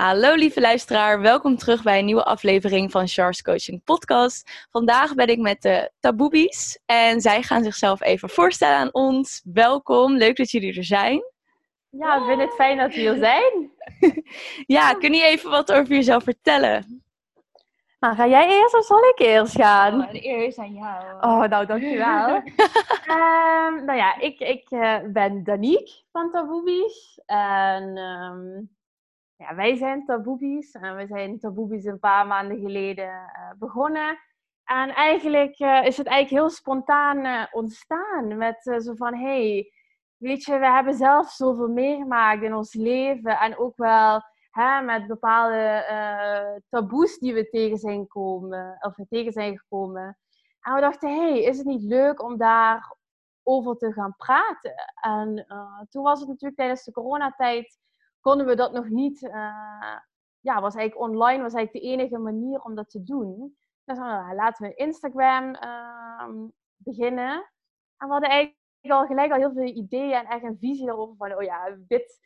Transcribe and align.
Hallo 0.00 0.34
lieve 0.34 0.60
luisteraar, 0.60 1.20
welkom 1.20 1.56
terug 1.56 1.82
bij 1.82 1.98
een 1.98 2.04
nieuwe 2.04 2.24
aflevering 2.24 2.90
van 2.90 3.08
Charles 3.08 3.42
Coaching 3.42 3.84
Podcast. 3.84 4.66
Vandaag 4.70 5.14
ben 5.14 5.26
ik 5.26 5.38
met 5.38 5.62
de 5.62 5.90
Taboobies 6.00 6.78
en 6.86 7.20
zij 7.20 7.42
gaan 7.42 7.62
zichzelf 7.62 8.02
even 8.02 8.28
voorstellen 8.28 8.76
aan 8.76 8.94
ons. 8.94 9.42
Welkom, 9.52 10.16
leuk 10.16 10.36
dat 10.36 10.50
jullie 10.50 10.76
er 10.76 10.84
zijn. 10.84 11.22
Ja, 11.90 12.16
ik 12.16 12.24
vind 12.24 12.40
het 12.40 12.54
fijn 12.54 12.76
dat 12.76 12.94
we 12.94 13.00
hier 13.00 13.16
zijn. 13.16 13.70
ja, 14.76 14.92
kun 14.92 15.12
je 15.12 15.22
even 15.22 15.50
wat 15.50 15.72
over 15.72 15.94
jezelf 15.94 16.22
vertellen? 16.22 17.02
Nou, 18.00 18.14
ga 18.14 18.26
jij 18.26 18.48
eerst 18.48 18.74
of 18.74 18.84
zal 18.84 18.98
ik 19.08 19.18
eerst 19.18 19.56
gaan? 19.56 20.00
Oh, 20.00 20.10
de 20.10 20.26
eer 20.26 20.46
is 20.46 20.58
aan 20.58 20.74
jou. 20.74 21.14
Oh, 21.20 21.48
nou, 21.48 21.66
dankjewel. 21.66 22.34
um, 22.36 23.84
nou 23.86 23.98
ja, 23.98 24.20
ik, 24.20 24.38
ik 24.38 24.70
uh, 24.70 24.98
ben 25.12 25.44
Danique 25.44 26.02
van 26.12 26.30
Taboobies. 26.30 27.20
En 27.26 27.96
um, 27.96 28.76
ja, 29.38 29.54
wij 29.54 29.76
zijn 29.76 30.04
Taboobies. 30.04 30.72
En 30.72 30.96
we 30.96 31.06
zijn 31.06 31.38
Taboobies 31.38 31.84
een 31.84 31.98
paar 31.98 32.26
maanden 32.26 32.58
geleden 32.58 33.08
uh, 33.08 33.50
begonnen. 33.58 34.18
En 34.64 34.94
eigenlijk 34.94 35.58
uh, 35.58 35.84
is 35.84 35.96
het 35.96 36.06
eigenlijk 36.06 36.42
heel 36.42 36.50
spontaan 36.50 37.48
ontstaan. 37.52 38.36
Met 38.36 38.62
zo 38.62 38.94
van, 38.94 39.14
hey, 39.14 39.72
weet 40.16 40.44
je, 40.44 40.58
we 40.58 40.66
hebben 40.66 40.94
zelf 40.94 41.30
zoveel 41.30 41.68
meegemaakt 41.68 42.42
in 42.42 42.54
ons 42.54 42.74
leven. 42.74 43.38
En 43.38 43.58
ook 43.58 43.76
wel 43.76 44.22
hè, 44.50 44.82
met 44.82 45.06
bepaalde 45.06 46.62
taboes 46.68 47.18
die 47.18 47.34
we 47.34 47.48
tegen 47.48 47.78
zijn, 47.78 48.06
komen, 48.06 48.76
of 48.80 48.94
tegen 49.08 49.32
zijn 49.32 49.58
gekomen. 49.58 50.18
En 50.60 50.74
we 50.74 50.80
dachten, 50.80 51.16
hey, 51.16 51.42
is 51.42 51.58
het 51.58 51.66
niet 51.66 51.82
leuk 51.82 52.22
om 52.22 52.36
daar 52.36 52.96
over 53.42 53.76
te 53.76 53.92
gaan 53.92 54.14
praten? 54.16 54.74
En 55.00 55.46
toen 55.88 56.02
was 56.02 56.20
het 56.20 56.28
natuurlijk 56.28 56.56
tijdens 56.56 56.84
de 56.84 56.92
coronatijd, 56.92 57.78
konden 58.20 58.46
we 58.46 58.56
dat 58.56 58.72
nog 58.72 58.88
niet. 58.88 59.22
Uh, 59.22 59.96
ja, 60.40 60.60
was 60.60 60.74
eigenlijk 60.74 61.10
online, 61.10 61.42
was 61.42 61.54
eigenlijk 61.54 61.72
de 61.72 61.90
enige 61.92 62.18
manier 62.18 62.60
om 62.60 62.74
dat 62.74 62.90
te 62.90 63.02
doen. 63.02 63.56
Dus 63.84 63.98
uh, 63.98 64.30
laten 64.34 64.68
we 64.68 64.74
Instagram 64.74 65.54
ehm, 65.54 66.46
beginnen. 66.76 67.32
En 67.96 68.06
we 68.06 68.12
hadden 68.12 68.30
eigenlijk 68.30 68.56
al 68.88 69.06
gelijk 69.06 69.32
al 69.32 69.38
heel 69.38 69.52
veel 69.52 69.76
ideeën 69.76 70.12
en 70.12 70.26
echt 70.26 70.44
een 70.44 70.58
visie 70.58 70.88
erover 70.88 71.16
van, 71.16 71.34
oh 71.34 71.42
ja, 71.42 71.76
dit, 71.86 72.18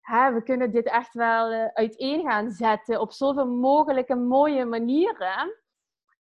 hè, 0.00 0.32
we 0.32 0.42
kunnen 0.42 0.70
dit 0.70 0.86
echt 0.86 1.14
wel 1.14 1.52
uh, 1.52 1.66
uiteen 1.66 2.20
gaan 2.20 2.50
zetten 2.50 3.00
op 3.00 3.12
zoveel 3.12 3.46
mogelijke 3.46 4.14
mooie 4.14 4.64
manieren. 4.64 5.64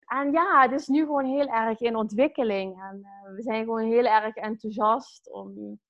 En 0.07 0.33
ja, 0.33 0.63
het 0.63 0.73
is 0.73 0.87
nu 0.87 1.01
gewoon 1.01 1.25
heel 1.25 1.47
erg 1.47 1.81
in 1.81 1.97
ontwikkeling. 1.97 2.83
En 2.83 2.99
uh, 2.99 3.35
we 3.35 3.43
zijn 3.43 3.65
gewoon 3.65 3.85
heel 3.85 4.05
erg 4.05 4.35
enthousiast 4.35 5.33
om, 5.33 5.81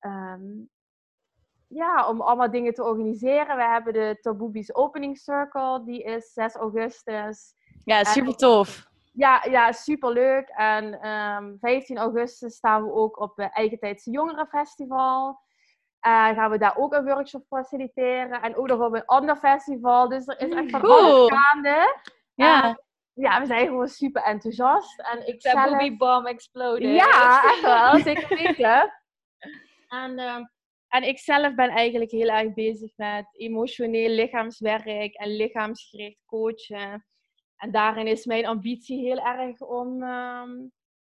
um, 0.00 0.70
ja, 1.68 2.08
om 2.08 2.20
allemaal 2.20 2.50
dingen 2.50 2.74
te 2.74 2.84
organiseren. 2.84 3.56
We 3.56 3.62
hebben 3.62 3.92
de 3.92 4.18
Taboobies 4.20 4.74
Opening 4.74 5.18
Circle, 5.18 5.84
die 5.84 6.02
is 6.02 6.32
6 6.32 6.54
augustus. 6.54 7.54
Ja, 7.84 8.04
super 8.04 8.36
tof. 8.36 8.86
Ja, 9.12 9.44
ja, 9.50 9.72
superleuk. 9.72 10.48
En 10.48 11.08
um, 11.08 11.56
15 11.60 11.98
augustus 11.98 12.54
staan 12.54 12.84
we 12.84 12.92
ook 12.92 13.20
op 13.20 13.36
het 13.36 13.52
Eigentijdse 13.52 14.10
Jongerenfestival. 14.10 15.40
En 16.00 16.30
uh, 16.30 16.36
gaan 16.36 16.50
we 16.50 16.58
daar 16.58 16.76
ook 16.76 16.92
een 16.92 17.04
workshop 17.04 17.44
faciliteren. 17.48 18.42
En 18.42 18.56
ook 18.56 18.66
nog 18.66 18.80
op 18.80 18.94
een 18.94 19.04
ander 19.04 19.36
festival. 19.36 20.08
Dus 20.08 20.26
er 20.26 20.40
is 20.40 20.54
echt 20.54 20.70
van 20.70 20.80
Cool. 20.80 21.00
alles 21.00 21.32
gaande. 21.32 22.00
Ja. 22.34 22.64
En, 22.64 22.82
ja, 23.12 23.40
we 23.40 23.46
zijn 23.46 23.66
gewoon 23.66 23.88
super 23.88 24.22
enthousiast. 24.22 25.00
En 25.00 25.26
ik 25.26 25.40
De 25.40 25.48
zelf... 25.48 25.96
Bomb 25.96 26.26
exploded. 26.26 26.94
Ja, 26.94 27.42
echt 27.44 27.60
wel. 27.60 27.98
Zeker 27.98 28.36
weten. 28.36 28.92
En, 29.88 30.18
ehm, 30.18 30.42
en 30.88 31.02
ik 31.02 31.18
zelf 31.18 31.54
ben 31.54 31.68
eigenlijk 31.68 32.10
heel 32.10 32.28
erg 32.28 32.54
bezig 32.54 32.96
met 32.96 33.28
emotioneel 33.32 34.10
lichaamswerk 34.10 35.14
en 35.14 35.36
lichaamsgericht 35.36 36.22
coachen. 36.26 37.06
En 37.56 37.70
daarin 37.70 38.06
is 38.06 38.24
mijn 38.24 38.46
ambitie 38.46 39.00
heel 39.00 39.18
erg 39.18 39.60
om, 39.60 40.02
ehm, 40.02 40.50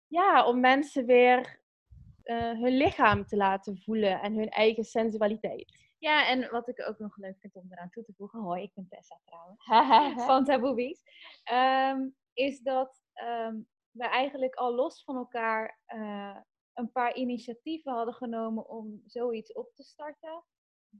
ja, 0.07 0.47
om 0.47 0.61
mensen 0.61 1.07
weer 1.07 1.61
uh, 2.25 2.37
hun 2.37 2.77
lichaam 2.77 3.27
te 3.27 3.37
laten 3.37 3.79
voelen 3.79 4.21
en 4.21 4.35
hun 4.35 4.49
eigen 4.49 4.85
sensualiteit. 4.85 5.89
Ja, 5.99 6.29
en 6.29 6.51
wat 6.51 6.69
ik 6.69 6.89
ook 6.89 6.99
nog 6.99 7.17
leuk 7.17 7.39
vind 7.41 7.57
om 7.57 7.67
eraan 7.71 7.91
toe 7.91 8.05
te 8.05 8.13
voegen, 8.17 8.41
hoi, 8.41 8.63
ik 8.63 8.75
ben 8.75 8.89
Tessa 8.89 9.21
trouwens, 9.25 9.65
van 10.27 10.45
Taboobies, 10.45 11.03
um, 11.53 12.15
is 12.33 12.61
dat 12.61 13.03
um, 13.23 13.69
we 13.91 14.05
eigenlijk 14.05 14.55
al 14.55 14.75
los 14.75 15.05
van 15.05 15.17
elkaar 15.17 15.79
uh, 15.95 16.37
een 16.75 16.93
paar 16.93 17.15
initiatieven 17.15 17.93
hadden 17.93 18.15
genomen 18.15 18.69
om 18.69 19.03
zoiets 19.07 19.53
op 19.53 19.73
te 19.75 19.83
starten 19.83 20.45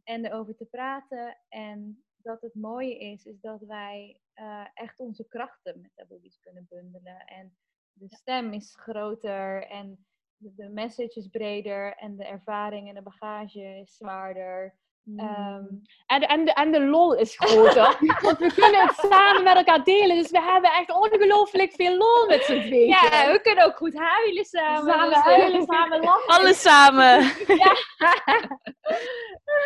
en 0.05 0.25
erover 0.25 0.57
te 0.57 0.65
praten. 0.65 1.39
En 1.49 2.05
dat 2.17 2.41
het 2.41 2.55
mooie 2.55 2.99
is, 2.99 3.25
is 3.25 3.41
dat 3.41 3.61
wij 3.61 4.21
uh, 4.35 4.67
echt 4.75 5.01
onze 5.01 5.29
krachten 5.29 5.81
met 5.81 5.91
Taboobies 5.95 6.41
kunnen 6.41 6.67
bundelen. 6.69 7.27
En 7.27 7.57
de 7.93 8.09
stem 8.09 8.53
is 8.53 8.77
groter 8.77 9.67
en 9.67 10.07
de 10.37 10.69
message 10.69 11.19
is 11.19 11.29
breder 11.29 11.97
en 11.97 12.17
de 12.17 12.25
ervaring 12.25 12.89
en 12.89 12.95
de 12.95 13.03
bagage 13.03 13.63
is 13.63 13.97
zwaarder. 13.97 14.79
Um, 15.07 15.83
en, 16.07 16.21
en, 16.29 16.45
de, 16.45 16.53
en 16.53 16.73
de 16.73 16.81
lol 16.81 17.15
is 17.15 17.37
groter. 17.37 17.97
want 18.23 18.39
we 18.39 18.53
kunnen 18.55 18.87
het 18.87 18.97
samen 19.11 19.43
met 19.43 19.57
elkaar 19.57 19.85
delen. 19.85 20.17
Dus 20.17 20.31
we 20.31 20.43
hebben 20.43 20.71
echt 20.71 20.93
ongelooflijk 20.93 21.73
veel 21.73 21.97
lol 21.97 22.27
met 22.27 22.45
z'n 22.45 22.61
tweeën. 22.61 22.89
Ja, 22.89 23.33
we 23.33 23.41
kunnen 23.43 23.65
ook 23.65 23.77
goed 23.77 23.99
huilen 23.99 24.45
samen. 24.45 24.93
Samen 24.93 25.13
huilen, 25.13 25.65
samen 25.65 26.01
lachen. 26.05 26.27
Alles 26.27 26.63
samen. 26.63 27.33
Ja. 27.47 27.77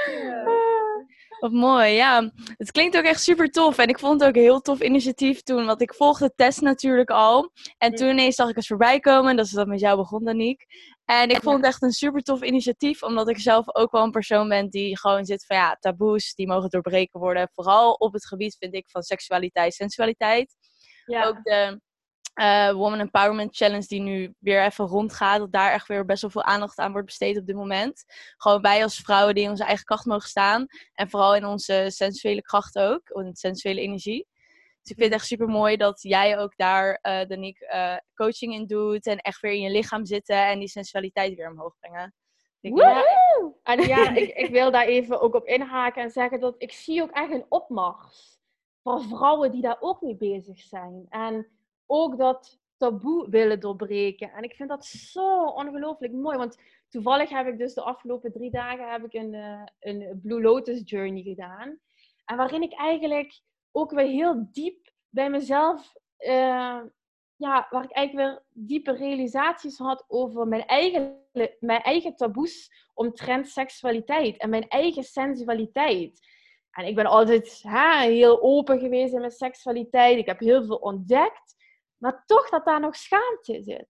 ja. 0.07 0.53
Wat 1.45 1.53
mooi, 1.53 1.93
ja. 1.93 2.31
Het 2.57 2.71
klinkt 2.71 2.97
ook 2.97 3.05
echt 3.05 3.23
super 3.23 3.51
tof. 3.51 3.79
En 3.79 3.89
ik 3.89 3.99
vond 3.99 4.21
het 4.21 4.29
ook 4.29 4.37
een 4.37 4.43
heel 4.43 4.61
tof 4.61 4.81
initiatief 4.81 5.43
toen. 5.43 5.67
Want 5.67 5.81
ik 5.81 5.95
volgde 5.95 6.33
Tess 6.37 6.59
natuurlijk 6.59 7.11
al. 7.11 7.51
En 7.79 7.95
toen 7.95 8.09
ineens 8.09 8.35
zag 8.35 8.49
ik 8.49 8.57
het 8.57 8.67
voorbij 8.67 9.01
komen. 9.01 9.37
Dat 9.37 9.47
is 9.47 9.51
dat 9.51 9.67
met 9.67 9.81
jou 9.81 9.97
begon, 9.97 10.25
Danique. 10.25 10.67
En 11.05 11.31
ik 11.31 11.43
vond 11.43 11.57
het 11.57 11.67
echt 11.67 11.83
een 11.83 11.93
super 11.93 12.23
tof 12.23 12.43
initiatief. 12.43 13.03
Omdat 13.03 13.29
ik 13.29 13.39
zelf 13.39 13.75
ook 13.75 13.91
wel 13.91 14.03
een 14.03 14.11
persoon 14.11 14.49
ben 14.49 14.69
die 14.69 14.99
gewoon 14.99 15.25
zit 15.25 15.47
van 15.47 15.57
ja, 15.57 15.77
taboes. 15.81 16.35
Die 16.35 16.47
mogen 16.47 16.71
doorbreken 16.71 17.21
worden. 17.21 17.51
Vooral 17.55 17.93
op 17.93 18.13
het 18.13 18.27
gebied, 18.27 18.57
vind 18.59 18.75
ik, 18.75 18.91
van 18.91 19.03
seksualiteit, 19.03 19.75
sensualiteit. 19.75 20.57
Ja. 21.05 21.27
Ook 21.27 21.43
de 21.43 21.81
uh, 22.35 22.71
Woman 22.71 23.01
Empowerment 23.01 23.57
Challenge 23.57 23.87
die 23.87 24.01
nu 24.01 24.35
weer 24.39 24.65
even 24.65 24.87
rondgaat. 24.87 25.39
Dat 25.39 25.53
daar 25.53 25.73
echt 25.73 25.89
weer 25.89 26.05
best 26.05 26.23
wel 26.23 26.31
veel 26.31 26.45
aandacht 26.45 26.79
aan 26.79 26.93
wordt 26.93 27.07
besteed 27.07 27.39
op 27.39 27.47
dit 27.47 27.57
moment. 27.57 28.05
Gewoon 28.37 28.61
wij 28.61 28.83
als 28.83 28.97
vrouwen 28.99 29.35
die 29.35 29.45
in 29.45 29.51
onze 29.51 29.65
eigen 29.65 29.85
kracht 29.85 30.05
mogen 30.05 30.29
staan. 30.29 30.67
En 30.93 31.11
vooral 31.11 31.35
in 31.35 31.45
onze 31.45 31.87
sensuele 31.89 32.43
kracht 32.43 32.79
ook. 32.79 33.09
In 33.09 33.35
sensuele 33.35 33.81
energie. 33.81 34.27
Dus 34.85 34.93
ik 34.93 34.99
vind 35.03 35.13
het 35.13 35.21
echt 35.21 35.29
super 35.29 35.49
mooi 35.49 35.77
dat 35.77 36.03
jij 36.03 36.39
ook 36.39 36.57
daar, 36.57 36.99
uh, 37.03 37.27
Danique, 37.29 37.67
uh, 37.75 37.97
coaching 38.15 38.55
in 38.55 38.67
doet. 38.67 39.07
En 39.07 39.19
echt 39.19 39.41
weer 39.41 39.53
in 39.53 39.61
je 39.61 39.71
lichaam 39.71 40.05
zitten 40.05 40.47
en 40.47 40.59
die 40.59 40.69
sensualiteit 40.69 41.35
weer 41.35 41.51
omhoog 41.51 41.75
brengen. 41.81 42.15
Ja, 42.61 43.05
en 43.63 43.81
ja, 43.81 44.11
ik, 44.17 44.37
ik 44.37 44.51
wil 44.51 44.71
daar 44.71 44.87
even 44.87 45.21
ook 45.21 45.35
op 45.35 45.47
inhaken 45.47 46.03
en 46.03 46.11
zeggen 46.11 46.41
dat 46.41 46.55
ik 46.59 46.73
zie 46.73 47.03
ook 47.03 47.11
echt 47.11 47.33
een 47.33 47.47
opmars 47.49 48.39
van 48.83 49.03
vrouwen 49.03 49.51
die 49.51 49.63
daar 49.63 49.77
ook 49.81 50.01
mee 50.01 50.17
bezig 50.17 50.61
zijn. 50.61 51.07
En 51.09 51.49
ook 51.87 52.19
dat 52.19 52.59
taboe 52.77 53.31
willen 53.31 53.61
doorbreken. 53.61 54.33
En 54.33 54.43
ik 54.43 54.55
vind 54.55 54.69
dat 54.69 54.85
zo 54.85 55.45
ongelooflijk 55.45 56.13
mooi. 56.13 56.37
Want 56.37 56.59
toevallig 56.89 57.31
heb 57.31 57.47
ik 57.47 57.59
dus 57.59 57.75
de 57.75 57.83
afgelopen 57.83 58.33
drie 58.33 58.51
dagen 58.51 58.91
heb 58.91 59.05
ik 59.05 59.15
een, 59.15 59.33
uh, 59.33 59.63
een 59.81 60.21
Blue 60.23 60.41
Lotus 60.41 60.81
Journey 60.85 61.23
gedaan. 61.23 61.79
En 62.25 62.37
waarin 62.37 62.63
ik 62.63 62.73
eigenlijk 62.73 63.43
ook 63.77 63.91
weer 63.91 64.07
heel 64.07 64.47
diep 64.51 64.91
bij 65.09 65.31
mezelf, 65.31 65.93
uh, 66.19 66.81
ja, 67.37 67.67
waar 67.71 67.85
ik 67.85 67.93
eigenlijk 67.93 68.29
weer 68.29 68.43
diepe 68.53 68.93
realisaties 68.93 69.79
had 69.79 70.05
over 70.09 70.49
mijn 70.49 70.67
eigen, 70.67 71.23
mijn 71.61 71.83
eigen 71.83 72.17
taboes 72.17 72.71
omtrent 72.95 73.49
seksualiteit 73.49 74.37
en 74.37 74.51
mijn 74.51 74.69
eigen 74.69 75.05
sensualiteit. 75.05 76.21
En 76.71 76.87
ik 76.87 76.95
ben 76.95 77.07
altijd 77.07 77.63
heel 78.01 78.43
open 78.43 78.79
geweest 78.79 79.13
in 79.15 79.21
mijn 79.21 79.31
seksualiteit. 79.31 80.19
Ik 80.19 80.27
heb 80.27 80.39
heel 80.39 80.65
veel 80.65 80.77
ontdekt. 80.77 81.55
Maar 81.97 82.23
toch 82.27 82.49
dat 82.49 82.65
daar 82.65 82.81
nog 82.81 82.97
schaamte 82.97 83.63
zit. 83.63 83.89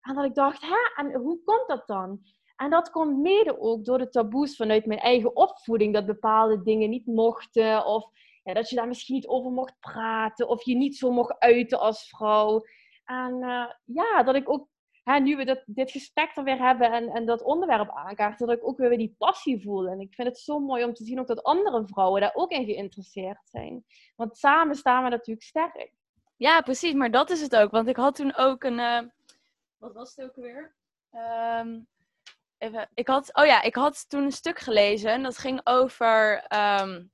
En 0.00 0.14
dat 0.14 0.24
ik 0.24 0.34
dacht, 0.34 0.62
hè, 0.62 1.02
en 1.02 1.14
hoe 1.14 1.42
komt 1.44 1.68
dat 1.68 1.86
dan? 1.86 2.20
En 2.56 2.70
dat 2.70 2.90
komt 2.90 3.18
mede 3.18 3.60
ook 3.60 3.84
door 3.84 3.98
de 3.98 4.08
taboes 4.08 4.56
vanuit 4.56 4.86
mijn 4.86 5.00
eigen 5.00 5.36
opvoeding. 5.36 5.94
Dat 5.94 6.06
bepaalde 6.06 6.62
dingen 6.62 6.90
niet 6.90 7.06
mochten. 7.06 7.86
Of 7.86 8.10
dat 8.52 8.70
je 8.70 8.76
daar 8.76 8.88
misschien 8.88 9.14
niet 9.14 9.26
over 9.26 9.50
mocht 9.50 9.74
praten. 9.80 10.48
Of 10.48 10.64
je 10.64 10.76
niet 10.76 10.96
zo 10.96 11.10
mocht 11.10 11.38
uiten 11.38 11.80
als 11.80 12.08
vrouw. 12.08 12.64
En 13.04 13.34
uh, 13.42 13.70
ja, 13.84 14.22
dat 14.22 14.34
ik 14.34 14.48
ook, 14.48 14.68
hè, 15.02 15.18
nu 15.18 15.36
we 15.36 15.62
dit 15.66 15.90
gesprek 15.90 16.36
er 16.36 16.44
weer 16.44 16.58
hebben 16.58 16.92
en, 16.92 17.08
en 17.08 17.26
dat 17.26 17.42
onderwerp 17.42 17.90
aankaarten, 17.90 18.46
dat 18.46 18.56
ik 18.56 18.66
ook 18.66 18.78
weer 18.78 18.98
die 18.98 19.14
passie 19.18 19.62
voel. 19.62 19.86
En 19.86 20.00
ik 20.00 20.14
vind 20.14 20.28
het 20.28 20.38
zo 20.38 20.58
mooi 20.58 20.84
om 20.84 20.94
te 20.94 21.04
zien 21.04 21.20
ook 21.20 21.26
dat 21.26 21.42
andere 21.42 21.86
vrouwen 21.86 22.20
daar 22.20 22.34
ook 22.34 22.50
in 22.50 22.64
geïnteresseerd 22.64 23.40
zijn. 23.44 23.84
Want 24.16 24.36
samen 24.36 24.74
staan 24.74 25.04
we 25.04 25.10
natuurlijk 25.10 25.46
sterk. 25.46 25.92
Ja, 26.36 26.60
precies. 26.60 26.92
Maar 26.92 27.10
dat 27.10 27.30
is 27.30 27.40
het 27.40 27.56
ook. 27.56 27.70
Want 27.70 27.88
ik 27.88 27.96
had 27.96 28.14
toen 28.14 28.36
ook 28.36 28.64
een... 28.64 28.78
Uh, 28.78 29.00
wat 29.78 29.92
was 29.92 30.16
het 30.16 30.24
ook 30.24 30.36
weer? 30.36 30.74
Um, 31.60 31.86
even, 32.58 32.88
ik 32.94 33.08
had, 33.08 33.36
oh 33.36 33.46
ja, 33.46 33.62
ik 33.62 33.74
had 33.74 34.08
toen 34.08 34.22
een 34.22 34.32
stuk 34.32 34.58
gelezen. 34.58 35.22
Dat 35.22 35.38
ging 35.38 35.60
over... 35.64 36.46
Um, 36.80 37.12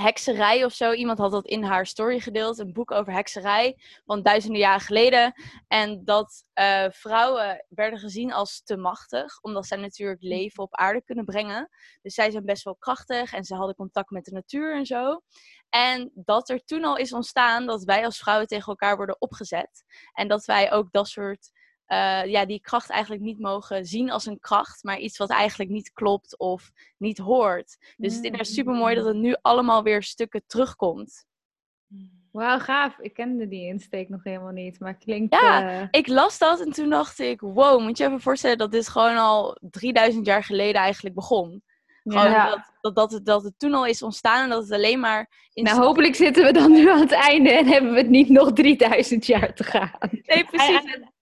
hekserij 0.00 0.64
of 0.64 0.72
zo. 0.72 0.92
Iemand 0.92 1.18
had 1.18 1.30
dat 1.30 1.46
in 1.46 1.62
haar 1.62 1.86
story 1.86 2.20
gedeeld. 2.20 2.58
Een 2.58 2.72
boek 2.72 2.90
over 2.90 3.12
hekserij 3.12 3.78
van 4.04 4.22
duizenden 4.22 4.60
jaren 4.60 4.80
geleden. 4.80 5.34
En 5.68 6.04
dat 6.04 6.44
uh, 6.54 6.84
vrouwen 6.90 7.64
werden 7.68 7.98
gezien 7.98 8.32
als 8.32 8.62
te 8.62 8.76
machtig. 8.76 9.38
Omdat 9.40 9.66
zij 9.66 9.78
natuurlijk 9.78 10.22
leven 10.22 10.62
op 10.62 10.74
aarde 10.74 11.02
kunnen 11.02 11.24
brengen. 11.24 11.68
Dus 12.02 12.14
zij 12.14 12.30
zijn 12.30 12.44
best 12.44 12.64
wel 12.64 12.76
krachtig. 12.76 13.32
En 13.32 13.44
ze 13.44 13.54
hadden 13.54 13.74
contact 13.74 14.10
met 14.10 14.24
de 14.24 14.32
natuur 14.32 14.76
en 14.76 14.86
zo. 14.86 15.20
En 15.68 16.10
dat 16.14 16.48
er 16.48 16.64
toen 16.64 16.84
al 16.84 16.96
is 16.96 17.12
ontstaan 17.12 17.66
dat 17.66 17.84
wij 17.84 18.04
als 18.04 18.18
vrouwen 18.18 18.46
tegen 18.46 18.66
elkaar 18.66 18.96
worden 18.96 19.20
opgezet. 19.20 19.84
En 20.12 20.28
dat 20.28 20.44
wij 20.44 20.72
ook 20.72 20.92
dat 20.92 21.08
soort 21.08 21.50
uh, 21.88 22.24
ja, 22.24 22.46
die 22.46 22.60
kracht 22.60 22.90
eigenlijk 22.90 23.22
niet 23.22 23.38
mogen 23.38 23.86
zien 23.86 24.10
als 24.10 24.26
een 24.26 24.40
kracht, 24.40 24.84
maar 24.84 24.98
iets 24.98 25.18
wat 25.18 25.30
eigenlijk 25.30 25.70
niet 25.70 25.92
klopt 25.92 26.38
of 26.38 26.70
niet 26.96 27.18
hoort. 27.18 27.94
Dus 27.96 28.14
het 28.14 28.24
is 28.24 28.30
mm. 28.30 28.44
super 28.44 28.74
mooi 28.74 28.94
dat 28.94 29.04
het 29.04 29.16
nu 29.16 29.36
allemaal 29.42 29.82
weer 29.82 30.02
stukken 30.02 30.42
terugkomt. 30.46 31.26
Wauw, 32.36 32.58
gaaf. 32.58 32.98
Ik 32.98 33.14
kende 33.14 33.48
die 33.48 33.66
insteek 33.66 34.08
nog 34.08 34.24
helemaal 34.24 34.52
niet, 34.52 34.80
maar 34.80 34.96
klinkt... 34.96 35.34
Ja, 35.34 35.80
uh... 35.80 35.86
ik 35.90 36.06
las 36.06 36.38
dat 36.38 36.60
en 36.60 36.72
toen 36.72 36.90
dacht 36.90 37.18
ik, 37.18 37.40
wow, 37.40 37.80
moet 37.80 37.98
je 37.98 38.04
even 38.04 38.20
voorstellen 38.20 38.58
dat 38.58 38.72
dit 38.72 38.88
gewoon 38.88 39.16
al 39.16 39.58
3000 39.60 40.26
jaar 40.26 40.44
geleden 40.44 40.80
eigenlijk 40.80 41.14
begon. 41.14 41.62
Gewoon 42.02 42.30
ja. 42.30 42.50
dat, 42.50 42.72
dat, 42.80 42.94
dat, 42.94 43.12
het, 43.12 43.26
dat 43.26 43.42
het 43.42 43.58
toen 43.58 43.74
al 43.74 43.86
is 43.86 44.02
ontstaan 44.02 44.42
en 44.42 44.48
dat 44.48 44.62
het 44.62 44.72
alleen 44.72 45.00
maar... 45.00 45.48
In 45.52 45.64
nou, 45.64 45.80
hopelijk 45.80 46.14
zitten 46.14 46.44
we 46.44 46.52
dan 46.52 46.72
nu 46.72 46.90
aan 46.90 47.00
het 47.00 47.12
einde 47.12 47.50
en 47.50 47.66
hebben 47.66 47.92
we 47.92 47.98
het 47.98 48.08
niet 48.08 48.28
nog 48.28 48.52
3000 48.52 49.26
jaar 49.26 49.54
te 49.54 49.64
gaan. 49.64 49.98
Nee, 50.22 50.44
precies. 50.44 50.84
En 50.94 51.14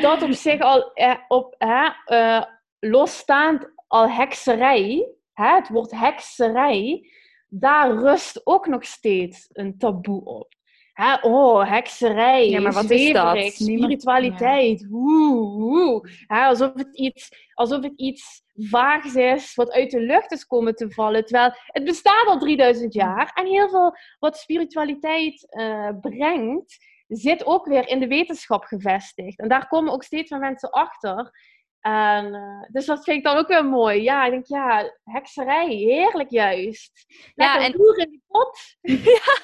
dat 0.00 0.22
op 0.22 0.32
zich 0.32 0.60
al 0.60 0.92
eh, 0.92 1.14
op, 1.28 1.54
eh, 1.58 2.42
losstaand 2.78 3.70
al 3.86 4.10
hekserij, 4.10 5.08
hè, 5.32 5.54
het 5.54 5.68
woord 5.68 5.90
hekserij, 5.90 7.10
daar 7.48 7.94
rust 7.94 8.40
ook 8.44 8.66
nog 8.66 8.84
steeds 8.84 9.48
een 9.52 9.78
taboe 9.78 10.24
op. 10.24 10.56
Hè, 10.92 11.14
oh, 11.14 11.70
hekserij, 11.70 12.48
ja, 12.48 12.60
maar 12.60 12.72
wat 12.72 12.90
is 12.90 13.12
dat? 13.12 13.52
spiritualiteit, 13.52 14.86
woe, 14.88 16.08
Hè, 16.26 16.44
alsof, 16.44 16.74
het 16.74 16.96
iets, 16.96 17.30
alsof 17.54 17.82
het 17.82 17.92
iets 17.96 18.42
vaags 18.54 19.14
is, 19.14 19.54
wat 19.54 19.72
uit 19.72 19.90
de 19.90 20.00
lucht 20.00 20.32
is 20.32 20.46
komen 20.46 20.74
te 20.74 20.90
vallen. 20.90 21.24
Terwijl 21.24 21.52
het 21.66 21.84
bestaat 21.84 22.26
al 22.26 22.38
3000 22.38 22.94
jaar 22.94 23.30
en 23.34 23.46
heel 23.46 23.68
veel 23.68 23.96
wat 24.18 24.36
spiritualiteit 24.36 25.46
uh, 25.50 25.88
brengt, 26.00 26.76
zit 27.08 27.46
ook 27.46 27.66
weer 27.66 27.88
in 27.88 28.00
de 28.00 28.06
wetenschap 28.06 28.64
gevestigd. 28.64 29.38
En 29.38 29.48
daar 29.48 29.68
komen 29.68 29.92
ook 29.92 30.02
steeds 30.02 30.30
meer 30.30 30.40
mensen 30.40 30.70
achter. 30.70 31.32
En, 31.80 32.34
uh, 32.34 32.68
dus 32.70 32.86
dat 32.86 33.04
vind 33.04 33.16
ik 33.16 33.24
dan 33.24 33.36
ook 33.36 33.48
weer 33.48 33.64
mooi. 33.64 34.02
Ja, 34.02 34.24
ik 34.24 34.30
denk, 34.30 34.46
ja, 34.46 34.94
hekserij, 35.04 35.68
heerlijk 35.68 36.30
juist. 36.30 37.04
Lekker 37.34 37.60
ja, 37.60 37.66
en 37.66 37.72
roer 37.72 37.98
in 37.98 38.10
die 38.10 38.22
pot. 38.26 38.58
ja, 38.80 39.36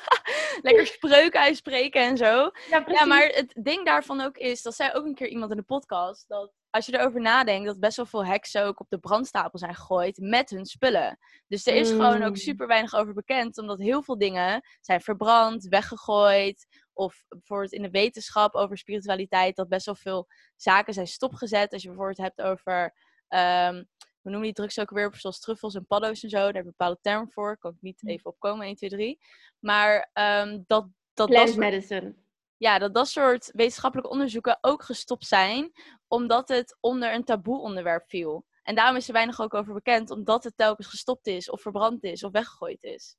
lekker 0.62 0.87
spreuken 0.96 1.40
uitspreken 1.40 2.02
en 2.02 2.16
zo. 2.16 2.50
Ja, 2.70 2.84
ja, 2.87 3.05
maar 3.05 3.26
het 3.26 3.58
ding 3.62 3.84
daarvan 3.84 4.20
ook 4.20 4.37
is, 4.37 4.62
dat 4.62 4.75
zei 4.75 4.93
ook 4.93 5.05
een 5.05 5.14
keer 5.14 5.28
iemand 5.28 5.50
in 5.50 5.56
de 5.56 5.62
podcast, 5.62 6.28
dat 6.28 6.52
als 6.75 6.87
je 6.87 6.99
erover 6.99 7.20
nadenkt, 7.20 7.66
dat 7.66 7.81
best 7.81 7.96
wel 7.96 8.06
veel 8.06 8.26
heksen 8.26 8.64
ook 8.64 8.81
op 8.81 8.88
de 8.88 8.99
brandstapel 8.99 9.58
zijn 9.58 9.75
gegooid 9.75 10.19
met 10.19 10.50
hun 10.50 10.66
spullen. 10.66 11.19
Dus 11.49 11.66
er 11.66 11.75
is 11.75 11.90
gewoon 11.90 12.22
ook 12.22 12.28
mm. 12.28 12.37
super 12.37 12.66
weinig 12.66 12.94
over 12.94 13.14
bekend, 13.14 13.58
omdat 13.58 13.78
heel 13.78 14.02
veel 14.02 14.19
dingen 14.19 14.62
zijn 14.81 15.00
verbrand, 15.00 15.66
weggegooid. 15.69 16.66
Of 16.94 17.25
bijvoorbeeld 17.29 17.73
in 17.73 17.82
de 17.82 17.91
wetenschap 17.91 18.55
over 18.55 18.79
spiritualiteit, 18.79 19.56
dat 19.56 19.69
best 19.69 19.87
wel 19.87 19.94
veel 19.94 20.29
zaken 20.56 20.94
zijn 20.94 21.06
stopgezet. 21.06 21.73
Als 21.73 21.82
je 21.82 21.88
bijvoorbeeld 21.88 22.19
hebt 22.19 22.43
over, 22.43 22.82
um, 23.29 23.88
we 24.20 24.31
noemen 24.31 24.43
die 24.43 24.52
drugs 24.52 24.79
ook 24.79 24.91
weer, 24.91 25.14
zoals 25.17 25.41
truffels 25.41 25.75
en 25.75 25.87
paddo's 25.87 26.23
en 26.23 26.31
zo. 26.31 26.37
Daar 26.37 26.46
heb 26.46 26.55
je 26.55 26.61
een 26.61 26.75
bepaalde 26.76 26.99
term 27.00 27.31
voor, 27.31 27.58
kan 27.58 27.70
ik 27.70 27.81
niet 27.81 28.02
mm. 28.02 28.11
even 28.11 28.31
opkomen, 28.31 28.67
1, 28.67 28.76
2, 28.76 28.91
3. 28.91 29.19
Maar 29.58 30.11
um, 30.12 30.64
dat... 30.67 30.88
dat 31.14 31.29
Plant 31.29 31.56
medicine 31.56 32.14
ja, 32.56 32.79
dat 32.79 32.94
dat 32.94 33.08
soort 33.08 33.50
wetenschappelijke 33.52 34.11
onderzoeken 34.11 34.58
ook 34.61 34.82
gestopt 34.82 35.26
zijn, 35.26 35.73
omdat 36.08 36.49
het 36.49 36.76
onder 36.81 37.14
een 37.14 37.25
taboe 37.25 37.61
onderwerp 37.61 38.08
viel. 38.08 38.44
En 38.62 38.75
daarom 38.75 38.97
is 38.97 39.06
er 39.06 39.12
weinig 39.12 39.40
ook 39.40 39.55
over 39.55 39.75
bekend, 39.75 40.11
omdat 40.11 40.44
het 40.44 40.56
telkens 40.56 40.87
gestopt 40.87 41.26
is, 41.26 41.50
of 41.50 41.61
verbrand 41.61 42.05
is, 42.05 42.25
of 42.25 42.32
weggegooid 42.32 42.82
is. 42.82 43.17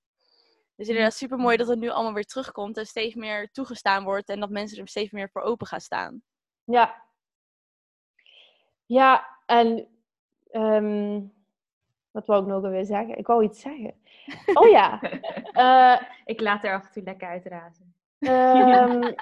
Dus 0.75 0.87
inderdaad 0.87 1.13
super 1.13 1.37
mooi 1.37 1.57
dat 1.57 1.67
het 1.67 1.79
nu 1.79 1.89
allemaal 1.89 2.13
weer 2.13 2.25
terugkomt 2.25 2.77
en 2.77 2.85
steeds 2.85 3.15
meer 3.15 3.51
toegestaan 3.51 4.03
wordt 4.03 4.29
en 4.29 4.39
dat 4.39 4.49
mensen 4.49 4.77
er 4.77 4.87
steeds 4.87 5.11
meer 5.11 5.29
voor 5.29 5.41
open 5.41 5.67
gaan 5.67 5.81
staan. 5.81 6.21
Ja. 6.63 7.03
Ja, 8.85 9.27
en 9.45 9.87
um, 10.51 11.33
wat 12.11 12.25
wou 12.25 12.41
ik 12.41 12.47
nog 12.47 12.61
weer 12.61 12.85
zeggen? 12.85 13.17
Ik 13.17 13.27
wou 13.27 13.43
iets 13.43 13.59
zeggen. 13.59 13.93
Oh 14.53 14.69
ja. 14.69 14.99
uh, 15.53 16.01
ik 16.33 16.41
laat 16.41 16.63
er 16.63 16.73
af 16.73 16.85
en 16.85 16.91
toe 16.91 17.03
lekker 17.03 17.27
uitrazen. 17.27 17.93
Um, 18.19 19.15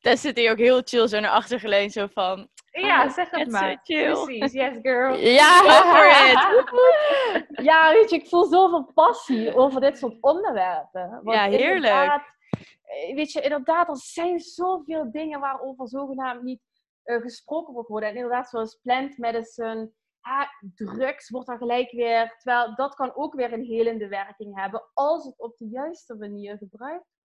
Daar 0.00 0.16
zit 0.26 0.36
hij 0.36 0.50
ook 0.50 0.58
heel 0.58 0.82
chill 0.84 1.08
zo 1.08 1.20
naar 1.20 1.30
achter 1.30 1.60
geleund, 1.60 1.92
zo 1.92 2.06
van... 2.06 2.48
Ja, 2.80 3.02
ah, 3.02 3.10
zeg 3.10 3.30
het 3.30 3.50
maar. 3.50 3.80
Precies, 3.82 4.52
yes 4.52 4.78
girl. 4.82 5.14
Ja, 5.40 5.60
go 5.60 5.90
for 5.90 6.06
it. 6.30 7.64
ja, 7.64 7.92
weet 7.92 8.10
je, 8.10 8.16
ik 8.16 8.28
voel 8.28 8.44
zoveel 8.44 8.84
passie 8.94 9.54
over 9.54 9.80
dit 9.80 9.98
soort 9.98 10.16
onderwerpen. 10.20 11.10
Want 11.10 11.36
ja, 11.36 11.48
heerlijk. 11.48 12.34
Eh, 12.82 13.14
weet 13.14 13.32
je, 13.32 13.40
inderdaad, 13.40 13.88
er 13.88 13.96
zijn 13.96 14.38
zoveel 14.40 15.10
dingen 15.10 15.40
waarover 15.40 15.88
zogenaamd 15.88 16.42
niet 16.42 16.60
uh, 17.04 17.20
gesproken 17.20 17.74
wordt 17.74 17.88
worden. 17.88 18.08
En 18.08 18.14
inderdaad, 18.14 18.48
zoals 18.48 18.78
plant 18.82 19.18
medicine, 19.18 19.90
ah, 20.20 20.48
drugs 20.74 21.30
wordt 21.30 21.46
dan 21.46 21.58
gelijk 21.58 21.90
weer... 21.90 22.34
Terwijl 22.38 22.74
dat 22.74 22.94
kan 22.94 23.14
ook 23.14 23.34
weer 23.34 23.52
een 23.52 23.64
helende 23.64 24.08
werking 24.08 24.60
hebben, 24.60 24.84
als 24.92 25.24
het 25.24 25.38
op 25.38 25.54
de 25.58 25.68
juiste 25.68 26.14
manier 26.14 26.56
gebruikt 26.56 27.16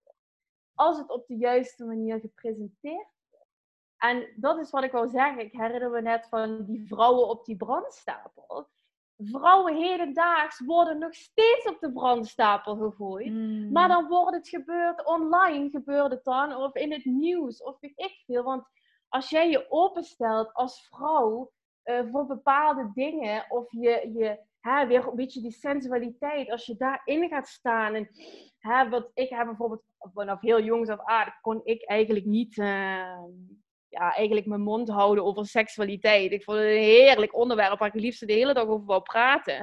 als 0.80 0.98
het 0.98 1.10
op 1.10 1.26
de 1.26 1.36
juiste 1.36 1.84
manier 1.84 2.20
gepresenteerd 2.20 2.78
wordt. 2.82 3.19
En 4.00 4.32
dat 4.36 4.58
is 4.58 4.70
wat 4.70 4.84
ik 4.84 4.92
wou 4.92 5.08
zeggen. 5.08 5.44
Ik 5.44 5.52
herinner 5.52 5.90
me 5.90 6.02
net 6.02 6.26
van 6.28 6.64
die 6.64 6.86
vrouwen 6.86 7.28
op 7.28 7.44
die 7.44 7.56
brandstapel. 7.56 8.68
Vrouwen 9.16 9.76
hedendaags 9.76 10.60
worden 10.64 10.98
nog 10.98 11.14
steeds 11.14 11.66
op 11.68 11.80
de 11.80 11.92
brandstapel 11.92 12.76
gegooid. 12.76 13.26
Hmm. 13.26 13.72
Maar 13.72 13.88
dan 13.88 14.08
wordt 14.08 14.36
het 14.36 14.48
gebeurd 14.48 15.06
online, 15.06 15.70
gebeurt 15.70 16.10
het 16.10 16.24
dan, 16.24 16.56
of 16.56 16.74
in 16.74 16.92
het 16.92 17.04
nieuws, 17.04 17.62
of 17.62 17.80
weet 17.80 17.92
ik 17.98 18.22
veel. 18.26 18.42
Want 18.42 18.64
als 19.08 19.30
jij 19.30 19.50
je 19.50 19.70
openstelt 19.70 20.52
als 20.52 20.86
vrouw 20.88 21.52
uh, 21.84 22.00
voor 22.10 22.26
bepaalde 22.26 22.90
dingen, 22.94 23.44
of 23.48 23.72
je, 23.72 24.10
je 24.14 24.38
hè, 24.60 24.86
weer 24.86 25.06
een 25.08 25.16
beetje 25.16 25.40
die 25.40 25.52
sensualiteit, 25.52 26.50
als 26.50 26.66
je 26.66 26.76
daarin 26.76 27.28
gaat 27.28 27.48
staan. 27.48 27.94
En 27.94 28.08
hè, 28.58 28.88
wat 28.88 29.10
ik 29.14 29.28
heb 29.28 29.46
bijvoorbeeld 29.46 29.82
vanaf 29.98 30.40
heel 30.40 30.62
jongs 30.62 30.88
af 30.88 31.00
aan, 31.04 31.34
kon 31.40 31.60
ik 31.64 31.84
eigenlijk 31.84 32.24
niet 32.24 32.56
uh, 32.56 33.22
ja, 33.90 34.14
eigenlijk 34.14 34.46
mijn 34.46 34.60
mond 34.60 34.88
houden 34.88 35.24
over 35.24 35.46
seksualiteit. 35.46 36.32
Ik 36.32 36.44
vond 36.44 36.58
het 36.58 36.66
een 36.66 36.82
heerlijk 36.82 37.36
onderwerp 37.36 37.78
waar 37.78 37.88
ik 37.88 37.94
het 37.94 38.02
liefst 38.02 38.26
de 38.26 38.32
hele 38.32 38.54
dag 38.54 38.66
over 38.66 38.86
wou 38.86 39.02
praten. 39.02 39.60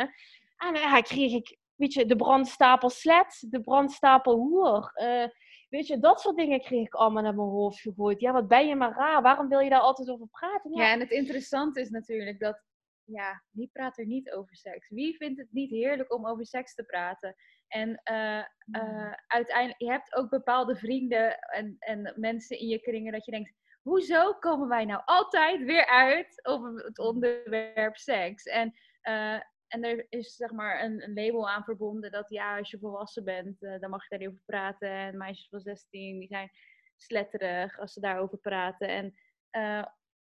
En 0.57 0.75
uh, 0.75 0.81
ja, 0.81 1.01
kreeg 1.01 1.33
ik, 1.33 1.57
weet 1.75 1.93
je, 1.93 2.05
de 2.05 2.15
brandstapel 2.15 2.89
slet, 2.89 3.45
de 3.49 3.61
brandstapel 3.61 4.35
hoer. 4.35 4.91
Uh, 4.95 5.25
weet 5.69 5.87
je, 5.87 5.99
dat 5.99 6.21
soort 6.21 6.35
dingen 6.35 6.61
kreeg 6.61 6.85
ik 6.85 6.93
allemaal 6.93 7.23
naar 7.23 7.35
mijn 7.35 7.47
hoofd 7.47 7.79
gegooid. 7.79 8.19
Ja, 8.19 8.31
wat 8.31 8.47
ben 8.47 8.67
je 8.67 8.75
maar 8.75 8.95
raar? 8.95 9.21
Waarom 9.21 9.49
wil 9.49 9.59
je 9.59 9.69
daar 9.69 9.79
altijd 9.79 10.09
over 10.09 10.27
praten? 10.27 10.71
Ja, 10.73 10.83
ja 10.83 10.91
en 10.91 10.99
het 10.99 11.11
interessante 11.11 11.81
is 11.81 11.89
natuurlijk 11.89 12.39
dat 12.39 12.65
ja, 13.03 13.43
wie 13.51 13.69
praat 13.73 13.97
er 13.97 14.05
niet 14.05 14.31
over 14.31 14.55
seks? 14.55 14.89
Wie 14.89 15.15
vindt 15.15 15.39
het 15.39 15.51
niet 15.51 15.69
heerlijk 15.69 16.13
om 16.13 16.27
over 16.27 16.45
seks 16.45 16.75
te 16.75 16.83
praten? 16.83 17.35
En 17.67 18.01
uh, 18.11 18.43
uh, 18.81 19.13
uiteindelijk, 19.27 19.79
je 19.79 19.91
hebt 19.91 20.15
ook 20.15 20.29
bepaalde 20.29 20.75
vrienden 20.75 21.39
en, 21.39 21.75
en 21.79 22.13
mensen 22.15 22.59
in 22.59 22.67
je 22.67 22.79
kringen 22.79 23.11
dat 23.11 23.25
je 23.25 23.31
denkt, 23.31 23.53
hoezo 23.87 24.33
komen 24.33 24.67
wij 24.67 24.85
nou 24.85 25.01
altijd 25.05 25.63
weer 25.63 25.85
uit 25.85 26.39
over 26.45 26.73
het 26.85 26.99
onderwerp 26.99 27.95
seks? 27.97 28.43
En, 28.43 28.73
uh, 29.03 29.33
en 29.67 29.83
er 29.83 30.05
is 30.09 30.35
zeg 30.35 30.51
maar 30.51 30.83
een, 30.83 31.03
een, 31.03 31.13
label 31.13 31.49
aan 31.49 31.63
verbonden 31.63 32.11
dat 32.11 32.29
ja, 32.29 32.57
als 32.57 32.71
je 32.71 32.79
volwassen 32.79 33.23
bent, 33.23 33.59
dan 33.59 33.89
mag 33.89 34.01
je 34.01 34.09
daar 34.09 34.19
niet 34.19 34.27
over 34.27 34.41
praten. 34.45 34.89
En 34.89 35.17
meisjes 35.17 35.49
van 35.49 35.59
16, 35.59 36.19
die 36.19 36.27
zijn 36.27 36.49
sletterig 36.95 37.79
als 37.79 37.93
ze 37.93 37.99
daarover 37.99 38.37
praten. 38.37 38.87
En 38.87 39.13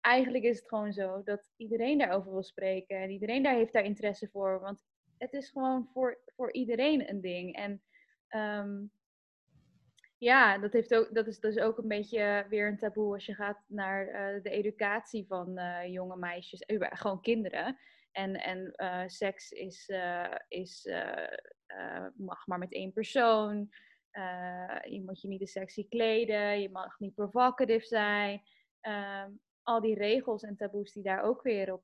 eigenlijk 0.02 0.44
is 0.44 0.60
het 0.60 0.68
gewoon 0.68 0.94
zo 0.94 1.24
dat 1.24 1.52
iedereen 1.58 1.98
daarover 1.98 2.32
wil 2.32 2.44
spreken. 2.44 2.98
En 2.98 3.10
iedereen 3.10 3.44
daar 3.44 3.56
heeft 3.56 3.74
daar 3.74 3.84
interesse 3.84 4.30
voor. 4.32 4.60
Want 4.60 4.84
het 5.18 5.34
is 5.34 5.50
gewoon 5.50 5.90
voor, 5.94 6.20
voor 6.36 6.54
iedereen 6.54 7.10
een 7.10 7.22
ding. 7.22 7.56
En 7.56 7.84
um, 8.30 8.92
ja, 10.20 10.58
dat, 10.58 10.74
heeft 10.74 10.96
ook, 10.96 11.14
dat 11.14 11.28
is 11.28 11.40
dus 11.40 11.58
ook 11.58 11.78
een 11.78 11.88
beetje 11.88 12.46
weer 12.50 12.68
een 12.68 12.78
taboe 12.78 13.14
als 13.14 13.26
je 13.26 13.34
gaat 13.34 13.64
naar 13.68 14.08
uh, 14.08 14.44
de 14.44 14.50
educatie 14.50 15.26
van 15.28 15.60
uh, 15.60 15.86
jonge 15.86 16.18
meisjes, 16.18 16.64
gewoon 16.68 17.22
kinderen. 17.22 17.78
En, 18.12 18.36
en 18.36 18.74
seks 19.10 19.52
is, 19.52 19.92
is, 20.48 20.90
mag 22.16 22.48
maar 22.48 22.58
met 22.58 22.74
één 22.74 22.94
persoon. 22.94 23.70
je 24.90 25.02
moet 25.06 25.22
je 25.22 25.28
niet 25.28 25.40
te 25.40 25.46
sexy 25.46 25.88
kleden, 25.88 26.62
je 26.62 26.70
mag 26.70 27.00
niet 27.00 27.16
provocative 27.16 27.86
zijn. 27.86 28.42
Um, 28.82 29.40
al 29.64 29.82
die 29.82 29.96
regels 29.96 30.44
en 30.44 30.56
taboes 30.56 30.92
die 30.92 31.04
daar 31.04 31.22
ook 31.22 31.42
weer 31.42 31.74
op, 31.74 31.84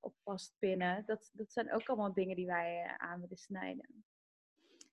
op 0.00 0.14
vastpinnen, 0.22 1.02
dat, 1.06 1.30
dat 1.32 1.52
zijn 1.52 1.72
ook 1.72 1.88
allemaal 1.88 2.12
dingen 2.12 2.36
die 2.36 2.46
wij 2.46 2.94
aan 2.96 3.20
willen 3.20 3.36
snijden. 3.36 4.04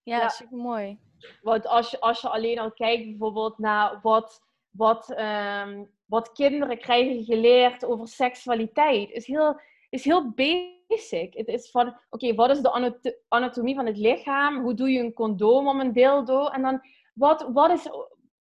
Ja, 0.03 0.17
Ja. 0.17 0.29
super 0.29 0.57
mooi. 0.57 0.99
Want 1.41 1.67
als 1.67 1.91
je, 1.91 1.99
als 1.99 2.21
je 2.21 2.29
alleen 2.29 2.59
al 2.59 2.71
kijkt 2.71 3.05
bijvoorbeeld 3.07 3.57
naar 3.57 3.99
wat, 4.01 4.41
wat, 4.69 5.11
ehm, 5.11 5.83
wat 6.05 6.31
kinderen 6.31 6.79
krijgen 6.79 7.23
geleerd 7.23 7.85
over 7.85 8.07
seksualiteit, 8.07 9.09
is 9.11 9.27
heel, 9.27 9.59
is 9.89 10.03
heel 10.03 10.29
basic. 10.31 11.33
Het 11.33 11.47
is 11.47 11.71
van, 11.71 11.97
oké, 12.09 12.35
wat 12.35 12.49
is 12.49 12.61
de 12.61 12.71
anato- 12.71 13.11
anatomie 13.27 13.75
van 13.75 13.85
het 13.85 13.97
lichaam? 13.97 14.61
Hoe 14.61 14.73
doe 14.73 14.89
je 14.91 14.99
een 14.99 15.13
condoom 15.13 15.67
om 15.67 15.79
een 15.79 15.93
dildo? 15.93 16.47
En 16.47 16.61
dan, 16.61 16.81
wat, 17.13 17.49
wat 17.53 17.69
is, 17.71 17.87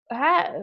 hè, 0.04 0.62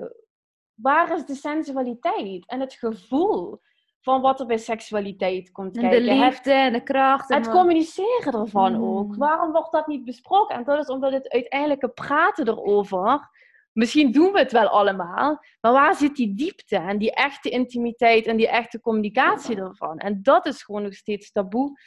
waar 0.75 1.14
is 1.17 1.25
de 1.26 1.35
sensualiteit 1.35 2.47
en 2.47 2.61
het 2.61 2.75
gevoel 2.75 3.61
van 4.04 4.20
wat 4.20 4.40
er 4.40 4.46
bij 4.46 4.58
seksualiteit 4.58 5.50
komt 5.52 5.76
En 5.76 5.82
de 5.82 5.88
kijken? 5.88 6.18
Liefde 6.18 6.52
en 6.52 6.73
de 6.73 6.82
kracht. 6.82 7.30
En 7.30 7.37
het 7.37 7.46
wat- 7.46 7.54
communiceren 7.56 8.32
ervan 8.34 8.73
Mm. 8.75 8.84
ook. 8.84 9.16
Waarom 9.16 9.52
wordt 9.52 9.73
dat 9.73 9.87
niet 9.87 10.04
besproken? 10.04 10.56
En 10.56 10.64
dat 10.64 10.78
is 10.78 10.87
omdat 10.87 11.12
het 11.12 11.28
uiteindelijke 11.28 11.88
praten 11.88 12.49
erover. 12.49 13.28
Misschien 13.73 14.12
doen 14.12 14.32
we 14.32 14.38
het 14.38 14.52
wel 14.52 14.68
allemaal, 14.68 15.44
maar 15.61 15.73
waar 15.73 15.94
zit 15.94 16.16
die 16.16 16.34
diepte 16.34 16.76
en 16.76 16.99
die 16.99 17.14
echte 17.14 17.49
intimiteit 17.50 18.26
en 18.26 18.37
die 18.37 18.49
echte 18.49 18.80
communicatie 18.80 19.56
ervan? 19.56 19.99
En 19.99 20.23
dat 20.23 20.46
is 20.46 20.62
gewoon 20.62 20.82
nog 20.82 20.94
steeds 20.94 21.32
taboe 21.32 21.80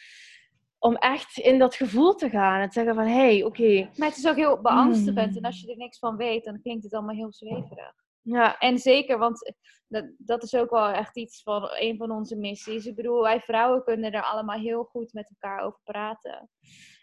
om 0.79 0.95
echt 0.95 1.37
in 1.37 1.59
dat 1.59 1.75
gevoel 1.75 2.13
te 2.15 2.29
gaan 2.29 2.61
en 2.61 2.67
te 2.67 2.73
zeggen 2.73 2.95
van 2.95 3.03
hé, 3.05 3.13
hey, 3.37 3.43
oké, 3.43 3.89
Maar 3.95 4.07
het 4.07 4.17
is 4.17 4.27
ook 4.27 4.35
heel 4.35 4.61
beangstigend. 4.61 5.31
Mm. 5.31 5.37
En 5.37 5.43
als 5.43 5.61
je 5.61 5.71
er 5.71 5.77
niks 5.77 5.99
van 5.99 6.15
weet, 6.17 6.43
dan 6.43 6.61
klinkt 6.61 6.83
het 6.83 6.93
allemaal 6.93 7.15
heel 7.15 7.31
zweverig. 7.33 7.93
Ja, 8.27 8.57
En 8.57 8.77
zeker, 8.77 9.17
want 9.17 9.53
dat, 9.87 10.11
dat 10.17 10.43
is 10.43 10.55
ook 10.55 10.69
wel 10.69 10.89
echt 10.89 11.17
iets 11.17 11.43
van 11.43 11.69
een 11.71 11.97
van 11.97 12.11
onze 12.11 12.35
missies. 12.35 12.85
Ik 12.85 12.95
bedoel, 12.95 13.21
wij 13.21 13.39
vrouwen 13.39 13.83
kunnen 13.83 14.11
er 14.11 14.23
allemaal 14.23 14.59
heel 14.59 14.83
goed 14.83 15.13
met 15.13 15.29
elkaar 15.29 15.65
over 15.65 15.79
praten. 15.83 16.49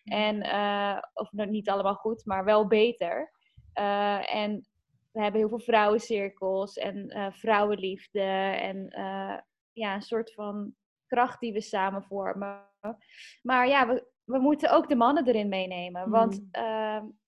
En, 0.04 0.42
eh, 0.42 0.98
of 1.12 1.32
nou, 1.32 1.50
niet 1.50 1.68
allemaal 1.68 1.94
goed, 1.94 2.24
maar 2.24 2.44
wel 2.44 2.66
beter. 2.66 3.32
Eh, 3.72 4.34
en 4.34 4.68
we 5.12 5.20
hebben 5.22 5.40
heel 5.40 5.48
veel 5.48 5.60
vrouwencirkels 5.60 6.76
en 6.76 7.08
eh, 7.08 7.32
vrouwenliefde. 7.32 8.20
En 8.60 8.88
eh, 8.88 9.38
ja, 9.72 9.94
een 9.94 10.02
soort 10.02 10.32
van 10.32 10.74
kracht 11.06 11.40
die 11.40 11.52
we 11.52 11.60
samen 11.60 12.02
vormen. 12.02 12.72
Maar 13.42 13.68
ja, 13.68 13.86
we, 13.86 14.06
we 14.24 14.38
moeten 14.38 14.70
ook 14.70 14.88
de 14.88 14.96
mannen 14.96 15.26
erin 15.26 15.48
meenemen. 15.48 16.10
Want 16.10 16.40
Mm. 16.40 17.22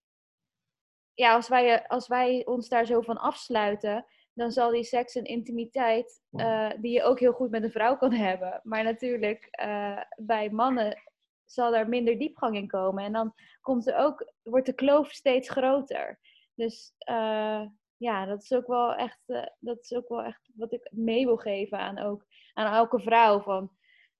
Ja, 1.17 1.35
als 1.35 1.49
wij, 1.49 1.89
als 1.89 2.09
wij 2.09 2.47
ons 2.47 2.69
daar 2.69 2.87
zo 2.87 3.01
van 3.01 3.17
afsluiten, 3.17 4.07
dan 4.33 4.51
zal 4.53 4.71
die 4.71 4.85
seks 4.85 5.15
en 5.15 5.25
intimiteit, 5.25 6.23
eh, 6.31 6.71
die 6.81 6.93
je 6.93 7.03
ook 7.03 7.21
heel 7.21 7.33
goed 7.33 7.51
met 7.51 7.63
een 7.63 7.71
vrouw 7.71 7.97
kan 7.97 8.13
hebben. 8.29 8.61
Maar 8.63 8.85
natuurlijk, 8.85 9.49
eh, 9.51 10.01
bij 10.17 10.51
mannen 10.51 11.03
zal 11.45 11.75
er 11.75 11.89
minder 11.89 12.19
diepgang 12.19 12.57
in 12.57 12.67
komen. 12.67 13.05
En 13.05 13.13
dan 13.13 13.35
komt 13.61 13.87
er 13.87 13.97
ook, 13.97 14.33
wordt 14.43 14.67
de 14.67 14.73
kloof 14.73 15.11
steeds 15.11 15.49
groter. 15.49 16.21
Dus 16.55 16.95
eh, 16.99 17.63
ja, 17.97 18.27
dat 18.27 18.43
is 18.43 18.53
ook 18.53 18.67
wel 18.67 18.95
echt, 18.95 19.23
eh, 19.27 19.47
dat 19.59 19.79
is 19.79 19.93
ook 19.93 20.09
wel 20.09 20.23
echt 20.23 20.51
wat 20.55 20.73
ik 20.73 20.91
mee 20.93 21.25
wil 21.25 21.37
geven 21.37 21.79
aan, 21.79 21.99
ook, 21.99 22.27
aan 22.53 22.75
elke 22.75 23.01
vrouw. 23.01 23.41
Van, 23.41 23.71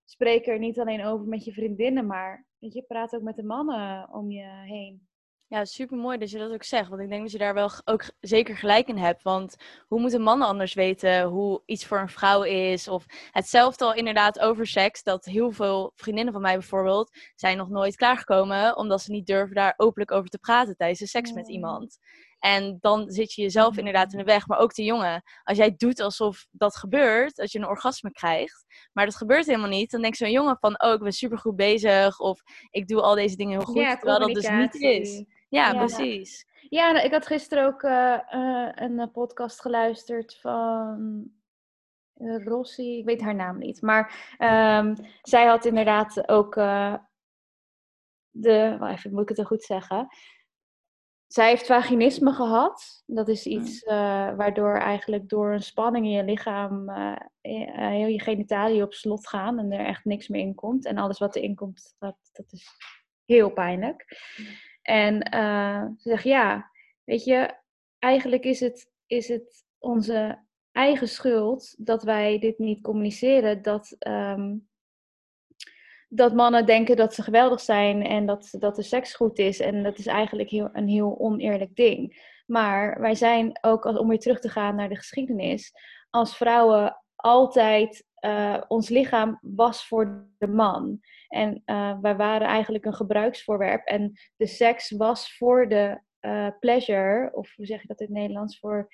spreek 0.05 0.47
er 0.47 0.59
niet 0.59 0.79
alleen 0.79 1.05
over 1.05 1.27
met 1.27 1.45
je 1.45 1.53
vriendinnen, 1.53 2.07
maar 2.07 2.47
weet 2.59 2.73
je, 2.73 2.83
praat 2.83 3.15
ook 3.15 3.23
met 3.23 3.37
de 3.37 3.45
mannen 3.45 4.13
om 4.13 4.31
je 4.31 4.47
heen. 4.47 5.09
Ja, 5.49 5.65
super 5.65 5.97
mooi 5.97 6.19
dat 6.19 6.31
je 6.31 6.39
dat 6.39 6.53
ook 6.53 6.63
zegt. 6.63 6.89
Want 6.89 7.01
ik 7.03 7.09
denk 7.09 7.23
dat 7.23 7.33
je 7.33 7.39
daar 7.39 7.55
wel 7.55 7.71
ook 7.85 8.05
zeker 8.21 8.57
gelijk 8.57 8.89
in 8.89 8.97
hebt. 8.97 9.23
Want 9.23 9.57
hoe 9.87 10.01
moeten 10.01 10.21
mannen 10.23 10.49
anders 10.49 10.75
weten 10.75 11.23
hoe 11.23 11.63
iets 11.67 11.87
voor 11.87 11.99
een 11.99 12.09
vrouw 12.09 12.43
is? 12.43 12.89
Of 12.89 13.05
hetzelfde 13.31 13.85
al 13.85 13.95
inderdaad 13.95 14.39
over 14.39 14.67
seks. 14.67 15.03
Dat 15.03 15.25
heel 15.25 15.51
veel 15.53 15.93
vriendinnen 15.95 16.33
van 16.33 16.43
mij 16.43 16.53
bijvoorbeeld 16.59 17.19
zijn 17.35 17.57
nog 17.57 17.69
nooit 17.69 17.97
klaargekomen. 17.97 18.77
Omdat 18.77 19.03
ze 19.03 19.11
niet 19.11 19.27
durven 19.27 19.55
daar 19.55 19.75
openlijk 19.77 20.11
over 20.11 20.29
te 20.31 20.39
praten 20.39 20.77
tijdens 20.77 20.99
de 21.01 21.07
seks 21.07 21.33
met 21.33 21.47
Mm. 21.47 21.53
iemand. 21.53 21.99
En 22.39 22.77
dan 22.81 23.11
zit 23.11 23.33
je 23.33 23.43
jezelf 23.43 23.77
inderdaad 23.77 24.13
in 24.13 24.19
de 24.19 24.25
weg. 24.25 24.47
Maar 24.47 24.59
ook 24.59 24.75
de 24.75 24.85
jongen. 24.85 25.23
Als 25.43 25.59
jij 25.59 25.75
doet 25.77 26.01
alsof 26.01 26.47
dat 26.51 26.77
gebeurt, 26.77 27.39
als 27.41 27.53
je 27.53 27.59
een 27.59 27.67
orgasme 27.69 28.11
krijgt. 28.11 28.65
Maar 28.93 29.05
dat 29.05 29.17
gebeurt 29.17 29.47
helemaal 29.47 29.69
niet. 29.69 29.91
Dan 29.91 30.03
denkt 30.03 30.17
zo'n 30.17 30.31
jongen 30.31 30.57
van, 30.61 30.83
oh 30.83 30.93
ik 30.93 31.01
ben 31.01 31.13
super 31.13 31.39
goed 31.39 31.57
bezig. 31.57 32.19
Of 32.19 32.43
ik 32.71 32.89
doe 32.89 33.01
al 33.01 33.15
deze 33.15 33.37
dingen 33.37 33.57
heel 33.59 33.67
goed. 33.67 33.77
Ja, 33.77 33.97
terwijl 33.97 34.19
dat 34.19 34.35
dus 34.35 34.49
niet 34.49 34.75
is. 34.75 35.25
Ja, 35.49 35.73
Ja. 35.73 35.79
precies. 35.79 36.47
Ja, 36.69 36.93
nou, 36.93 37.05
ik 37.05 37.13
had 37.13 37.27
gisteren 37.27 37.65
ook 37.65 37.83
eh, 37.83 38.15
eh, 38.15 38.73
een 38.75 38.99
eh, 38.99 39.13
podcast 39.13 39.61
geluisterd 39.61 40.39
van 40.41 41.31
Rossi, 42.45 42.99
ik 42.99 43.05
weet 43.05 43.21
haar 43.21 43.35
naam 43.35 43.59
niet. 43.59 43.83
Maar 43.83 44.35
ehm, 44.39 44.97
zij 45.23 45.47
had 45.47 45.65
inderdaad 45.65 46.29
ook 46.29 46.55
de, 48.31 48.77
wacht 48.79 48.97
even, 48.97 49.13
moet 49.13 49.23
ik 49.23 49.29
het 49.29 49.39
er 49.39 49.47
goed 49.47 49.63
zeggen? 49.63 50.09
Zij 51.27 51.49
heeft 51.49 51.67
vaginisme 51.67 52.33
gehad. 52.33 53.03
Dat 53.07 53.29
is 53.29 53.47
iets 53.47 53.85
waardoor 54.37 54.75
eigenlijk 54.75 55.29
door 55.29 55.53
een 55.53 55.63
spanning 55.63 56.07
in 56.07 56.13
je 56.13 56.25
lichaam 56.25 56.91
heel 57.41 58.07
je 58.07 58.21
genitaliën 58.21 58.83
op 58.83 58.95
slot 58.95 59.29
gaan 59.29 59.59
en 59.59 59.73
er 59.73 59.87
echt 59.87 60.05
niks 60.05 60.29
meer 60.29 60.41
in 60.41 60.55
komt. 60.55 60.87
En 60.87 60.99
alles 60.99 61.19
wat 61.19 61.37
erin 61.37 61.55
komt, 61.55 61.95
dat, 61.99 62.17
dat 62.33 62.53
is 62.53 62.69
heel 63.25 63.51
pijnlijk. 63.51 64.05
En 64.87 65.21
eh, 65.21 65.83
ze 65.83 66.09
zegt 66.09 66.25
ja, 66.25 66.71
weet 67.05 67.25
je, 67.25 67.55
eigenlijk 67.99 68.45
is 68.45 68.61
het, 68.61 68.91
is 69.07 69.29
het 69.29 69.65
onze 69.79 70.45
eigen 70.73 71.09
schuld 71.09 71.75
dat 71.79 72.03
wij 72.03 72.39
dit 72.39 72.59
niet 72.59 72.81
communiceren. 72.81 73.63
Dat, 73.63 73.97
ehm, 73.99 74.57
dat 76.09 76.35
mannen 76.35 76.67
denken 76.67 76.97
dat 76.97 77.15
ze 77.15 77.23
geweldig 77.23 77.61
zijn 77.61 78.03
en 78.03 78.27
dat, 78.27 78.49
dat 78.59 78.77
de 78.77 78.83
seks 78.83 79.15
goed 79.15 79.39
is. 79.39 79.61
En 79.61 79.83
dat 79.83 79.99
is 79.99 80.07
eigenlijk 80.07 80.51
heel, 80.51 80.69
een 80.73 80.89
heel 80.89 81.19
oneerlijk 81.19 81.77
ding. 81.77 82.33
Maar 82.47 83.01
wij 83.01 83.15
zijn 83.15 83.59
ook, 83.61 83.85
om 83.85 84.09
weer 84.09 84.19
terug 84.19 84.41
te 84.41 84.49
gaan 84.49 84.75
naar 84.75 84.89
de 84.89 84.97
geschiedenis, 84.97 85.73
als 86.11 86.37
vrouwen 86.37 87.03
altijd, 87.17 88.07
eh, 88.15 88.63
ons 88.69 88.89
lichaam 88.89 89.39
was 89.43 89.87
voor 89.87 90.29
de 90.39 90.49
man. 90.49 91.01
En 91.29 91.63
eh, 91.65 91.99
wij 92.01 92.17
waren 92.17 92.47
eigenlijk 92.47 92.85
een 92.85 92.95
gebruiksvoorwerp. 92.95 93.87
En 93.87 94.13
de 94.37 94.47
seks 94.47 94.91
was 94.91 95.37
voor 95.37 95.69
de 95.69 96.01
eh, 96.21 96.49
pleasure, 96.61 97.31
of 97.33 97.55
hoe 97.57 97.67
zeg 97.67 97.81
je 97.81 97.89
dat 97.89 98.01
in 98.01 98.07
het 98.07 98.15
Nederlands, 98.15 98.59
voor 98.59 98.89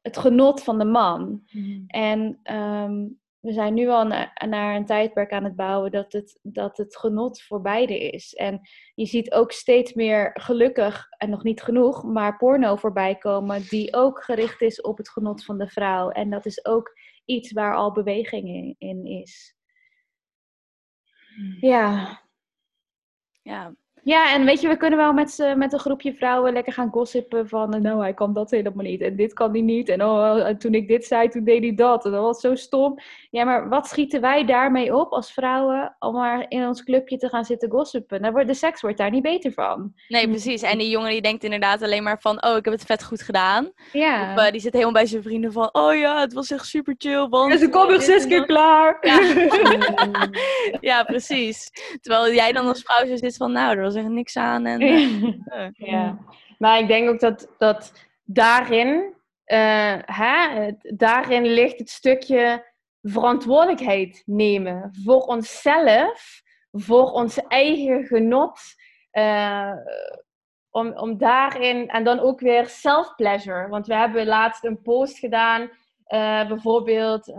het 0.00 0.16
genot 0.16 0.62
van 0.62 0.78
de 0.78 0.84
man. 0.84 1.42
En 1.86 2.40
ehm, 2.42 3.06
we 3.40 3.52
zijn 3.52 3.74
nu 3.74 3.88
al 3.88 4.06
na- 4.06 4.32
naar 4.46 4.76
een 4.76 4.86
tijdperk 4.86 5.32
aan 5.32 5.44
het 5.44 5.56
bouwen 5.56 5.90
dat 5.90 6.12
het, 6.12 6.38
dat 6.42 6.76
het 6.76 6.96
genot 6.96 7.42
voor 7.42 7.60
beide 7.60 7.98
is. 7.98 8.34
En 8.34 8.60
je 8.94 9.06
ziet 9.06 9.32
ook 9.32 9.52
steeds 9.52 9.92
meer 9.92 10.30
gelukkig, 10.34 11.06
en 11.18 11.30
nog 11.30 11.42
niet 11.42 11.62
genoeg, 11.62 12.04
maar 12.04 12.36
porno 12.36 12.76
voorbij 12.76 13.14
komen 13.14 13.62
die 13.68 13.94
ook 13.94 14.24
gericht 14.24 14.60
is 14.60 14.80
op 14.80 14.98
het 14.98 15.10
genot 15.10 15.44
van 15.44 15.58
de 15.58 15.68
vrouw. 15.68 16.10
En 16.10 16.30
dat 16.30 16.46
is 16.46 16.64
ook 16.64 16.92
iets 17.24 17.52
waar 17.52 17.74
al 17.74 17.92
beweging 17.92 18.48
in, 18.48 18.74
in 18.78 19.06
is. 19.06 19.54
Ja. 21.60 22.22
Ja, 23.42 23.74
Ja, 24.04 24.34
en 24.34 24.44
weet 24.44 24.60
je, 24.60 24.68
we 24.68 24.76
kunnen 24.76 24.98
wel 24.98 25.12
met, 25.12 25.54
met 25.56 25.72
een 25.72 25.78
groepje 25.78 26.14
vrouwen 26.14 26.52
lekker 26.52 26.72
gaan 26.72 26.90
gossipen 26.90 27.48
van... 27.48 27.82
Nou, 27.82 28.00
hij 28.00 28.14
kan 28.14 28.32
dat 28.32 28.50
helemaal 28.50 28.84
niet 28.84 29.00
en 29.00 29.16
dit 29.16 29.32
kan 29.32 29.50
hij 29.50 29.60
niet. 29.60 29.88
En 29.88 30.04
oh, 30.04 30.46
en 30.46 30.58
toen 30.58 30.74
ik 30.74 30.88
dit 30.88 31.04
zei, 31.04 31.28
toen 31.28 31.44
deed 31.44 31.62
hij 31.62 31.74
dat. 31.74 32.04
En 32.04 32.10
dat 32.10 32.22
was 32.22 32.40
zo 32.40 32.54
stom. 32.54 32.98
Ja, 33.30 33.44
maar 33.44 33.68
wat 33.68 33.86
schieten 33.86 34.20
wij 34.20 34.44
daarmee 34.44 34.96
op 34.96 35.12
als 35.12 35.32
vrouwen... 35.32 35.96
om 35.98 36.14
maar 36.14 36.46
in 36.48 36.66
ons 36.66 36.84
clubje 36.84 37.16
te 37.16 37.28
gaan 37.28 37.44
zitten 37.44 37.70
gossipen? 37.70 38.22
Daar 38.22 38.32
wordt, 38.32 38.48
de 38.48 38.54
seks 38.54 38.80
wordt 38.80 38.98
daar 38.98 39.10
niet 39.10 39.22
beter 39.22 39.52
van. 39.52 39.92
nee, 40.08 40.28
precies. 40.28 40.62
En 40.62 40.78
die 40.78 40.90
jongen 40.90 41.10
die 41.10 41.22
denkt 41.22 41.44
inderdaad 41.44 41.82
alleen 41.82 42.02
maar 42.02 42.20
van, 42.20 42.44
oh, 42.44 42.56
ik 42.56 42.64
heb 42.64 42.74
het 42.74 42.84
vet 42.84 43.04
goed 43.04 43.22
gedaan. 43.22 43.72
Ja. 43.92 44.32
Of 44.34 44.42
eh, 44.44 44.50
die 44.50 44.60
zit 44.60 44.72
helemaal 44.72 44.92
bij 44.92 45.06
zijn 45.06 45.22
vrienden 45.22 45.52
van, 45.52 45.68
oh 45.72 45.94
ja, 45.94 46.20
het 46.20 46.32
was 46.32 46.50
echt 46.50 46.66
super 46.66 46.94
chill, 46.98 47.28
want... 47.28 47.52
en 47.52 47.58
ze 47.58 47.68
komt 47.68 47.86
eh, 47.86 47.92
nog 47.92 48.02
zes 48.02 48.26
keer 48.26 48.46
klaar. 48.46 48.98
Ja. 49.00 49.20
ja, 50.90 51.02
precies. 51.02 51.70
Terwijl 52.00 52.34
jij 52.34 52.52
dan 52.52 52.66
als 52.66 52.82
vrouw 52.82 53.06
zo 53.06 53.16
zit 53.16 53.36
van, 53.36 53.52
nou, 53.52 53.76
er 53.76 53.82
was 53.82 53.93
echt 53.94 54.08
niks 54.08 54.36
aan. 54.36 54.66
En, 54.66 54.80
eh, 54.80 55.22
eh. 55.64 55.68
Ja, 55.72 56.18
maar 56.58 56.78
ik 56.78 56.88
denk 56.88 57.08
ook 57.08 57.20
dat, 57.20 57.54
dat 57.58 57.92
daarin, 58.24 59.14
eh, 59.44 59.98
hè, 60.04 60.70
daarin 60.80 61.46
ligt 61.46 61.78
het 61.78 61.90
stukje 61.90 62.72
verantwoordelijkheid 63.02 64.22
nemen 64.26 64.90
voor 65.04 65.20
onszelf, 65.20 66.42
voor 66.70 67.10
ons 67.10 67.38
eigen 67.48 68.04
genot. 68.04 68.60
om, 70.70 70.92
om 70.92 71.18
daarin, 71.18 71.88
en 71.88 72.04
dan 72.04 72.18
ook 72.18 72.40
weer 72.40 72.66
self-pleasure. 72.66 73.68
Want 73.68 73.86
we 73.86 73.94
hebben 73.94 74.26
laatst 74.26 74.64
een 74.64 74.82
post 74.82 75.18
gedaan, 75.18 75.70
bijvoorbeeld, 76.48 77.34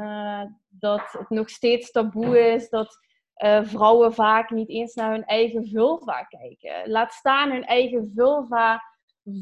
dat 0.69 1.12
het 1.12 1.29
nog 1.29 1.50
steeds 1.50 1.91
taboe 1.91 2.53
is 2.53 2.69
dat 2.69 3.04
eh, 3.36 3.63
vrouwen 3.63 4.13
vaak 4.13 4.50
niet 4.50 4.70
eens 4.70 4.94
naar 4.94 5.12
hun 5.12 5.25
eigen 5.25 5.68
vulva 5.68 6.24
kijken. 6.24 6.89
Laat 6.89 7.13
staan 7.13 7.51
hun 7.51 7.65
eigen 7.65 8.12
vulva 8.15 8.82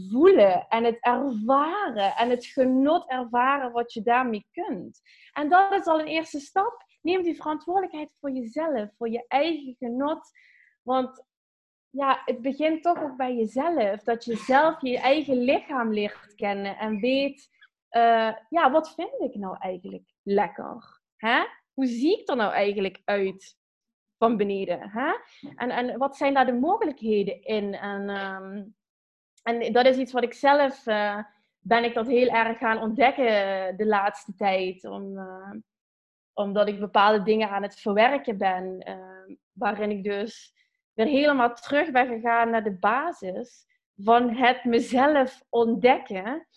voelen 0.10 0.68
en 0.68 0.84
het 0.84 0.98
ervaren 1.00 2.16
en 2.16 2.30
het 2.30 2.46
genot 2.46 3.10
ervaren 3.10 3.72
wat 3.72 3.94
je 3.94 4.02
daarmee 4.02 4.48
kunt. 4.52 5.02
En 5.34 5.50
dat 5.50 5.72
is 5.72 5.86
al 5.86 6.00
een 6.00 6.08
eerste 6.08 6.40
stap. 6.40 6.86
Neem 7.02 7.24
die 7.24 7.36
verantwoordelijkheid 7.36 8.10
voor 8.20 8.32
jezelf, 8.32 8.90
voor 8.98 9.10
je 9.10 9.26
eigen 9.28 9.76
genot. 9.80 10.32
Want 10.82 11.26
ja, 11.90 12.22
het 12.26 12.42
begint 12.42 12.84
toch 12.84 13.04
ook 13.04 13.18
bij 13.18 13.36
jezelf. 13.36 14.04
Dat 14.04 14.26
je 14.26 14.36
zelf 14.36 14.82
je 14.82 15.00
eigen 15.00 15.38
lichaam 15.38 15.94
leert 15.94 16.36
kennen 16.36 16.78
en 16.78 17.00
weet, 17.00 17.50
uh, 17.92 18.34
ja, 18.50 18.72
wat 18.72 18.94
vind 18.94 19.20
ik 19.20 19.36
nou 19.36 19.58
eigenlijk 19.60 20.14
lekker? 20.24 21.02
Hè? 21.16 21.44
Hoe 21.74 21.86
zie 21.86 22.20
ik 22.22 22.30
er 22.30 22.36
nou 22.36 22.52
eigenlijk 22.52 23.02
uit 23.06 23.58
van 24.24 24.38
beneden? 24.38 24.89
Hè? 24.89 25.13
En, 25.56 25.70
en 25.70 25.98
wat 25.98 26.18
zijn 26.18 26.34
daar 26.34 26.46
de 26.46 26.53
mogelijkheden 26.53 27.44
in? 27.44 27.74
En, 27.74 28.10
um, 28.10 28.75
en 29.44 29.74
dat 29.74 29.86
is 29.86 29.98
iets 29.98 30.12
wat 30.12 30.24
ik 30.24 30.34
zelf, 30.34 30.88
uh, 30.88 31.20
ben 31.60 31.84
ik 31.84 31.94
dat 31.94 32.08
heel 32.08 32.27
erg 32.27 32.58
gaan 32.58 32.82
ontdekken 32.82 33.25
de 33.77 33.86
laatste 33.86 34.34
tijd. 34.36 34.86
Om, 34.86 35.18
uh, 35.18 35.51
omdat 36.34 36.68
ik 36.68 36.80
bepaalde 36.80 37.24
dingen 37.24 37.50
aan 37.50 37.63
het 37.63 37.80
verwerken 37.80 38.38
ben. 38.38 38.89
Uh, 38.89 39.36
waarin 39.51 39.92
ik 39.92 40.03
dus 40.03 40.53
weer 40.94 41.08
helemaal 41.08 41.53
terug 41.53 41.92
ben 41.92 42.08
gegaan 42.08 42.50
naar 42.50 42.63
de 42.63 42.77
basis 42.80 43.65
van 43.96 44.30
het 44.30 44.63
mezelf 44.63 45.44
ontdekken. 45.50 46.48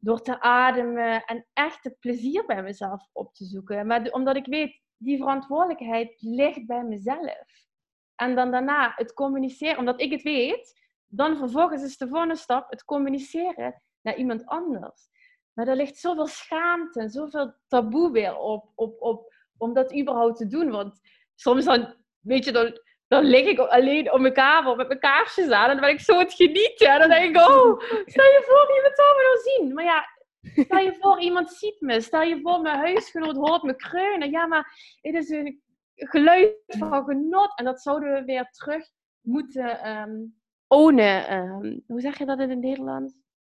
Door 0.00 0.22
te 0.22 0.40
ademen 0.40 1.24
en 1.24 1.46
echt 1.52 1.84
het 1.84 1.98
plezier 1.98 2.46
bij 2.46 2.62
mezelf 2.62 3.08
op 3.12 3.34
te 3.34 3.44
zoeken. 3.44 3.86
Maar 3.86 4.10
omdat 4.10 4.36
ik 4.36 4.46
weet, 4.46 4.80
die 4.98 5.16
verantwoordelijkheid 5.16 6.14
ligt 6.18 6.66
bij 6.66 6.82
mezelf. 6.82 7.66
En 8.14 8.34
dan 8.34 8.50
daarna 8.50 8.92
het 8.96 9.12
communiceren, 9.12 9.78
omdat 9.78 10.00
ik 10.00 10.10
het 10.10 10.22
weet, 10.22 10.80
dan 11.06 11.36
vervolgens 11.36 11.82
is 11.82 11.96
de 11.96 12.08
volgende 12.08 12.36
stap 12.36 12.70
het 12.70 12.84
communiceren 12.84 13.82
naar 14.02 14.16
iemand 14.16 14.46
anders. 14.46 15.08
Maar 15.52 15.68
er 15.68 15.76
ligt 15.76 15.96
zoveel 15.96 16.26
schaamte 16.26 17.00
en 17.00 17.10
zoveel 17.10 17.54
taboe 17.68 18.10
weer 18.10 18.36
op, 18.36 18.72
op, 18.74 19.02
op 19.02 19.34
om 19.58 19.74
dat 19.74 19.96
überhaupt 19.96 20.36
te 20.36 20.46
doen. 20.46 20.70
Want 20.70 21.00
soms 21.34 21.64
dan, 21.64 21.94
weet 22.20 22.44
je, 22.44 22.52
dan, 22.52 22.80
dan 23.08 23.24
lig 23.24 23.46
ik 23.46 23.58
alleen 23.58 24.12
op 24.12 24.20
mijn 24.20 24.32
kamer 24.32 24.76
met 24.76 24.88
mijn 24.88 25.52
aan 25.52 25.68
en 25.68 25.76
dan 25.76 25.80
ben 25.80 25.90
ik 25.90 26.00
zo 26.00 26.18
het 26.18 26.34
genieten. 26.34 26.88
En 26.88 26.98
dan 26.98 27.08
denk 27.08 27.36
ik, 27.36 27.36
oh, 27.36 27.80
stel 28.06 28.24
je 28.24 28.42
voor, 28.46 28.76
iemand 28.76 28.96
zou 28.96 29.16
me 29.16 29.22
nou 29.22 29.38
zien. 29.42 29.74
Maar 29.74 29.84
ja, 29.84 30.17
stel 30.42 30.78
je 30.78 30.96
voor, 31.00 31.20
iemand 31.20 31.50
ziet 31.50 31.80
me. 31.80 32.00
Stel 32.00 32.22
je 32.22 32.40
voor, 32.40 32.60
mijn 32.60 32.78
huisgenoot 32.78 33.36
hoort 33.36 33.62
me 33.62 33.76
kreunen. 33.76 34.30
Ja, 34.30 34.46
maar 34.46 34.96
het 35.00 35.14
is 35.14 35.28
een 35.28 35.62
geluid 35.94 36.54
van 36.66 37.04
genot. 37.04 37.58
En 37.58 37.64
dat 37.64 37.82
zouden 37.82 38.12
we 38.12 38.24
weer 38.24 38.50
terug 38.50 38.90
moeten 39.20 39.90
um, 39.90 40.40
ownen. 40.66 41.32
Um, 41.36 41.84
hoe 41.86 42.00
zeg 42.00 42.18
je 42.18 42.26
dat 42.26 42.40
in 42.40 42.50
het 42.50 42.58
Nederlands? 42.58 43.14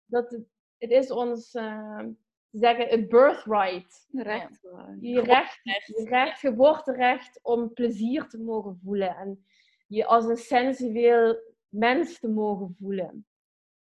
Dat 0.04 0.30
het, 0.30 0.47
het 0.78 0.90
is 0.90 1.11
ons... 1.11 1.54
Um, 1.54 2.18
zeggen 2.50 2.88
het 2.88 3.08
birthright. 3.08 4.06
Recht. 4.12 4.61
Je 5.00 5.20
recht, 5.20 5.61
je 5.62 6.06
recht, 6.08 6.38
geboorterecht 6.38 7.40
om 7.42 7.73
plezier 7.73 8.28
te 8.28 8.38
mogen 8.38 8.80
voelen. 8.85 9.16
En 9.16 9.44
je 9.87 10.06
als 10.06 10.25
een 10.25 10.37
sensueel 10.37 11.37
mens 11.68 12.18
te 12.18 12.28
mogen 12.28 12.75
voelen. 12.78 13.26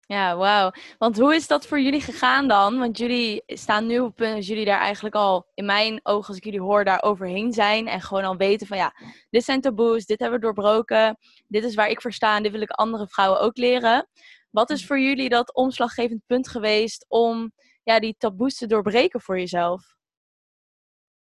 Ja, 0.08 0.36
wauw. 0.36 0.70
Want 0.98 1.18
hoe 1.18 1.34
is 1.34 1.46
dat 1.46 1.66
voor 1.66 1.80
jullie 1.80 2.00
gegaan 2.00 2.48
dan? 2.48 2.78
Want 2.78 2.98
jullie 2.98 3.42
staan 3.46 3.86
nu 3.86 3.98
op 3.98 4.16
punt 4.16 4.34
dat 4.34 4.46
jullie 4.46 4.64
daar 4.64 4.80
eigenlijk 4.80 5.14
al, 5.14 5.46
in 5.54 5.64
mijn 5.64 6.00
ogen, 6.02 6.28
als 6.28 6.36
ik 6.36 6.44
jullie 6.44 6.60
hoor, 6.60 6.84
daar 6.84 7.02
overheen 7.02 7.52
zijn. 7.52 7.88
En 7.88 8.00
gewoon 8.00 8.24
al 8.24 8.36
weten 8.36 8.66
van 8.66 8.76
ja, 8.76 8.94
dit 9.30 9.44
zijn 9.44 9.60
taboes, 9.60 10.06
dit 10.06 10.18
hebben 10.18 10.38
we 10.38 10.44
doorbroken. 10.44 11.18
Dit 11.46 11.64
is 11.64 11.74
waar 11.74 11.88
ik 11.88 12.00
voor 12.00 12.12
sta 12.12 12.36
en 12.36 12.42
dit 12.42 12.52
wil 12.52 12.60
ik 12.60 12.70
andere 12.70 13.08
vrouwen 13.08 13.40
ook 13.40 13.56
leren. 13.56 14.08
Wat 14.50 14.70
is 14.70 14.86
voor 14.86 15.00
jullie 15.00 15.28
dat 15.28 15.54
omslaggevend 15.54 16.22
punt 16.26 16.48
geweest 16.48 17.04
om 17.08 17.52
ja, 17.82 17.98
die 17.98 18.14
taboes 18.18 18.56
te 18.56 18.66
doorbreken 18.66 19.20
voor 19.20 19.38
jezelf? 19.38 19.96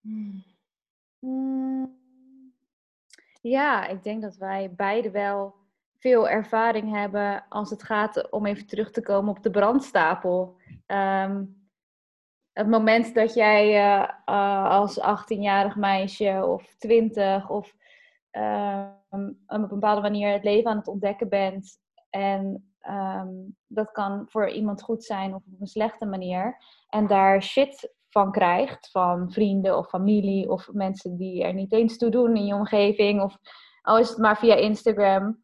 Hmm. 0.02 1.98
Ja, 3.42 3.88
ik 3.88 4.04
denk 4.04 4.22
dat 4.22 4.36
wij 4.36 4.74
beide 4.76 5.12
wel 5.12 5.59
veel 6.00 6.30
ervaring 6.30 6.94
hebben 6.94 7.46
als 7.50 7.70
het 7.70 7.84
gaat 7.84 8.32
om 8.32 8.46
even 8.46 8.68
terug 8.68 8.92
te 8.92 9.02
komen 9.02 9.36
op 9.36 9.44
de 9.44 9.50
brandstapel. 9.50 10.58
Um, 10.88 11.68
het 12.54 12.68
moment 12.68 13.14
dat 13.14 13.34
jij 13.34 13.94
uh, 14.26 14.70
als 14.70 15.00
18-jarig 15.00 15.76
meisje 15.76 16.46
of 16.46 16.76
20 16.78 17.50
of 17.50 17.76
um, 18.32 19.40
op 19.48 19.62
een 19.62 19.68
bepaalde 19.68 20.02
manier 20.02 20.32
het 20.32 20.44
leven 20.44 20.72
aan 20.72 20.78
het 20.78 20.88
ontdekken 20.88 21.30
bent 21.30 21.78
en 22.10 22.64
Um, 22.88 23.58
dat 23.68 23.92
kan 23.92 24.26
voor 24.30 24.50
iemand 24.50 24.82
goed 24.82 25.04
zijn 25.04 25.36
of 25.36 25.44
op 25.52 25.60
een 25.62 25.68
slechte 25.68 26.06
manier. 26.06 26.58
En 26.90 27.08
daar 27.08 27.44
shit 27.44 27.94
van 28.10 28.32
krijgt, 28.32 28.92
van 28.92 29.32
vrienden 29.32 29.78
of 29.78 29.88
familie 29.88 30.50
of 30.50 30.70
mensen 30.72 31.18
die 31.18 31.44
er 31.44 31.54
niet 31.54 31.72
eens 31.72 31.98
toe 31.98 32.10
doen 32.10 32.36
in 32.36 32.46
je 32.46 32.54
omgeving, 32.54 33.22
of 33.22 33.38
al 33.82 33.98
is 33.98 34.10
het 34.10 34.18
maar 34.18 34.38
via 34.38 34.56
Instagram, 34.56 35.44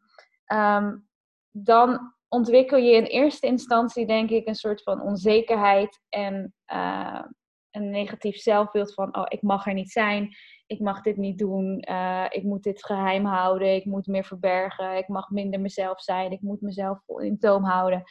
um, 0.52 1.08
dan 1.50 2.14
ontwikkel 2.28 2.78
je 2.78 2.92
in 2.92 3.04
eerste 3.04 3.46
instantie, 3.46 4.06
denk 4.06 4.30
ik, 4.30 4.46
een 4.46 4.54
soort 4.54 4.82
van 4.82 5.02
onzekerheid 5.02 6.00
en 6.08 6.54
uh, 6.72 7.22
een 7.70 7.90
negatief 7.90 8.36
zelfbeeld 8.36 8.94
van, 8.94 9.16
oh, 9.16 9.24
ik 9.28 9.42
mag 9.42 9.66
er 9.66 9.74
niet 9.74 9.90
zijn. 9.90 10.36
Ik 10.66 10.80
mag 10.80 11.00
dit 11.00 11.16
niet 11.16 11.38
doen, 11.38 11.84
uh, 11.90 12.26
ik 12.28 12.42
moet 12.42 12.62
dit 12.62 12.84
geheim 12.84 13.24
houden, 13.24 13.74
ik 13.74 13.84
moet 13.84 14.06
meer 14.06 14.24
verbergen, 14.24 14.96
ik 14.96 15.08
mag 15.08 15.30
minder 15.30 15.60
mezelf 15.60 16.00
zijn, 16.00 16.32
ik 16.32 16.40
moet 16.40 16.60
mezelf 16.60 16.98
in 17.06 17.38
toom 17.38 17.64
houden. 17.64 18.02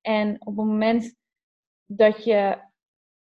En 0.00 0.34
op 0.38 0.56
het 0.56 0.66
moment 0.66 1.14
dat 1.86 2.24
je 2.24 2.58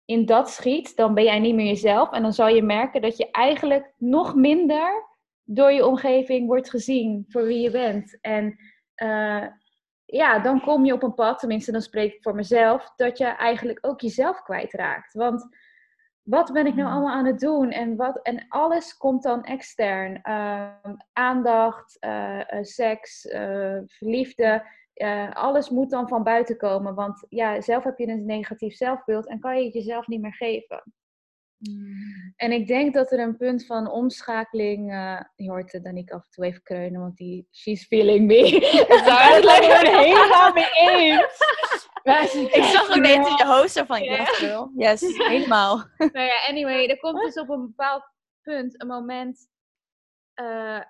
in 0.06 0.26
dat 0.26 0.50
schiet, 0.50 0.96
dan 0.96 1.14
ben 1.14 1.24
jij 1.24 1.40
niet 1.40 1.56
meer 1.56 1.66
jezelf. 1.66 2.12
En 2.12 2.22
dan 2.22 2.34
zal 2.34 2.48
je 2.48 2.64
merken 2.64 3.02
dat 3.02 3.18
je 3.18 3.32
eigenlijk 3.32 3.94
nog 3.98 4.36
minder 4.36 5.09
door 5.52 5.72
je 5.72 5.86
omgeving 5.86 6.48
wordt 6.48 6.70
gezien 6.70 7.26
voor 7.28 7.46
wie 7.46 7.60
je 7.60 7.72
bent. 7.72 8.18
En 8.22 8.58
uh, 9.04 9.48
ja, 10.06 10.40
dan 10.40 10.62
kom 10.62 10.86
je 10.86 10.94
op 10.94 11.04
een 11.04 11.14
pad, 11.14 11.40
tenminste 11.40 11.72
dan 11.72 11.82
spreek 11.82 12.14
ik 12.14 12.24
voor 12.24 12.36
mezelf, 12.36 12.94
dat 12.96 13.18
je 13.18 13.26
eigenlijk 13.26 13.78
ook 13.82 14.02
jezelf 14.02 14.42
kwijtraakt. 14.42 15.14
Want 15.14 15.48
wat 16.22 16.52
ben 16.52 16.66
ik 16.66 16.76
nou 16.76 16.88
mm. 16.88 16.94
allemaal 16.94 17.16
aan 17.16 17.26
het 17.26 17.40
doen? 17.40 17.72
En, 17.72 17.96
wat, 17.96 18.20
en 18.22 18.46
alles 18.48 18.98
komt 18.98 19.24
dan 19.24 19.44
extern. 19.44 20.22
Ehm, 20.22 20.96
aandacht, 21.14 21.98
uh, 22.00 22.42
seks, 22.62 23.26
uh, 23.26 23.78
verliefde. 23.86 24.66
alles 25.34 25.70
moet 25.70 25.90
dan 25.90 26.08
van 26.08 26.24
buiten 26.24 26.58
komen. 26.58 26.96
Want 26.96 27.26
ja, 27.30 27.62
zelf 27.62 27.84
heb 27.84 27.98
je 27.98 28.08
een 28.08 28.26
negatief 28.26 28.76
zelfbeeld 28.76 29.28
en 29.28 29.40
kan 29.40 29.58
je 29.58 29.64
het 29.64 29.74
jezelf 29.74 30.08
niet 30.08 30.22
meer 30.22 30.34
geven. 30.34 30.84
Mm. 31.60 32.34
En 32.36 32.52
ik 32.52 32.68
denk 32.68 32.94
dat 32.94 33.12
er 33.12 33.20
een 33.20 33.38
punt 33.38 33.66
van 33.66 33.92
omschakeling. 33.92 34.92
Uh, 34.92 35.22
je 35.36 35.50
hoort 35.50 35.74
uh, 35.74 35.84
Danique 35.84 36.16
af 36.16 36.26
en 36.26 36.32
toe 36.32 36.46
even 36.46 36.64
kreunen, 36.64 37.02
want 37.02 37.18
die 37.18 37.48
she's 37.52 37.86
feeling 37.86 38.28
me. 38.28 38.60
Daar 39.06 39.40
is 39.40 39.46
het 39.78 39.88
helemaal 39.88 40.54
mee 40.54 40.70
eens. 40.74 42.54
ik 42.54 42.64
zag 42.64 42.90
ook 42.90 42.96
net 42.96 43.28
in 43.28 43.36
je 43.36 43.46
hoofd 43.46 43.72
zo 43.72 43.84
van, 43.84 44.04
yes, 44.04 44.40
yes, 44.76 45.18
helemaal. 45.18 45.78
nou 45.98 46.26
ja, 46.26 46.46
anyway, 46.48 46.88
er 46.88 47.00
komt 47.00 47.22
dus 47.22 47.40
op 47.40 47.50
een 47.50 47.66
bepaald 47.66 48.04
punt 48.42 48.82
een 48.82 48.88
moment, 48.88 49.48
uh, 50.36 50.84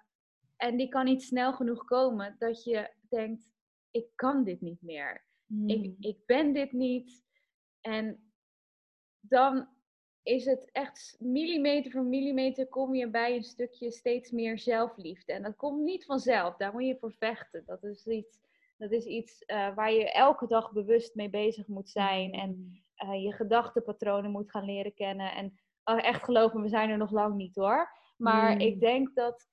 en 0.57 0.77
die 0.77 0.89
kan 0.89 1.05
niet 1.05 1.23
snel 1.23 1.53
genoeg 1.53 1.85
komen, 1.85 2.35
dat 2.39 2.63
je 2.63 2.93
denkt, 3.09 3.51
ik 3.91 4.05
kan 4.15 4.43
dit 4.43 4.61
niet 4.61 4.81
meer. 4.81 5.27
Ik, 5.65 5.83
hmm. 5.83 5.95
ik 5.99 6.17
ben 6.25 6.53
dit 6.53 6.71
niet. 6.71 7.23
En 7.81 8.31
dan 9.19 9.67
is 10.29 10.45
het 10.45 10.69
echt 10.71 11.15
millimeter 11.19 11.91
voor 11.91 12.03
millimeter 12.03 12.67
kom 12.67 12.95
je 12.95 13.09
bij 13.09 13.35
een 13.35 13.43
stukje 13.43 13.91
steeds 13.91 14.31
meer 14.31 14.59
zelfliefde. 14.59 15.33
En 15.33 15.43
dat 15.43 15.55
komt 15.55 15.81
niet 15.81 16.05
vanzelf, 16.05 16.55
daar 16.55 16.71
moet 16.71 16.85
je 16.85 16.97
voor 16.99 17.13
vechten. 17.13 17.63
Dat 17.65 17.83
is 17.83 18.07
iets 18.07 18.39
dat 18.79 18.91
is 18.91 19.05
iets 19.05 19.43
uh, 19.47 19.75
waar 19.75 19.91
je 19.91 20.11
elke 20.11 20.47
dag 20.47 20.71
bewust 20.71 21.15
mee 21.15 21.29
bezig 21.29 21.67
moet 21.67 21.89
zijn. 21.89 22.33
En 22.33 22.81
uh, 23.03 23.23
je 23.23 23.31
gedachtenpatronen 23.31 24.31
moet 24.31 24.51
gaan 24.51 24.65
leren 24.65 24.93
kennen. 24.93 25.31
En 25.31 25.59
oh, 25.83 26.05
echt 26.05 26.23
geloven, 26.23 26.61
we 26.61 26.69
zijn 26.69 26.89
er 26.89 26.97
nog 26.97 27.11
lang 27.11 27.35
niet 27.35 27.55
hoor. 27.55 27.91
Maar 28.17 28.53
mm. 28.53 28.59
ik 28.59 28.79
denk 28.79 29.15
dat 29.15 29.47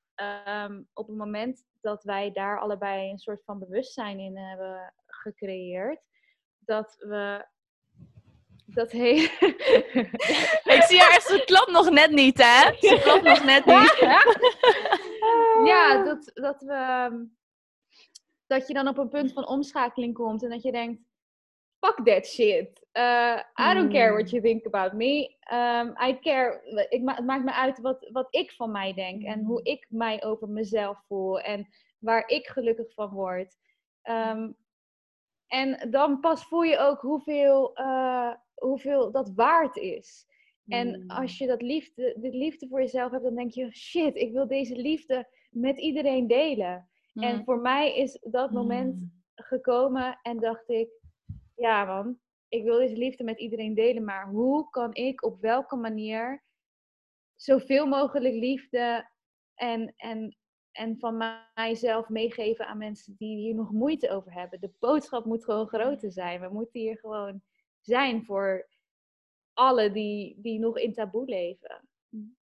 um, 0.47 0.89
op 0.93 1.07
het 1.07 1.17
moment 1.17 1.65
dat 1.81 2.05
wij 2.05 2.33
daar 2.33 2.61
allebei 2.61 3.11
een 3.11 3.19
soort 3.19 3.45
van 3.45 3.59
bewustzijn 3.59 4.19
in 4.19 4.37
hebben 4.37 4.95
gecreëerd, 5.07 6.01
dat 6.59 6.97
we 6.99 7.47
dat 8.67 8.91
heel. 8.91 9.17
ik 10.77 10.83
zie 10.87 11.01
haar 11.01 11.11
echt, 11.11 11.27
ze 11.27 11.43
klopt 11.45 11.71
nog 11.71 11.91
net 11.91 12.11
niet, 12.11 12.39
hè? 12.43 12.73
Ze 12.79 13.01
klopt 13.03 13.23
nog 13.23 13.45
net 13.45 13.67
niet. 13.67 13.97
ja, 15.73 16.03
dat, 16.05 16.31
dat 16.35 16.63
we 16.63 16.73
ehm, 16.73 17.25
dat 18.47 18.67
je 18.67 18.75
dan 18.75 18.89
op 18.89 18.99
een 18.99 19.09
punt 19.09 19.33
van 19.33 19.49
omschakeling 19.49 20.15
komt 20.15 20.43
en 20.43 20.51
dat 20.51 20.63
je 20.63 20.73
denkt, 20.73 21.03
fuck 21.79 22.07
that 22.07 22.27
shit. 22.27 22.87
Uh, 22.93 23.41
I 23.59 23.75
don't 23.75 23.93
care 23.93 24.13
what 24.13 24.31
you 24.31 24.43
think 24.43 24.67
about 24.67 24.93
me. 24.93 25.37
Um, 25.53 25.95
I 26.09 26.19
care, 26.21 26.87
ik 26.89 27.03
ma 27.03 27.15
het 27.15 27.25
maakt 27.25 27.45
me 27.45 27.53
uit 27.53 27.81
wat, 27.81 28.09
wat 28.13 28.27
ik 28.31 28.53
van 28.53 28.71
mij 28.71 28.95
denk 28.95 29.23
en 29.23 29.45
hoe 29.45 29.63
ik 29.63 29.87
mij 29.89 30.25
over 30.25 30.49
mezelf 30.49 31.03
voel 31.07 31.41
en 31.41 31.69
waar 31.99 32.29
ik 32.29 32.47
gelukkig 32.47 32.95
van 32.95 33.11
word. 33.11 33.57
Um, 34.03 34.57
en 35.47 35.91
dan 35.91 36.21
pas 36.21 36.45
voel 36.45 36.63
je 36.63 36.79
ook 36.79 37.01
hoeveel, 37.01 37.81
uh, 37.81 38.33
hoeveel 38.57 39.11
dat 39.11 39.33
waard 39.35 39.77
is. 39.77 40.27
En 40.67 41.07
als 41.07 41.39
je 41.39 41.47
dat 41.47 41.63
liefde, 41.63 42.17
dit 42.21 42.35
liefde 42.35 42.69
voor 42.69 42.81
jezelf 42.81 43.11
hebt, 43.11 43.25
dan 43.25 43.35
denk 43.35 43.51
je: 43.51 43.75
shit, 43.75 44.17
ik 44.17 44.33
wil 44.33 44.47
deze 44.47 44.77
liefde 44.77 45.29
met 45.51 45.79
iedereen 45.79 46.27
delen. 46.27 46.89
En 47.15 47.45
voor 47.45 47.61
mij 47.61 47.97
is 47.97 48.19
dat 48.23 48.51
moment 48.51 48.95
Mm. 48.95 49.23
gekomen 49.35 50.19
en 50.23 50.39
dacht 50.41 50.69
ik, 50.69 50.89
ja 51.55 51.85
man, 51.85 52.19
ik 52.49 52.65
wil 52.65 52.79
deze 52.79 52.97
liefde 52.97 53.25
met 53.25 53.39
iedereen 53.39 53.75
delen, 53.75 54.05
maar 54.05 54.29
hoe 54.29 54.71
kan 54.71 54.95
ik 54.95 55.25
op 55.25 55.41
welke 55.41 55.77
manier 55.77 56.45
zoveel 57.35 57.87
mogelijk 57.87 58.35
liefde 58.35 59.11
en, 59.55 59.93
en, 59.97 60.37
en 60.73 60.99
van 60.99 61.45
mijzelf 61.55 62.09
meegeven 62.09 62.67
aan 62.67 62.79
mensen 62.79 63.15
die 63.19 63.37
hier 63.37 63.55
nog 63.55 63.71
moeite 63.73 64.11
over 64.11 64.33
hebben. 64.33 64.61
De 64.61 64.73
boodschap 64.79 65.25
moet 65.25 65.45
gewoon 65.45 65.67
groter 65.67 66.13
zijn. 66.13 66.41
We 66.41 66.49
moeten 66.49 66.81
hier 66.81 66.99
gewoon 66.99 67.43
zijn 67.87 68.25
voor 68.25 68.69
alle 69.53 69.93
die, 69.93 70.35
die 70.39 70.59
nog 70.59 70.79
in 70.79 70.93
taboe 70.93 71.25
leven. 71.25 71.89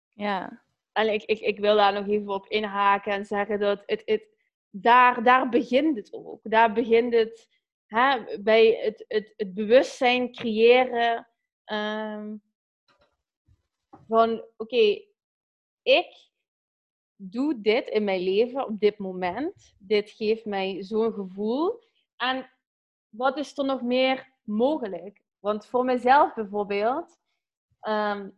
Ja. 0.10 0.64
En 0.92 1.14
ik, 1.14 1.24
ik, 1.24 1.40
ik 1.40 1.60
wil 1.60 1.76
daar 1.76 1.94
nog 1.94 2.08
even 2.08 2.34
op 2.34 2.48
inhaken 2.48 3.12
en 3.12 3.26
zeggen 3.26 3.60
dat 3.60 3.84
het, 3.86 4.02
het, 4.06 4.28
daar, 4.70 5.24
daar 5.24 5.50
begint 5.50 5.98
het 5.98 6.14
ook. 6.14 6.40
Daar 6.44 6.74
begint 6.74 7.14
het 7.14 7.48
hè, 7.86 8.40
bij 8.40 8.80
het, 8.82 9.06
het, 9.08 9.34
het 9.38 9.54
bewustzijn 9.54 10.32
creëren 10.32 11.28
ehm, 11.64 12.36
van 14.08 14.46
oké, 14.58 15.02
ik 15.82 16.32
doe 17.16 17.62
dit 17.62 17.88
in 17.88 18.04
mijn 18.04 18.22
leven 18.22 18.66
op 18.66 18.80
dit 18.80 18.98
moment. 18.98 19.76
Dit 19.78 20.10
geeft 20.10 20.46
mij 20.46 20.84
zo'n 20.84 21.14
gevoel. 21.14 21.84
En 22.18 22.50
wat 23.10 23.38
is 23.38 23.58
er 23.58 23.66
nog 23.66 23.82
meer 23.82 24.32
mogelijk? 24.44 25.23
Want 25.44 25.66
voor 25.66 25.86
mezelf 25.86 26.34
bijvoorbeeld, 26.34 27.18
ehm, 27.80 28.30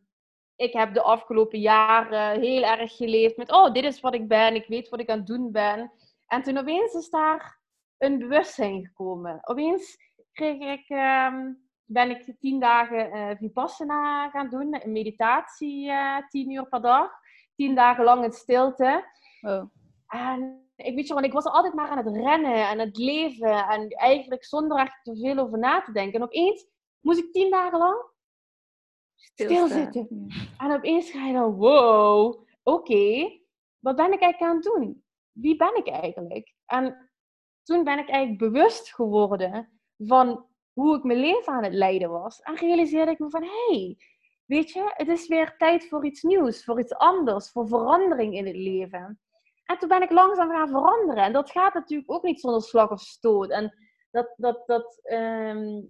ik 0.56 0.74
heb 0.74 0.94
de 0.94 1.02
afgelopen 1.02 1.60
jaren 1.60 2.40
heel 2.40 2.64
erg 2.64 2.96
geleefd 2.96 3.38
met, 3.38 3.52
oh, 3.52 3.74
dit 3.74 3.84
is 3.84 4.00
wat 4.00 4.14
ik 4.14 4.28
ben, 4.28 4.56
ik 4.56 4.68
weet 4.68 4.90
wat 4.90 5.00
ik 5.00 5.10
aan 5.10 5.18
het 5.18 5.28
doen 5.28 5.52
ben. 5.52 5.92
En 6.28 6.42
toen 6.42 6.58
opeens 6.58 6.94
is 6.94 7.10
daar 7.10 7.60
een 7.98 8.18
bewustzijn 8.18 8.86
gekomen. 8.86 9.40
Opeens 9.44 9.98
kreeg 10.32 10.80
ik, 10.80 10.90
ehm, 10.90 11.54
ben 11.84 12.10
ik 12.10 12.36
tien 12.40 12.60
dagen 12.60 13.12
eh, 13.12 13.38
Vipassana 13.38 14.30
gaan 14.30 14.50
doen, 14.50 14.84
een 14.84 14.92
meditatie, 14.92 15.92
eh, 15.92 16.28
tien 16.28 16.52
uur 16.52 16.68
per 16.68 16.82
dag. 16.82 17.12
Tien 17.56 17.76
dagen 17.76 18.04
lang 18.04 18.24
in 18.24 18.32
stilte. 18.32 19.06
Oh. 19.42 19.64
En 20.08 20.70
ik 20.76 20.96
weet 20.96 21.08
je, 21.08 21.14
want 21.14 21.26
ik 21.26 21.34
was 21.34 21.46
altijd 21.46 21.74
maar 21.74 21.90
aan 21.90 22.06
het 22.06 22.16
rennen 22.16 22.70
en 22.70 22.80
het 22.80 22.98
leven. 22.98 23.68
En 23.68 23.90
eigenlijk 23.90 24.46
zonder 24.46 24.78
echt 24.78 25.04
te 25.04 25.16
veel 25.16 25.38
over 25.38 25.60
na 25.60 25.82
te 25.82 25.92
denken. 25.92 26.20
En 26.20 26.26
opeens 26.26 26.74
moest 27.06 27.20
ik 27.20 27.32
tien 27.32 27.52
dagen 27.52 27.78
lang 27.78 28.04
stilzitten. 29.16 30.28
En 30.58 30.72
opeens 30.72 31.12
ga 31.12 31.26
je 31.26 31.34
dan, 31.34 31.56
wow, 31.56 32.46
oké, 32.64 33.32
wat 33.80 33.96
ben 33.96 34.14
ik 34.14 34.22
eigenlijk 34.22 34.42
aan 34.42 34.56
het 34.56 34.64
doen? 34.64 35.04
Wie 35.32 35.56
ben 35.56 35.76
ik 35.76 35.88
eigenlijk? 35.88 36.56
En 36.66 37.12
toen 37.64 37.84
ben 37.84 38.00
ik 38.00 38.10
eigenlijk 38.10 38.40
bewust 38.40 38.94
geworden 38.94 39.80
van 39.98 40.46
hoe 40.74 40.98
ik 40.98 41.04
mijn 41.04 41.20
leven 41.20 41.54
aan 41.54 41.64
het 41.64 41.74
leiden 41.74 42.10
was. 42.10 42.40
En 42.40 42.56
realiseerde 42.56 43.12
ik 43.12 43.20
me 43.20 43.30
van, 43.30 43.44
hé, 43.44 43.76
hey, 43.76 43.98
weet 44.46 44.72
je, 44.72 44.92
het 44.94 45.08
is 45.08 45.28
weer 45.28 45.58
tijd 45.58 45.88
voor 45.88 46.06
iets 46.06 46.22
nieuws, 46.22 46.64
voor 46.64 46.80
iets 46.80 46.94
anders, 46.94 47.52
voor 47.52 47.68
verandering 47.68 48.36
in 48.36 48.46
het 48.46 48.56
leven. 48.56 49.20
En 49.66 49.78
toen 49.78 49.90
ben 49.90 50.02
ik 50.02 50.12
langzaam 50.12 50.50
gaan 50.50 50.70
veranderen. 50.70 51.24
En 51.24 51.34
dat 51.34 51.52
gaat 51.52 51.74
natuurlijk 51.74 52.12
ook 52.12 52.24
niet 52.24 52.40
zonder 52.40 52.62
slag 52.62 52.92
of 52.92 53.00
stoot. 53.00 53.50
En 53.50 53.74
dat, 54.12 54.34
dat, 54.38 54.68
dat 54.68 55.00
ehm, 55.04 55.82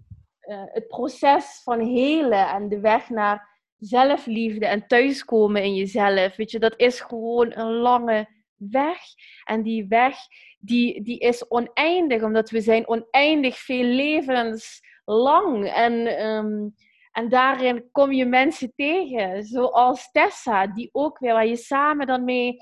eh, 0.46 0.64
het 0.66 0.88
proces 0.88 1.62
van 1.64 1.80
helen 1.80 2.48
en 2.50 2.70
de 2.70 2.80
weg 2.80 3.10
naar 3.10 3.54
zelfliefde 3.78 4.66
en 4.66 4.88
thuiskomen 4.88 5.64
in 5.64 5.76
jezelf, 5.76 6.36
weet 6.36 6.52
je, 6.52 6.60
dat 6.60 6.80
is 6.80 7.00
gewoon 7.00 7.52
een 7.58 7.72
lange 7.72 8.28
weg. 8.56 9.00
En 9.44 9.64
die 9.64 9.88
weg, 9.88 10.18
die, 10.60 11.02
die 11.02 11.20
is 11.20 11.48
oneindig, 11.48 12.24
omdat 12.24 12.50
we 12.50 12.62
zijn 12.62 12.88
oneindig 12.88 13.58
veel 13.58 13.84
levens 13.84 14.82
lang. 15.06 15.68
En, 15.68 16.08
ehm, 16.08 16.70
en 17.12 17.30
daarin 17.30 17.90
kom 17.92 18.12
je 18.12 18.26
mensen 18.26 18.74
tegen, 18.76 19.44
zoals 19.44 20.12
Tessa, 20.12 20.68
die 20.68 20.90
ook 20.92 21.20
weer, 21.20 21.34
waar 21.34 21.48
je 21.48 21.56
samen 21.56 22.08
dan 22.08 22.24
mee 22.24 22.58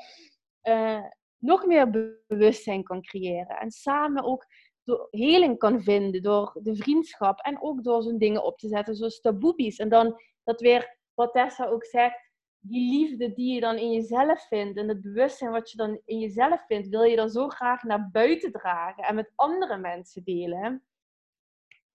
eh, 0.62 1.04
nog 1.38 1.66
meer 1.66 1.90
be- 1.90 2.22
bewustzijn 2.28 2.84
kan 2.84 3.02
creëren. 3.02 3.58
En 3.60 3.72
samen 3.72 4.24
ook 4.24 4.46
door 4.84 5.08
heling 5.12 5.58
kan 5.58 5.82
vinden 5.82 6.22
door 6.22 6.60
de 6.64 6.76
vriendschap 6.76 7.40
en 7.40 7.62
ook 7.62 7.84
door 7.84 8.04
zo'n 8.04 8.18
dingen 8.18 8.44
op 8.44 8.58
te 8.58 8.68
zetten 8.68 8.96
zoals 8.96 9.22
taboebies. 9.22 9.78
En 9.78 9.90
dan 9.90 10.22
dat 10.44 10.62
weer, 10.62 10.98
wat 11.14 11.34
Tessa 11.34 11.66
ook 11.66 11.86
zegt, 11.86 12.32
die 12.60 12.92
liefde 12.92 13.34
die 13.34 13.54
je 13.54 13.60
dan 13.60 13.78
in 13.78 13.92
jezelf 13.92 14.48
vindt 14.48 14.78
en 14.78 14.88
het 14.88 15.02
bewustzijn 15.02 15.52
wat 15.52 15.72
je 15.72 15.78
dan 15.78 16.02
in 16.06 16.20
jezelf 16.20 16.66
vindt, 16.66 16.88
wil 16.88 17.04
je 17.04 17.16
dan 17.16 17.30
zo 17.30 17.48
graag 17.48 17.84
naar 17.84 18.10
buiten 18.12 18.52
dragen 18.52 19.04
en 19.04 19.16
met 19.16 19.32
andere 19.36 19.78
mensen 19.78 20.24
delen. 20.24 20.84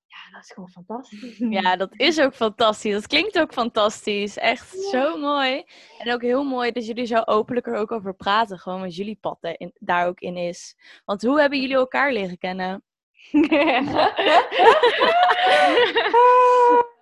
Ja, 0.08 0.32
dat 0.36 0.42
is 0.44 0.52
gewoon 0.52 0.68
fantastisch. 0.70 1.38
Ja, 1.62 1.76
dat 1.76 1.90
is 1.96 2.20
ook 2.20 2.34
fantastisch. 2.34 2.92
Dat 2.92 3.06
klinkt 3.06 3.38
ook 3.40 3.52
fantastisch. 3.52 4.36
Echt 4.38 4.78
zo 4.90 5.16
mooi. 5.16 5.64
En 5.98 6.12
ook 6.12 6.22
heel 6.22 6.44
mooi 6.44 6.72
dat 6.72 6.86
jullie 6.86 7.06
zo 7.06 7.22
openlijk 7.24 7.66
er 7.66 7.74
ook 7.76 7.92
over 7.92 8.14
praten. 8.14 8.58
Gewoon 8.58 8.80
wat 8.80 8.96
jullie 8.96 9.18
pad 9.20 9.38
in- 9.40 9.72
daar 9.78 10.06
ook 10.06 10.20
in 10.20 10.36
is. 10.36 10.76
Want 11.04 11.22
hoe 11.22 11.40
hebben 11.40 11.60
jullie 11.60 11.76
elkaar 11.76 12.12
leren 12.12 12.38
kennen? 12.38 12.82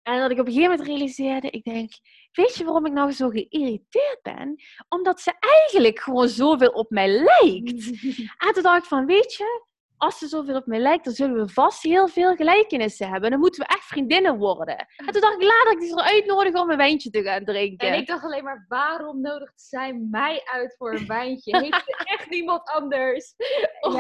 En 0.02 0.20
dat 0.20 0.32
ik 0.32 0.40
op 0.40 0.46
een 0.46 0.54
gegeven 0.54 0.72
moment 0.72 0.88
realiseerde, 0.88 1.50
ik 1.50 1.64
denk, 1.64 1.92
weet 2.32 2.56
je 2.56 2.64
waarom 2.64 2.86
ik 2.86 2.92
nou 2.92 3.12
zo 3.12 3.30
geïrriteerd 3.30 4.20
ben? 4.22 4.56
Omdat 4.88 5.22
ze 5.22 5.34
eigenlijk 5.40 6.00
gewoon 6.00 6.28
zoveel 6.28 6.70
op 6.70 6.90
mij 6.90 7.08
lijkt. 7.08 7.90
En 8.46 8.54
toen 8.54 8.64
dacht 8.64 8.78
ik 8.78 8.90
van, 8.90 9.06
weet 9.06 9.34
je, 9.34 9.68
als 10.00 10.18
ze 10.18 10.28
zoveel 10.28 10.56
op 10.56 10.66
mij 10.66 10.80
lijkt, 10.80 11.04
dan 11.04 11.14
zullen 11.14 11.46
we 11.46 11.54
vast 11.54 11.84
heel 11.84 12.08
veel 12.08 12.36
gelijkenissen 12.36 13.10
hebben. 13.10 13.30
Dan 13.30 13.40
moeten 13.40 13.62
we 13.62 13.68
echt 13.68 13.86
vriendinnen 13.86 14.38
worden. 14.38 14.78
En 14.78 15.12
toen 15.12 15.22
dacht 15.22 15.42
ik 15.42 15.44
later 15.44 15.64
dat 15.64 15.74
ik 15.74 15.80
die 15.80 15.90
zo 15.90 15.96
uitnodigen 15.96 16.60
om 16.60 16.70
een 16.70 16.78
wijntje 16.78 17.10
te 17.10 17.24
gaan 17.24 17.46
drinken. 17.46 17.88
En 17.88 18.00
ik 18.00 18.08
dacht 18.08 18.24
alleen 18.24 18.44
maar, 18.44 18.66
waarom 18.68 19.22
nodigt 19.22 19.62
zij 19.62 19.94
mij 19.94 20.42
uit 20.46 20.76
voor 20.78 20.94
een 20.94 21.08
wijntje? 21.08 21.60
Heeft 21.60 21.84
ze 21.86 22.04
echt 22.06 22.30
niemand 22.40 22.70
anders? 22.70 23.36
Om, 23.80 23.94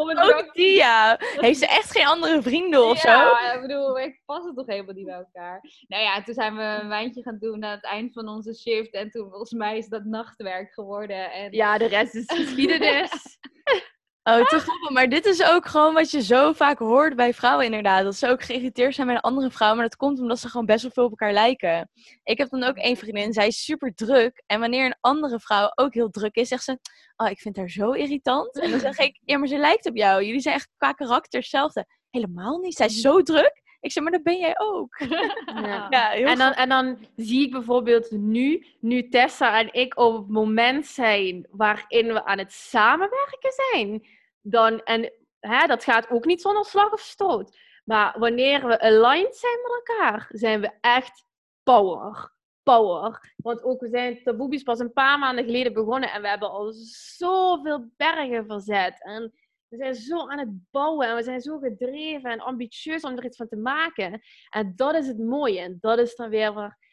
om 0.00 0.10
een 0.10 0.18
Ook 0.18 0.54
die, 0.54 0.74
ja. 0.74 1.16
Heeft 1.18 1.58
ze 1.58 1.66
echt 1.66 1.90
geen 1.90 2.06
andere 2.06 2.42
vrienden 2.42 2.84
of 2.84 3.02
ja, 3.02 3.28
zo? 3.28 3.44
Ja, 3.44 3.52
ik 3.52 3.60
bedoel, 3.60 3.98
ik 3.98 4.22
pas 4.24 4.44
het 4.44 4.56
toch 4.56 4.66
helemaal 4.66 4.94
niet 4.94 5.06
bij 5.06 5.14
elkaar. 5.14 5.60
Nou 5.88 6.02
ja, 6.02 6.22
toen 6.22 6.34
zijn 6.34 6.56
we 6.56 6.62
een 6.62 6.88
wijntje 6.88 7.22
gaan 7.22 7.38
doen 7.38 7.64
aan 7.64 7.70
het 7.70 7.84
eind 7.84 8.12
van 8.12 8.28
onze 8.28 8.54
shift. 8.54 8.92
En 8.92 9.10
toen, 9.10 9.30
volgens 9.30 9.52
mij, 9.52 9.78
is 9.78 9.88
dat 9.88 10.04
nachtwerk 10.04 10.72
geworden. 10.72 11.32
En... 11.32 11.52
Ja, 11.52 11.78
de 11.78 11.86
rest 11.86 12.14
is 12.14 12.24
geschiedenis. 12.26 13.10
Oh, 14.24 14.46
te 14.46 14.58
grappig. 14.58 14.90
Maar 14.90 15.08
dit 15.08 15.26
is 15.26 15.44
ook 15.44 15.66
gewoon 15.66 15.94
wat 15.94 16.10
je 16.10 16.22
zo 16.22 16.52
vaak 16.52 16.78
hoort 16.78 17.16
bij 17.16 17.34
vrouwen 17.34 17.64
inderdaad. 17.64 18.04
Dat 18.04 18.16
ze 18.16 18.28
ook 18.28 18.42
geïrriteerd 18.42 18.94
zijn 18.94 19.06
bij 19.06 19.16
een 19.16 19.22
andere 19.22 19.50
vrouw. 19.50 19.74
Maar 19.74 19.84
dat 19.84 19.96
komt 19.96 20.20
omdat 20.20 20.38
ze 20.38 20.48
gewoon 20.48 20.66
best 20.66 20.82
wel 20.82 20.90
veel 20.90 21.04
op 21.04 21.10
elkaar 21.10 21.32
lijken. 21.32 21.90
Ik 22.22 22.38
heb 22.38 22.48
dan 22.48 22.62
ook 22.62 22.76
één 22.76 22.96
vriendin. 22.96 23.32
Zij 23.32 23.46
is 23.46 23.64
super 23.64 23.94
druk. 23.94 24.42
En 24.46 24.60
wanneer 24.60 24.86
een 24.86 24.96
andere 25.00 25.40
vrouw 25.40 25.72
ook 25.74 25.94
heel 25.94 26.10
druk 26.10 26.34
is, 26.34 26.48
zegt 26.48 26.64
ze... 26.64 26.78
Oh, 27.16 27.30
ik 27.30 27.38
vind 27.40 27.56
haar 27.56 27.68
zo 27.68 27.90
irritant. 27.90 28.60
En 28.60 28.70
dan 28.70 28.80
zeg 28.80 28.98
ik... 29.08 29.18
Ja, 29.24 29.38
maar 29.38 29.48
ze 29.48 29.58
lijkt 29.58 29.86
op 29.86 29.96
jou. 29.96 30.24
Jullie 30.24 30.40
zijn 30.40 30.54
echt 30.54 30.68
qua 30.76 30.92
karakter 30.92 31.40
hetzelfde. 31.40 31.86
Helemaal 32.10 32.58
niet. 32.58 32.74
Zij 32.74 32.86
is 32.86 33.00
zo 33.00 33.22
druk. 33.22 33.62
Ik 33.82 33.92
zeg, 33.92 34.02
maar 34.02 34.12
dat 34.12 34.22
ben 34.22 34.38
jij 34.38 34.58
ook. 34.58 34.98
Ja. 35.46 35.86
ja 35.90 36.08
heel 36.08 36.26
en, 36.26 36.38
dan, 36.38 36.52
en 36.52 36.68
dan 36.68 36.98
zie 37.16 37.46
ik 37.46 37.52
bijvoorbeeld 37.52 38.10
nu, 38.10 38.66
nu 38.80 39.08
Tessa 39.08 39.58
en 39.58 39.72
ik 39.72 39.98
op 39.98 40.16
het 40.16 40.28
moment 40.28 40.86
zijn 40.86 41.46
waarin 41.50 42.12
we 42.12 42.24
aan 42.24 42.38
het 42.38 42.52
samenwerken 42.52 43.52
zijn. 43.70 44.06
Dan, 44.40 44.82
en 44.82 45.12
hè, 45.40 45.66
dat 45.66 45.84
gaat 45.84 46.10
ook 46.10 46.24
niet 46.24 46.40
zonder 46.40 46.64
slag 46.64 46.92
of 46.92 47.00
stoot. 47.00 47.58
Maar 47.84 48.18
wanneer 48.18 48.66
we 48.66 48.80
aligned 48.80 49.36
zijn 49.36 49.58
met 49.62 49.82
elkaar, 49.86 50.28
zijn 50.32 50.60
we 50.60 50.70
echt 50.80 51.24
power. 51.62 52.32
Power. 52.62 53.32
Want 53.36 53.62
ook 53.62 53.80
we 53.80 53.88
zijn 53.88 54.22
Taboebies 54.22 54.62
pas 54.62 54.78
een 54.78 54.92
paar 54.92 55.18
maanden 55.18 55.44
geleden 55.44 55.72
begonnen 55.72 56.12
en 56.12 56.22
we 56.22 56.28
hebben 56.28 56.50
al 56.50 56.72
zoveel 57.16 57.90
bergen 57.96 58.46
verzet. 58.46 59.02
En 59.02 59.32
we 59.72 59.78
zijn 59.78 59.94
zo 59.94 60.28
aan 60.28 60.38
het 60.38 60.70
bouwen 60.70 61.08
en 61.08 61.16
we 61.16 61.22
zijn 61.22 61.40
zo 61.40 61.58
gedreven 61.58 62.30
en 62.30 62.40
ambitieus 62.40 63.02
om 63.02 63.16
er 63.16 63.24
iets 63.24 63.36
van 63.36 63.48
te 63.48 63.56
maken. 63.56 64.20
En 64.50 64.72
dat 64.76 64.94
is 64.94 65.06
het 65.06 65.18
mooie. 65.18 65.60
En 65.60 65.78
dat 65.80 65.98
is 65.98 66.16
dan 66.16 66.28
weer 66.28 66.52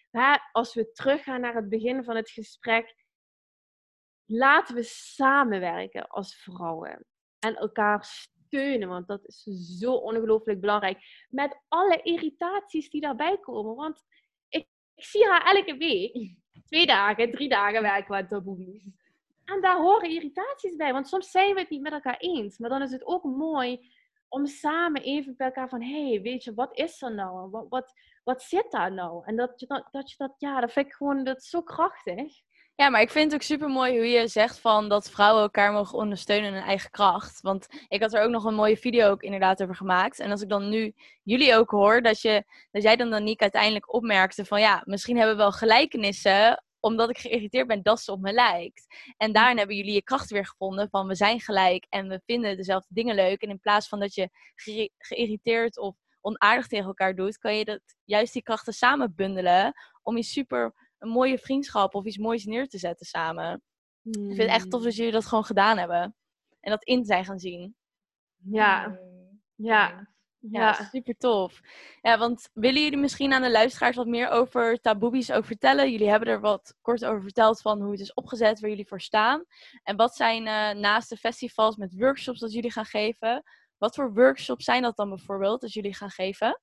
waar, 0.10 0.50
als 0.52 0.74
we 0.74 0.92
teruggaan 0.92 1.42
naar 1.42 1.56
het 1.56 1.70
begin 1.70 2.04
van 2.04 2.16
het 2.16 2.30
gesprek. 2.30 2.96
Laten 4.26 4.76
we 4.76 4.84
samenwerken 4.84 6.08
als 6.08 6.36
vrouwen 6.36 7.06
en 7.40 7.56
elkaar 7.56 8.04
steunen, 8.04 8.88
want 8.88 9.08
dat 9.08 9.26
is 9.26 9.44
zo 9.80 9.94
ongelooflijk 9.94 10.60
belangrijk. 10.60 11.26
Met 11.30 11.62
alle 11.68 12.02
irritaties 12.02 12.90
die 12.90 13.02
daarbij 13.02 13.38
komen. 13.40 13.76
Want 13.76 14.04
ik, 14.48 14.68
zie 14.96 15.28
haar 15.28 15.56
elke 15.56 15.78
week, 15.78 16.36
twee 16.66 16.86
dagen, 16.86 17.32
drie 17.32 17.50
dagen 17.50 17.82
werken 17.82 18.30
we 18.30 18.36
aan. 18.36 18.98
En 19.54 19.62
daar 19.62 19.78
horen 19.78 20.10
irritaties 20.10 20.76
bij, 20.76 20.94
want 20.94 21.08
soms 21.08 21.32
zijn 21.32 21.54
we 21.54 21.60
het 21.60 21.70
niet 21.70 21.82
met 21.82 21.92
elkaar 21.92 22.18
eens. 22.18 22.58
Maar 22.58 22.70
dan 22.70 22.82
is 22.82 22.92
het 22.92 23.06
ook 23.06 23.24
mooi 23.24 23.92
om 24.28 24.46
samen 24.46 25.02
even 25.02 25.36
bij 25.38 25.48
elkaar 25.48 25.70
van, 25.70 25.82
hé, 25.82 26.10
hey, 26.10 26.22
weet 26.22 26.44
je, 26.44 26.54
wat 26.54 26.78
is 26.78 27.02
er 27.02 27.14
nou? 27.14 27.50
Wat, 27.50 27.66
wat, 27.70 27.94
wat 28.24 28.42
zit 28.42 28.72
daar 28.72 28.94
nou? 28.94 29.26
En 29.26 29.36
dat 29.36 29.60
je 29.60 29.66
dat, 29.66 29.88
dat 29.92 30.10
je 30.10 30.16
dat, 30.18 30.34
ja, 30.38 30.60
dat 30.60 30.72
vind 30.72 30.86
ik 30.86 30.94
gewoon, 30.94 31.24
dat 31.24 31.44
zo 31.44 31.62
krachtig. 31.62 32.42
Ja, 32.76 32.90
maar 32.90 33.02
ik 33.02 33.10
vind 33.10 33.26
het 33.26 33.34
ook 33.34 33.48
super 33.48 33.70
mooi 33.70 33.98
hoe 33.98 34.08
je 34.08 34.28
zegt 34.28 34.60
van 34.60 34.90
dat 34.90 35.10
vrouwen 35.10 35.42
elkaar 35.42 35.72
mogen 35.72 35.98
ondersteunen 35.98 36.48
in 36.48 36.54
hun 36.54 36.64
eigen 36.64 36.90
kracht. 36.92 37.42
Want 37.42 37.68
ik 37.88 38.02
had 38.02 38.14
er 38.14 38.22
ook 38.24 38.30
nog 38.30 38.44
een 38.44 38.54
mooie 38.54 38.78
video 38.78 39.10
ook 39.10 39.22
inderdaad 39.22 39.62
over 39.62 39.76
gemaakt. 39.76 40.20
En 40.20 40.32
als 40.32 40.42
ik 40.42 40.50
dan 40.50 40.70
nu 40.70 40.94
jullie 41.24 41.56
ook 41.56 41.70
hoor, 41.70 42.02
dat, 42.02 42.22
je, 42.22 42.44
dat 42.72 42.84
jij 42.84 42.96
dan 42.96 43.10
Danique 43.10 43.42
uiteindelijk 43.42 43.94
opmerkte 43.94 44.46
van 44.46 44.60
ja, 44.60 44.82
misschien 44.86 45.18
hebben 45.18 45.36
we 45.36 45.42
wel 45.42 45.52
gelijkenissen 45.52 46.64
omdat 46.80 47.10
ik 47.10 47.18
geïrriteerd 47.18 47.68
ben 47.68 47.84
dat 47.84 48.00
ze 48.02 48.12
op 48.12 48.20
me 48.20 48.34
lijkt. 48.34 48.86
En 49.18 49.28
hm. 49.28 49.34
daarin 49.34 49.58
hebben 49.58 49.76
jullie 49.76 49.94
je 49.94 50.04
kracht 50.04 50.30
weer 50.30 50.46
gevonden 50.46 50.90
van 50.90 51.08
we 51.08 51.16
zijn 51.16 51.40
gelijk 51.40 51.86
en 51.90 52.08
we 52.08 52.22
vinden 52.26 52.58
dezelfde 52.58 52.94
dingen 52.94 53.16
leuk. 53.16 53.42
En 53.42 53.50
in 53.50 53.60
plaats 53.60 53.88
van 53.88 54.00
dat 54.00 54.14
je 54.14 54.30
geïrriteerd 54.98 55.78
of 55.78 55.96
onaardig 56.22 56.68
tegen 56.68 56.86
elkaar 56.86 57.16
doet, 57.16 57.38
kan 57.38 57.56
je 57.56 57.66
dat, 57.66 57.82
juist 58.04 58.34
die 58.34 58.44
krachten 58.44 58.74
samen 58.74 59.16
bundelen 59.16 59.74
om 60.04 60.16
je 60.16 60.24
super 60.24 60.88
een 60.98 61.10
mooie 61.10 61.38
vriendschap 61.38 61.96
of 61.96 62.06
iets 62.06 62.18
moois 62.18 62.46
neer 62.46 62.68
te 62.68 62.78
zetten 62.78 63.06
samen. 63.06 63.64
Ik 64.04 64.14
vind 64.14 64.38
het 64.38 64.48
echt 64.48 64.70
tof 64.70 64.84
dat 64.84 64.92
hm. 64.92 64.98
jullie 64.98 65.14
dat 65.14 65.26
gewoon 65.26 65.46
gedaan 65.46 65.78
hebben. 65.78 66.16
En 66.60 66.72
dat 66.72 66.84
in 66.84 67.06
zijn 67.06 67.26
gaan 67.26 67.40
zien. 67.40 67.76
Ja, 68.38 69.00
ja. 69.56 70.08
Ja, 70.42 70.74
super 70.74 71.18
tof. 71.18 71.62
Ja, 72.02 72.18
want 72.18 72.50
willen 72.54 72.84
jullie 72.84 72.98
misschien 72.98 73.34
aan 73.34 73.42
de 73.42 73.52
luisteraars 73.52 73.96
wat 73.96 74.08
meer 74.08 74.30
over 74.30 74.80
taboebies 74.82 75.32
ook 75.32 75.46
vertellen? 75.46 75.92
Jullie 75.92 76.10
hebben 76.10 76.30
er 76.30 76.40
wat 76.40 76.76
kort 76.82 77.06
over 77.06 77.22
verteld 77.22 77.62
van 77.62 77.82
hoe 77.82 77.92
het 77.92 78.00
is 78.00 78.14
opgezet, 78.14 78.60
waar 78.60 78.70
jullie 78.70 78.88
voor 78.88 79.02
staan. 79.02 79.44
En 79.84 79.96
wat 79.96 80.16
zijn 80.16 80.46
uh, 80.46 80.82
naast 80.82 81.10
de 81.10 81.18
festivals 81.18 81.76
met 81.76 81.96
workshops 81.98 82.40
dat 82.40 82.54
jullie 82.54 82.72
gaan 82.72 82.86
geven? 82.86 83.44
Wat 83.78 83.96
voor 83.96 84.14
workshops 84.14 84.66
zijn 84.66 84.82
dat 84.82 84.96
dan 84.96 85.10
bijvoorbeeld 85.10 85.62
dat 85.62 85.74
jullie 85.74 85.96
gaan 85.96 86.10
geven? 86.10 86.62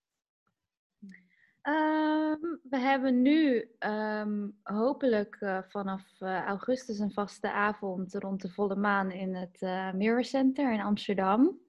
Ehm, 1.62 2.40
we 2.62 2.78
hebben 2.78 3.22
nu 3.22 3.70
um, 3.78 4.58
hopelijk 4.62 5.36
uh, 5.40 5.58
vanaf 5.68 6.02
uh, 6.20 6.44
augustus 6.44 6.98
een 6.98 7.12
vaste 7.12 7.50
avond 7.50 8.14
rond 8.14 8.42
de 8.42 8.50
volle 8.50 8.76
maan 8.76 9.10
in 9.10 9.34
het 9.34 9.60
Mirror 9.94 10.24
Center 10.24 10.72
in 10.72 10.80
Amsterdam. 10.80 11.64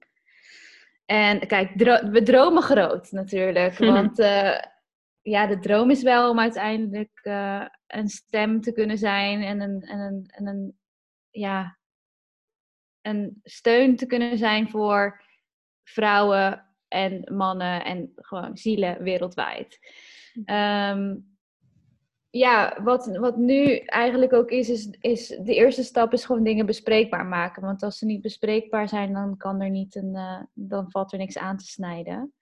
En 1.10 1.46
kijk, 1.46 1.72
we 2.10 2.22
dromen 2.22 2.62
groot 2.62 3.12
natuurlijk. 3.12 3.78
Want 3.78 4.18
uh, 4.18 4.60
ja, 5.22 5.46
de 5.46 5.58
droom 5.58 5.90
is 5.90 6.02
wel 6.02 6.30
om 6.30 6.38
uiteindelijk 6.38 7.20
uh, 7.22 7.66
een 7.86 8.08
stem 8.08 8.60
te 8.60 8.72
kunnen 8.72 8.98
zijn 8.98 9.42
en 9.42 9.60
een, 9.60 9.82
en 9.82 9.98
een, 9.98 10.26
en 10.26 10.46
een, 10.46 10.78
ja, 11.30 11.78
een 13.00 13.40
steun 13.42 13.96
te 13.96 14.06
kunnen 14.06 14.38
zijn 14.38 14.70
voor 14.70 15.22
vrouwen 15.84 16.66
en 16.88 17.34
mannen 17.34 17.84
en 17.84 18.12
gewoon 18.14 18.56
zielen 18.56 19.02
wereldwijd. 19.02 19.78
Um, 20.34 21.37
ja, 22.38 22.82
wat, 22.82 23.16
wat 23.16 23.36
nu 23.36 23.76
eigenlijk 23.76 24.32
ook 24.32 24.50
is, 24.50 24.68
is, 24.68 24.86
is 25.00 25.26
de 25.26 25.54
eerste 25.54 25.82
stap 25.82 26.12
is 26.12 26.24
gewoon 26.24 26.42
dingen 26.42 26.66
bespreekbaar 26.66 27.26
maken. 27.26 27.62
Want 27.62 27.82
als 27.82 27.98
ze 27.98 28.04
niet 28.04 28.22
bespreekbaar 28.22 28.88
zijn, 28.88 29.12
dan 29.12 29.36
kan 29.36 29.60
er 29.60 29.70
niet 29.70 29.94
een, 29.94 30.14
uh, 30.14 30.42
dan 30.52 30.90
valt 30.90 31.12
er 31.12 31.18
niks 31.18 31.38
aan 31.38 31.56
te 31.56 31.66
snijden. 31.66 32.32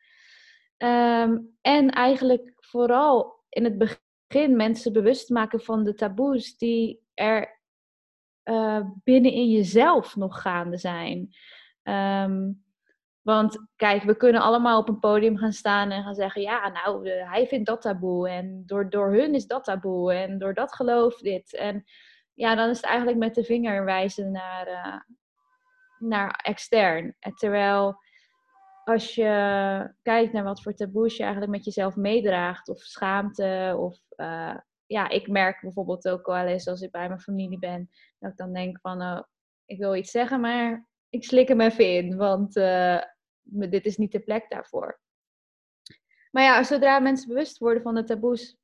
Um, 0.78 1.56
en 1.60 1.90
eigenlijk 1.90 2.52
vooral 2.56 3.44
in 3.48 3.64
het 3.64 3.78
begin 3.78 4.56
mensen 4.56 4.92
bewust 4.92 5.28
maken 5.28 5.60
van 5.60 5.84
de 5.84 5.94
taboes 5.94 6.56
die 6.56 7.02
er 7.14 7.60
uh, 8.44 8.80
binnen 9.04 9.32
in 9.32 9.50
jezelf 9.50 10.16
nog 10.16 10.40
gaande 10.42 10.78
zijn. 10.78 11.28
Um, 11.82 12.64
want 13.26 13.66
kijk, 13.76 14.02
we 14.02 14.16
kunnen 14.16 14.40
allemaal 14.40 14.78
op 14.80 14.88
een 14.88 14.98
podium 14.98 15.36
gaan 15.36 15.52
staan 15.52 15.90
en 15.90 16.02
gaan 16.02 16.14
zeggen: 16.14 16.42
ja, 16.42 16.68
nou, 16.68 17.08
hij 17.08 17.46
vindt 17.46 17.66
dat 17.66 17.82
taboe. 17.82 18.28
En 18.28 18.62
door, 18.66 18.90
door 18.90 19.12
hun 19.12 19.34
is 19.34 19.46
dat 19.46 19.64
taboe. 19.64 20.12
En 20.12 20.38
door 20.38 20.54
dat 20.54 20.74
geloof 20.74 21.18
dit. 21.18 21.54
En 21.54 21.84
ja, 22.34 22.54
dan 22.54 22.68
is 22.68 22.76
het 22.76 22.86
eigenlijk 22.86 23.18
met 23.18 23.34
de 23.34 23.44
vinger 23.44 23.84
wijzen 23.84 24.30
naar, 24.30 24.68
uh, 24.68 25.00
naar 25.98 26.40
extern. 26.44 27.16
terwijl 27.34 27.96
als 28.84 29.14
je 29.14 29.94
kijkt 30.02 30.32
naar 30.32 30.44
wat 30.44 30.62
voor 30.62 30.74
taboes 30.74 31.16
je 31.16 31.22
eigenlijk 31.22 31.52
met 31.52 31.64
jezelf 31.64 31.96
meedraagt, 31.96 32.68
of 32.68 32.78
schaamte, 32.78 33.74
of 33.78 33.98
uh, 34.16 34.56
ja, 34.86 35.08
ik 35.08 35.28
merk 35.28 35.60
bijvoorbeeld 35.60 36.08
ook 36.08 36.26
wel 36.26 36.46
eens 36.46 36.68
als 36.68 36.80
ik 36.80 36.90
bij 36.90 37.08
mijn 37.08 37.20
familie 37.20 37.58
ben, 37.58 37.90
dat 38.18 38.30
ik 38.30 38.36
dan 38.36 38.52
denk 38.52 38.80
van, 38.80 39.02
uh, 39.02 39.22
ik 39.64 39.78
wil 39.78 39.94
iets 39.94 40.10
zeggen, 40.10 40.40
maar 40.40 40.88
ik 41.08 41.24
slik 41.24 41.48
hem 41.48 41.60
even 41.60 41.94
in, 41.94 42.16
want 42.16 42.56
uh, 42.56 43.00
dit 43.46 43.84
is 43.84 43.96
niet 43.96 44.12
de 44.12 44.20
plek 44.20 44.50
daarvoor. 44.50 45.00
Maar 46.30 46.42
ja, 46.42 46.62
zodra 46.62 46.98
mensen 46.98 47.28
bewust 47.28 47.58
worden 47.58 47.82
van 47.82 47.94
de 47.94 48.04
taboes 48.04 48.56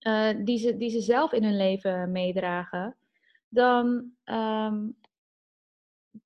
uh, 0.00 0.30
die, 0.44 0.58
ze, 0.58 0.76
die 0.76 0.90
ze 0.90 1.00
zelf 1.00 1.32
in 1.32 1.44
hun 1.44 1.56
leven 1.56 2.12
meedragen, 2.12 2.96
dan, 3.48 4.12
um, 4.24 4.96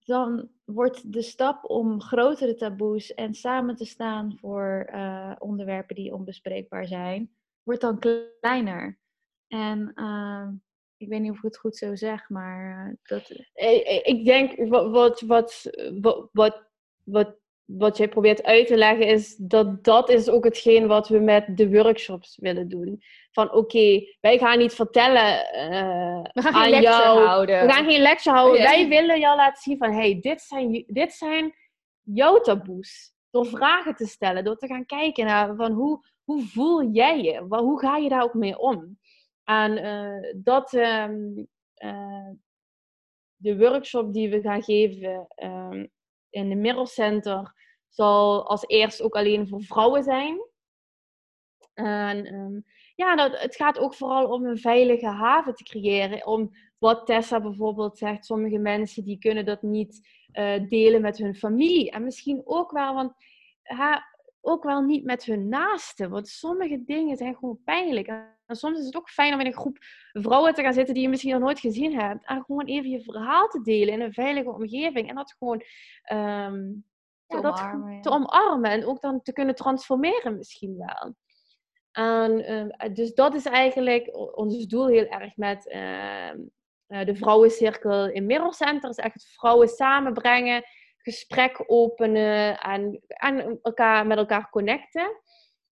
dan 0.05 0.51
wordt 0.64 1.12
de 1.12 1.23
stap 1.23 1.71
om 1.71 2.01
grotere 2.01 2.55
taboes 2.55 3.14
en 3.14 3.35
samen 3.35 3.77
te 3.77 3.85
staan 3.85 4.37
voor 4.38 4.88
uh, 4.92 5.35
onderwerpen 5.38 5.94
die 5.94 6.14
onbespreekbaar 6.14 6.87
zijn, 6.87 7.31
wordt 7.62 7.81
dan 7.81 7.99
kleiner. 8.40 8.99
En 9.49 9.92
uh, 9.94 10.49
ik 10.97 11.09
weet 11.09 11.21
niet 11.21 11.31
of 11.31 11.37
ik 11.37 11.42
het 11.42 11.59
goed 11.59 11.77
zo 11.77 11.97
zeg, 11.97 12.29
maar 12.29 12.97
dat. 13.03 13.31
Ik 14.03 14.25
denk 14.25 14.68
wat, 14.68 14.90
wat, 14.90 15.21
wat, 15.21 15.71
wat, 16.33 16.62
wat 17.05 17.37
wat 17.68 17.96
jij 17.96 18.09
probeert 18.09 18.42
uit 18.42 18.66
te 18.66 18.76
leggen 18.76 19.07
is 19.07 19.37
dat 19.37 19.85
dat 19.85 20.09
is 20.09 20.28
ook 20.28 20.44
hetgeen 20.44 20.87
wat 20.87 21.09
we 21.09 21.18
met 21.18 21.57
de 21.57 21.70
workshops 21.70 22.37
willen 22.40 22.68
doen. 22.68 23.02
Van 23.31 23.52
oké, 23.52 24.07
wij 24.20 24.38
gaan 24.38 24.59
niet 24.59 24.74
vertellen 24.74 25.46
uh, 25.54 26.22
we 26.33 26.42
gaan 26.42 26.62
geen 26.62 26.70
lecture 26.70 27.02
jou, 27.02 27.24
houden. 27.24 27.66
We 27.66 27.72
gaan 27.72 27.85
geen 27.85 28.00
lecture 28.00 28.37
houden. 28.37 28.62
Wij 28.62 28.88
willen 28.88 29.20
jou 29.20 29.37
laten 29.37 29.62
zien 29.62 29.78
van 29.78 29.92
hey, 29.92 30.20
dit 30.20 30.40
zijn, 30.40 30.85
dit 30.87 31.12
zijn 31.12 31.54
jouw 32.02 32.40
taboes. 32.40 33.12
Door 33.31 33.46
vragen 33.46 33.94
te 33.94 34.07
stellen, 34.07 34.44
door 34.44 34.57
te 34.57 34.66
gaan 34.66 34.87
kijken 34.87 35.24
naar 35.24 35.57
van 35.57 35.72
hoe, 35.72 36.04
hoe 36.24 36.42
voel 36.42 36.90
jij 36.90 37.22
je? 37.22 37.44
Hoe 37.48 37.81
ga 37.81 37.96
je 37.96 38.09
daar 38.09 38.22
ook 38.22 38.35
mee 38.35 38.59
om? 38.59 38.98
En 39.44 39.85
uh, 39.85 40.33
dat 40.37 40.72
um, 40.72 41.48
uh, 41.85 42.31
de 43.37 43.59
workshop 43.59 44.12
die 44.12 44.31
we 44.31 44.40
gaan 44.40 44.62
geven 44.62 45.26
um, 45.42 45.90
in 46.31 46.49
de 46.49 46.55
Mirror 46.55 46.87
Center 46.87 47.55
zal 47.88 48.49
als 48.49 48.64
eerst 48.67 49.03
ook 49.03 49.14
alleen 49.14 49.49
voor 49.49 49.62
vrouwen 49.62 50.03
zijn. 50.03 50.38
En 51.75 52.35
um, 52.35 52.64
ja, 52.95 53.17
dat, 53.17 53.41
het 53.41 53.57
gaat 53.57 53.79
ook 53.79 53.95
vooral 53.95 54.29
om 54.29 54.45
een 54.45 54.59
veilige 54.59 55.07
haven 55.07 55.55
te 55.55 55.64
creëren. 55.64 56.27
Om 56.27 56.51
wat 56.79 57.07
Tessa 57.07 57.41
bijvoorbeeld 57.41 57.99
zegt, 57.99 58.27
sommige 58.27 58.59
mensen 58.59 59.05
die 59.05 59.19
kunnen 59.19 59.45
dat 59.45 59.62
niet 59.62 60.09
uh, 60.33 60.69
delen 60.69 61.01
met 61.01 61.19
hun 61.19 61.35
familie. 61.35 61.91
En 61.91 62.05
misschien 62.05 62.43
ook 62.45 62.71
wel, 62.71 62.95
want 62.95 63.12
ha, 63.62 64.03
ook 64.48 64.64
wel 64.64 64.80
niet 64.80 65.04
met 65.04 65.24
hun 65.24 65.48
naasten. 65.48 66.11
Want 66.11 66.28
sommige 66.28 66.82
dingen 66.84 67.16
zijn 67.16 67.34
gewoon 67.34 67.61
pijnlijk. 67.64 68.06
En 68.06 68.56
soms 68.56 68.78
is 68.78 68.87
het 68.87 68.96
ook 68.96 69.11
fijn 69.11 69.34
om 69.34 69.40
in 69.40 69.46
een 69.46 69.52
groep 69.52 69.78
vrouwen 70.12 70.54
te 70.54 70.62
gaan 70.62 70.72
zitten 70.72 70.94
die 70.94 71.02
je 71.02 71.08
misschien 71.08 71.32
nog 71.32 71.40
nooit 71.40 71.61
gezien 71.61 71.98
hebt. 71.98 72.26
En 72.26 72.44
gewoon 72.44 72.66
even 72.66 72.90
je 72.90 73.02
verhaal 73.02 73.48
te 73.48 73.62
delen 73.62 73.94
in 73.94 74.00
een 74.00 74.12
veilige 74.12 74.50
omgeving. 74.50 75.08
En 75.08 75.14
dat 75.14 75.34
gewoon 75.38 75.62
um, 76.12 76.84
te, 77.26 77.37
ja, 77.37 77.48
omarmen, 77.48 78.00
te 78.00 78.11
omarmen. 78.11 78.70
En 78.70 78.87
ook 78.87 79.00
dan 79.00 79.22
te 79.22 79.32
kunnen 79.32 79.54
transformeren 79.54 80.37
misschien 80.37 80.76
wel. 80.76 81.14
En, 81.92 82.52
uh, 82.52 82.94
dus 82.94 83.14
dat 83.14 83.34
is 83.34 83.44
eigenlijk 83.44 84.16
ons 84.37 84.66
doel 84.66 84.87
heel 84.87 85.06
erg 85.06 85.37
met 85.37 85.66
uh, 85.66 87.04
de 87.04 87.14
vrouwencirkel 87.14 88.11
in 88.11 88.26
Mirror 88.26 88.54
Center. 88.54 88.90
Is 88.90 88.96
echt 88.96 89.34
vrouwen 89.37 89.68
samenbrengen, 89.68 90.64
gesprek 91.02 91.64
openen 91.66 92.61
en, 92.61 93.00
en 93.06 93.58
elkaar, 93.62 94.06
met 94.06 94.18
elkaar 94.18 94.50
connecten. 94.50 95.20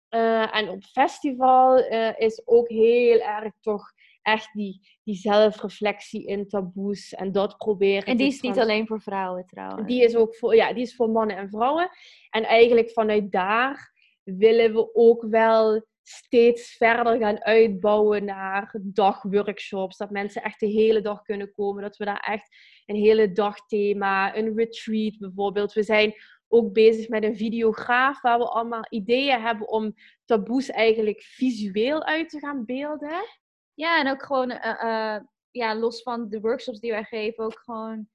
Uh, 0.10 0.56
en 0.56 0.70
op 0.70 0.84
festival 0.84 1.78
is 2.18 2.42
ook 2.46 2.70
heel 2.70 3.20
erg 3.20 3.54
toch 3.62 3.94
echt 4.26 4.54
die, 4.54 4.82
die 5.04 5.16
zelfreflectie 5.16 6.26
in 6.26 6.48
taboes 6.48 7.14
en 7.14 7.32
dat 7.32 7.58
proberen. 7.58 8.04
En 8.04 8.18
die 8.18 8.28
is 8.28 8.42
niet 8.42 8.60
alleen 8.60 8.88
voor 8.88 9.02
vrouwen 9.02 9.46
trouwens. 9.46 9.88
Die 9.88 10.04
is 10.04 10.16
ook 10.16 10.36
voor, 10.36 10.56
ja, 10.56 10.74
die 10.74 10.84
is 10.84 10.96
voor 10.96 11.10
mannen 11.10 11.38
en 11.38 11.50
vrouwen. 11.50 11.90
En 12.30 12.44
eigenlijk 12.44 12.92
vanuit 12.92 13.32
daar 13.32 13.94
willen 14.24 14.74
we 14.74 14.96
ook 14.96 15.26
wel 15.30 15.86
steeds 16.08 16.76
verder 16.78 17.18
gaan 17.18 17.44
uitbouwen 17.44 18.26
naar 18.26 18.80
dagworkshops. 18.82 19.98
Dat 19.98 20.10
mensen 20.10 20.44
echt 20.44 20.60
de 20.60 20.66
hele 20.66 21.02
dag 21.02 21.22
kunnen 21.22 21.52
komen. 21.52 21.84
Dat 21.84 21.98
we 21.98 22.06
daar 22.06 22.26
echt 22.28 22.56
een 22.86 22.96
hele 22.96 23.32
dagthema, 23.32 24.36
een 24.36 24.56
retreat 24.56 25.18
bijvoorbeeld. 25.18 25.74
We 25.74 25.84
zijn 25.84 26.14
ook 26.48 26.74
bezig 26.74 27.08
met 27.08 27.24
een 27.24 27.36
videograaf 27.36 28.22
waar 28.22 28.38
we 28.38 28.46
allemaal 28.46 28.86
ideeën 28.90 29.42
hebben 29.42 29.68
om 29.68 29.94
taboes 30.26 30.70
eigenlijk 30.70 31.22
visueel 31.22 32.04
uit 32.04 32.30
te 32.30 32.40
gaan 32.40 32.66
beelden. 32.66 33.26
Ja, 33.74 34.00
en 34.00 34.10
ook 34.10 34.24
gewoon 34.24 34.52
uh, 34.52 34.82
uh, 34.84 35.18
ja, 35.52 35.76
los 35.76 36.02
van 36.02 36.30
de 36.30 36.40
workshops 36.40 36.80
die 36.80 36.92
wij 36.92 37.04
geven, 37.04 37.44
ook 37.44 37.60
gewoon 37.64 38.10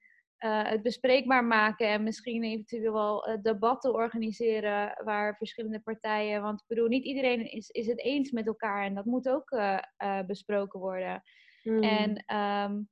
uh, 0.45 0.69
het 0.69 0.83
bespreekbaar 0.83 1.45
maken 1.45 1.89
en 1.89 2.03
misschien 2.03 2.45
eventueel 2.45 2.93
wel 2.93 3.29
uh, 3.29 3.37
debatten 3.43 3.95
organiseren 3.95 5.01
waar 5.05 5.37
verschillende 5.37 5.81
partijen, 5.81 6.43
want 6.43 6.61
ik 6.61 6.67
bedoel, 6.67 6.89
niet 6.89 7.05
iedereen 7.05 7.51
is, 7.51 7.69
is 7.69 7.87
het 7.87 7.99
eens 7.99 8.31
met 8.31 8.47
elkaar 8.47 8.85
en 8.85 8.95
dat 8.95 9.05
moet 9.05 9.29
ook 9.29 9.51
uh, 9.51 9.79
besproken 10.27 10.81
worden. 10.81 11.23
Hmm. 11.63 11.83
En, 11.83 12.11
um... 12.37 12.89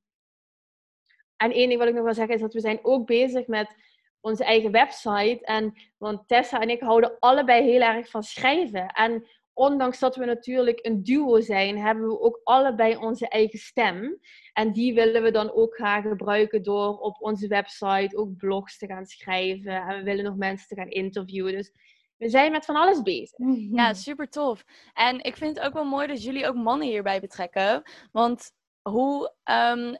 en 1.36 1.52
één 1.52 1.68
ding 1.68 1.78
wat 1.78 1.88
ik 1.88 1.94
nog 1.94 2.04
wil 2.04 2.14
zeggen 2.14 2.34
is 2.34 2.40
dat 2.40 2.52
we 2.52 2.60
zijn 2.60 2.78
ook 2.82 3.06
bezig 3.06 3.46
met 3.46 3.74
onze 4.20 4.44
eigen 4.44 4.70
website. 4.70 5.38
En, 5.42 5.74
want 5.96 6.28
Tessa 6.28 6.60
en 6.60 6.70
ik 6.70 6.80
houden 6.80 7.18
allebei 7.18 7.62
heel 7.62 7.80
erg 7.80 8.10
van 8.10 8.22
schrijven. 8.22 8.86
En 8.86 9.26
ondanks 9.58 9.98
dat 9.98 10.16
we 10.16 10.24
natuurlijk 10.24 10.86
een 10.86 11.02
duo 11.02 11.40
zijn, 11.40 11.78
hebben 11.78 12.08
we 12.08 12.20
ook 12.20 12.40
allebei 12.44 12.96
onze 12.96 13.28
eigen 13.28 13.58
stem. 13.58 14.18
En 14.52 14.72
die 14.72 14.94
willen 14.94 15.22
we 15.22 15.30
dan 15.30 15.52
ook 15.52 15.76
gaan 15.76 16.02
gebruiken 16.02 16.62
door 16.62 16.98
op 16.98 17.16
onze 17.20 17.46
website 17.46 18.16
ook 18.16 18.36
blogs 18.36 18.78
te 18.78 18.86
gaan 18.86 19.06
schrijven. 19.06 19.72
En 19.72 19.96
we 19.96 20.02
willen 20.02 20.24
nog 20.24 20.36
mensen 20.36 20.68
te 20.68 20.74
gaan 20.74 20.88
interviewen. 20.88 21.52
Dus 21.52 21.72
we 22.16 22.28
zijn 22.28 22.52
met 22.52 22.64
van 22.64 22.76
alles 22.76 23.02
bezig. 23.02 23.38
Ja, 23.78 23.94
super 23.94 24.28
tof. 24.28 24.64
En 24.92 25.22
ik 25.22 25.36
vind 25.36 25.56
het 25.56 25.66
ook 25.66 25.72
wel 25.72 25.84
mooi 25.84 26.06
dat 26.06 26.22
jullie 26.22 26.46
ook 26.46 26.56
mannen 26.56 26.88
hierbij 26.88 27.20
betrekken. 27.20 27.82
Want 28.12 28.52
hoe. 28.82 29.32
Um, 29.44 29.96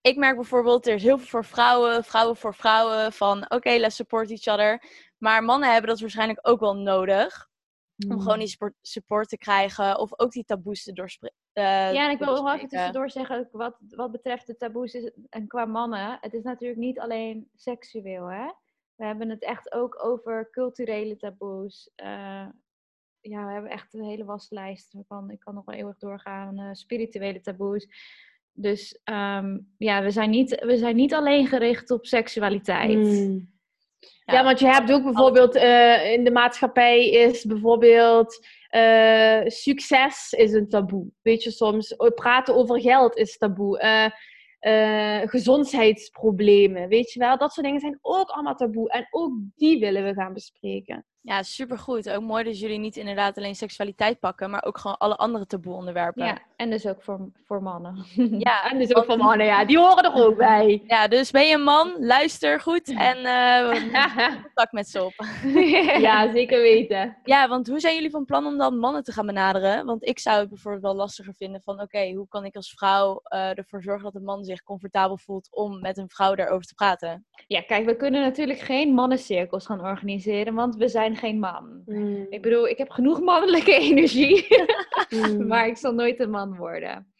ik 0.00 0.16
merk 0.16 0.36
bijvoorbeeld, 0.36 0.86
er 0.86 0.94
is 0.94 1.02
heel 1.02 1.18
veel 1.18 1.26
voor 1.26 1.44
vrouwen, 1.44 2.04
vrouwen 2.04 2.36
voor 2.36 2.54
vrouwen. 2.54 3.12
Van 3.12 3.50
oké, 3.50 3.70
let's 3.70 3.96
support 3.96 4.30
each 4.30 4.46
other. 4.46 4.82
Maar 5.18 5.44
mannen 5.44 5.72
hebben 5.72 5.90
dat 5.90 6.00
waarschijnlijk 6.00 6.38
ook 6.42 6.60
wel 6.60 6.76
nodig. 6.76 7.52
Om 7.98 8.10
Hmm. 8.10 8.20
gewoon 8.20 8.38
die 8.38 8.48
support, 8.48 8.74
support 8.80 9.28
te 9.28 9.38
krijgen. 9.38 9.98
Of 9.98 10.18
ook 10.20 10.32
die 10.32 10.44
taboes 10.44 10.82
te 10.82 10.92
doorspreken. 10.92 11.36
ja, 11.52 12.04
en 12.06 12.10
ik 12.10 12.18
wil 12.18 12.44
wel 12.44 12.54
even 12.54 12.68
tussendoor 12.68 13.10
zeggen, 13.10 13.48
wat, 13.52 13.76
wat 13.88 14.12
betreft 14.12 14.46
de 14.46 14.56
taboes 14.56 14.94
is, 14.94 15.10
en 15.28 15.46
qua 15.46 15.64
mannen, 15.64 16.18
het 16.20 16.34
is 16.34 16.42
natuurlijk 16.42 16.80
niet 16.80 16.98
alleen 17.00 17.48
seksueel, 17.54 18.30
hè. 18.30 18.46
We 18.94 19.04
hebben 19.04 19.28
het 19.28 19.42
echt 19.42 19.72
ook 19.72 20.04
over 20.04 20.50
culturele 20.50 21.16
taboes. 21.16 21.90
Uh, 22.04 22.46
ja, 23.20 23.46
we 23.46 23.52
hebben 23.52 23.70
echt 23.70 23.94
een 23.94 24.04
hele 24.04 24.24
waslijst. 24.24 24.94
Ik 24.94 25.04
kan, 25.08 25.30
ik 25.30 25.40
kan 25.40 25.54
nog 25.54 25.64
wel 25.64 25.74
eeuwig 25.74 25.98
doorgaan. 25.98 26.60
Uh, 26.60 26.68
spirituele 26.72 27.40
taboes. 27.40 27.88
Dus 28.52 29.00
um, 29.04 29.74
ja, 29.78 30.02
we 30.02 30.10
zijn, 30.10 30.30
niet, 30.30 30.64
we 30.64 30.76
zijn 30.76 30.96
niet 30.96 31.14
alleen 31.14 31.46
gericht 31.46 31.90
op 31.90 32.06
seksualiteit. 32.06 33.08
Hmm. 33.08 33.53
Ja, 34.24 34.44
want 34.44 34.58
je 34.58 34.66
hebt 34.66 34.92
ook 34.92 35.02
bijvoorbeeld 35.02 35.56
uh, 35.56 36.12
in 36.12 36.24
de 36.24 36.30
maatschappij 36.30 37.08
is 37.08 37.44
bijvoorbeeld 37.44 38.46
uh, 38.70 39.40
succes 39.44 40.32
is 40.32 40.52
een 40.52 40.68
taboe. 40.68 41.06
Weet 41.22 41.42
je, 41.42 41.50
soms 41.50 41.96
praten 42.14 42.54
over 42.54 42.80
geld 42.80 43.16
is 43.16 43.38
taboe. 43.38 44.12
Gezondheidsproblemen, 45.24 46.88
weet 46.88 47.12
je 47.12 47.18
wel. 47.18 47.38
Dat 47.38 47.52
soort 47.52 47.66
dingen 47.66 47.80
zijn 47.80 47.98
ook 48.02 48.28
allemaal 48.28 48.54
taboe. 48.54 48.90
En 48.90 49.06
ook 49.10 49.32
die 49.56 49.80
willen 49.80 50.04
we 50.04 50.14
gaan 50.14 50.32
bespreken. 50.32 51.04
Ja, 51.26 51.42
supergoed. 51.42 52.10
Ook 52.10 52.22
mooi 52.22 52.44
dat 52.44 52.58
jullie 52.58 52.78
niet 52.78 52.96
inderdaad 52.96 53.36
alleen 53.36 53.54
seksualiteit 53.54 54.20
pakken, 54.20 54.50
maar 54.50 54.64
ook 54.64 54.78
gewoon 54.78 54.98
alle 54.98 55.16
andere 55.16 55.46
taboe 55.46 55.74
onderwerpen. 55.74 56.24
Ja, 56.24 56.38
en 56.56 56.70
dus 56.70 56.86
ook 56.86 57.02
voor, 57.02 57.28
voor 57.44 57.62
mannen. 57.62 58.04
Ja, 58.38 58.62
en 58.70 58.78
dus 58.78 58.94
ook 58.94 59.04
voor 59.04 59.16
mannen, 59.16 59.46
ja. 59.46 59.64
Die 59.64 59.78
horen 59.78 60.04
er 60.04 60.24
ook 60.24 60.36
bij. 60.36 60.82
Ja, 60.86 61.08
dus 61.08 61.30
ben 61.30 61.46
je 61.46 61.54
een 61.54 61.62
man, 61.62 61.96
luister 61.98 62.60
goed 62.60 62.88
en 63.10 63.18
uh, 63.18 64.34
contact 64.42 64.72
met 64.72 64.88
ze 64.88 65.04
op. 65.04 65.14
ja, 66.00 66.32
zeker 66.32 66.60
weten. 66.60 67.16
Ja, 67.24 67.48
want 67.48 67.68
hoe 67.68 67.80
zijn 67.80 67.94
jullie 67.94 68.10
van 68.10 68.24
plan 68.24 68.46
om 68.46 68.58
dan 68.58 68.78
mannen 68.78 69.04
te 69.04 69.12
gaan 69.12 69.26
benaderen? 69.26 69.86
Want 69.86 70.04
ik 70.06 70.18
zou 70.18 70.40
het 70.40 70.48
bijvoorbeeld 70.48 70.82
wel 70.82 70.94
lastiger 70.94 71.34
vinden 71.34 71.62
van, 71.62 71.74
oké, 71.74 71.82
okay, 71.82 72.12
hoe 72.12 72.28
kan 72.28 72.44
ik 72.44 72.56
als 72.56 72.72
vrouw 72.72 73.22
uh, 73.28 73.58
ervoor 73.58 73.82
zorgen 73.82 74.04
dat 74.04 74.14
een 74.14 74.24
man 74.24 74.44
zich 74.44 74.62
comfortabel 74.62 75.18
voelt 75.18 75.48
om 75.50 75.80
met 75.80 75.98
een 75.98 76.08
vrouw 76.08 76.34
daarover 76.34 76.66
te 76.66 76.74
praten? 76.74 77.26
Ja, 77.46 77.60
kijk, 77.60 77.84
we 77.84 77.96
kunnen 77.96 78.20
natuurlijk 78.20 78.58
geen 78.58 78.94
mannencirkels 78.94 79.66
gaan 79.66 79.80
organiseren, 79.80 80.54
want 80.54 80.76
we 80.76 80.88
zijn 80.88 81.12
geen 81.16 81.38
man. 81.38 81.82
Mm. 81.86 82.26
Ik 82.30 82.42
bedoel, 82.42 82.68
ik 82.68 82.78
heb 82.78 82.90
genoeg 82.90 83.20
mannelijke 83.20 83.74
energie, 83.90 84.46
mm. 85.10 85.46
maar 85.50 85.66
ik 85.66 85.76
zal 85.76 85.94
nooit 85.94 86.20
een 86.20 86.30
man 86.30 86.56
worden. 86.56 87.12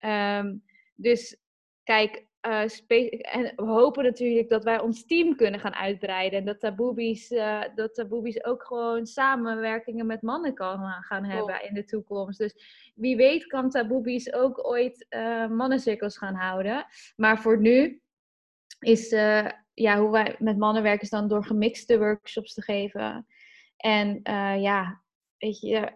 Um, 0.00 0.62
dus 0.94 1.36
kijk, 1.84 2.26
uh, 2.46 2.62
en 3.34 3.52
we 3.56 3.62
hopen 3.62 4.04
natuurlijk 4.04 4.48
dat 4.48 4.64
wij 4.64 4.80
ons 4.80 5.06
team 5.06 5.36
kunnen 5.36 5.60
gaan 5.60 5.74
uitbreiden. 5.74 6.38
En 6.38 6.44
dat 6.44 6.60
Taboebies, 6.60 7.30
uh, 7.30 7.62
dat 7.74 7.94
Taboebies 7.94 8.44
ook 8.44 8.62
gewoon 8.62 9.06
samenwerkingen 9.06 10.06
met 10.06 10.22
mannen 10.22 10.54
kan 10.54 10.78
gaan 11.00 11.24
hebben 11.24 11.54
oh. 11.54 11.68
in 11.68 11.74
de 11.74 11.84
toekomst. 11.84 12.38
Dus 12.38 12.54
wie 12.94 13.16
weet 13.16 13.46
kan 13.46 13.70
Taboebies 13.70 14.32
ook 14.32 14.66
ooit 14.66 15.06
uh, 15.10 15.48
mannencirkels 15.48 16.18
gaan 16.18 16.34
houden. 16.34 16.86
Maar 17.16 17.40
voor 17.40 17.60
nu 17.60 18.00
is 18.78 19.10
ja, 19.74 20.00
hoe 20.00 20.10
wij 20.10 20.36
met 20.38 20.58
mannen 20.58 20.82
werken 20.82 21.02
is 21.02 21.10
dan 21.10 21.28
door 21.28 21.44
gemixte 21.44 21.98
workshops 21.98 22.54
te 22.54 22.62
geven. 22.62 23.26
En 23.78 24.20
uh, 24.22 24.62
ja, 24.62 25.02
weet 25.38 25.60
je, 25.60 25.92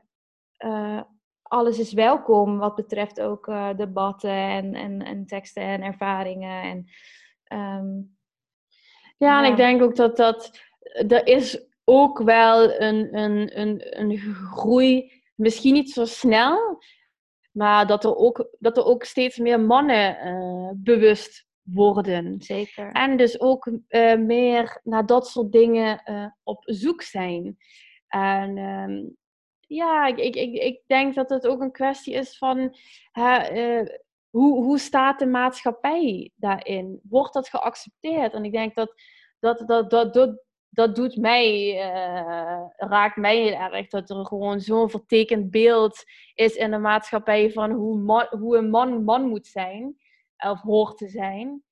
uh, 0.59 1.03
alles 1.43 1.79
is 1.79 1.93
welkom 1.93 2.59
wat 2.59 2.75
betreft 2.75 3.21
ook 3.21 3.47
uh, 3.47 3.77
debatten 3.77 4.31
en, 4.31 4.75
en, 4.75 5.03
en 5.03 5.27
teksten 5.27 5.63
en 5.63 5.83
ervaringen. 5.83 6.63
En, 6.63 6.79
um, 7.59 8.17
ja, 9.17 9.29
ja, 9.29 9.45
en 9.45 9.51
ik 9.51 9.57
denk 9.57 9.83
ook 9.83 9.97
dat 9.97 10.17
dat, 10.17 10.61
er 11.09 11.27
is 11.27 11.67
ook 11.85 12.23
wel 12.23 12.81
een, 12.81 13.19
een, 13.19 13.61
een, 13.61 14.01
een 14.01 14.19
groei, 14.35 15.23
misschien 15.35 15.73
niet 15.73 15.91
zo 15.91 16.05
snel, 16.05 16.83
maar 17.51 17.87
dat 17.87 18.05
er 18.05 18.17
ook, 18.17 18.57
dat 18.59 18.77
er 18.77 18.85
ook 18.85 19.05
steeds 19.05 19.39
meer 19.39 19.61
mannen 19.61 20.81
bewust 20.83 21.47
worden. 21.63 22.41
Zeker. 22.41 22.93
En 22.93 23.17
dus 23.17 23.41
ook 23.41 23.71
eh, 23.89 24.17
meer 24.17 24.81
naar 24.83 25.07
dat 25.07 25.29
soort 25.29 25.53
dingen 25.53 26.03
eh, 26.03 26.27
op 26.43 26.63
zoek 26.65 27.03
zijn. 27.03 27.57
En 28.09 28.59
ehm, 28.59 29.05
ja, 29.61 30.07
ik, 30.07 30.19
ik, 30.19 30.55
ik, 30.55 30.83
denk 30.87 31.15
dat 31.15 31.31
het 31.31 31.47
ook 31.47 31.61
een 31.61 31.73
kwestie 31.73 32.15
is 32.15 32.39
van 32.39 32.77
hè, 33.13 33.37
eh, 33.37 33.97
hoe, 34.31 34.63
hoe 34.63 34.79
staat 34.79 35.19
de 35.19 35.27
maatschappij 35.27 36.31
daarin? 36.35 37.01
Wordt 37.03 37.33
dat 37.35 37.49
geaccepteerd? 37.49 38.33
En 38.33 38.45
ik 38.45 38.53
denk 38.53 38.75
dat 38.75 38.95
dat, 39.39 39.63
dat, 39.67 39.91
dat, 39.91 40.15
dat, 40.15 40.45
dat 40.69 40.95
doet 40.95 41.17
mij, 41.17 41.77
raakt 42.77 43.17
mij 43.17 43.37
heel 43.37 43.73
erg. 43.73 43.89
Dat 43.89 44.11
er 44.11 44.27
gewoon 44.27 44.61
zo'n 44.61 44.91
vertekend 44.91 45.51
beeld 45.51 46.05
is 46.35 46.55
in 46.55 46.71
de 46.71 46.79
maatschappij 46.79 47.51
van 47.51 47.71
hoe, 47.71 47.99
man, 47.99 48.27
hoe 48.31 48.57
een 48.57 48.71
man 48.71 49.05
man 49.05 49.29
moet 49.29 49.47
zijn. 49.47 49.97
Of 50.43 50.61
hoort 50.61 50.99
te 50.99 51.09
zijn. 51.09 51.63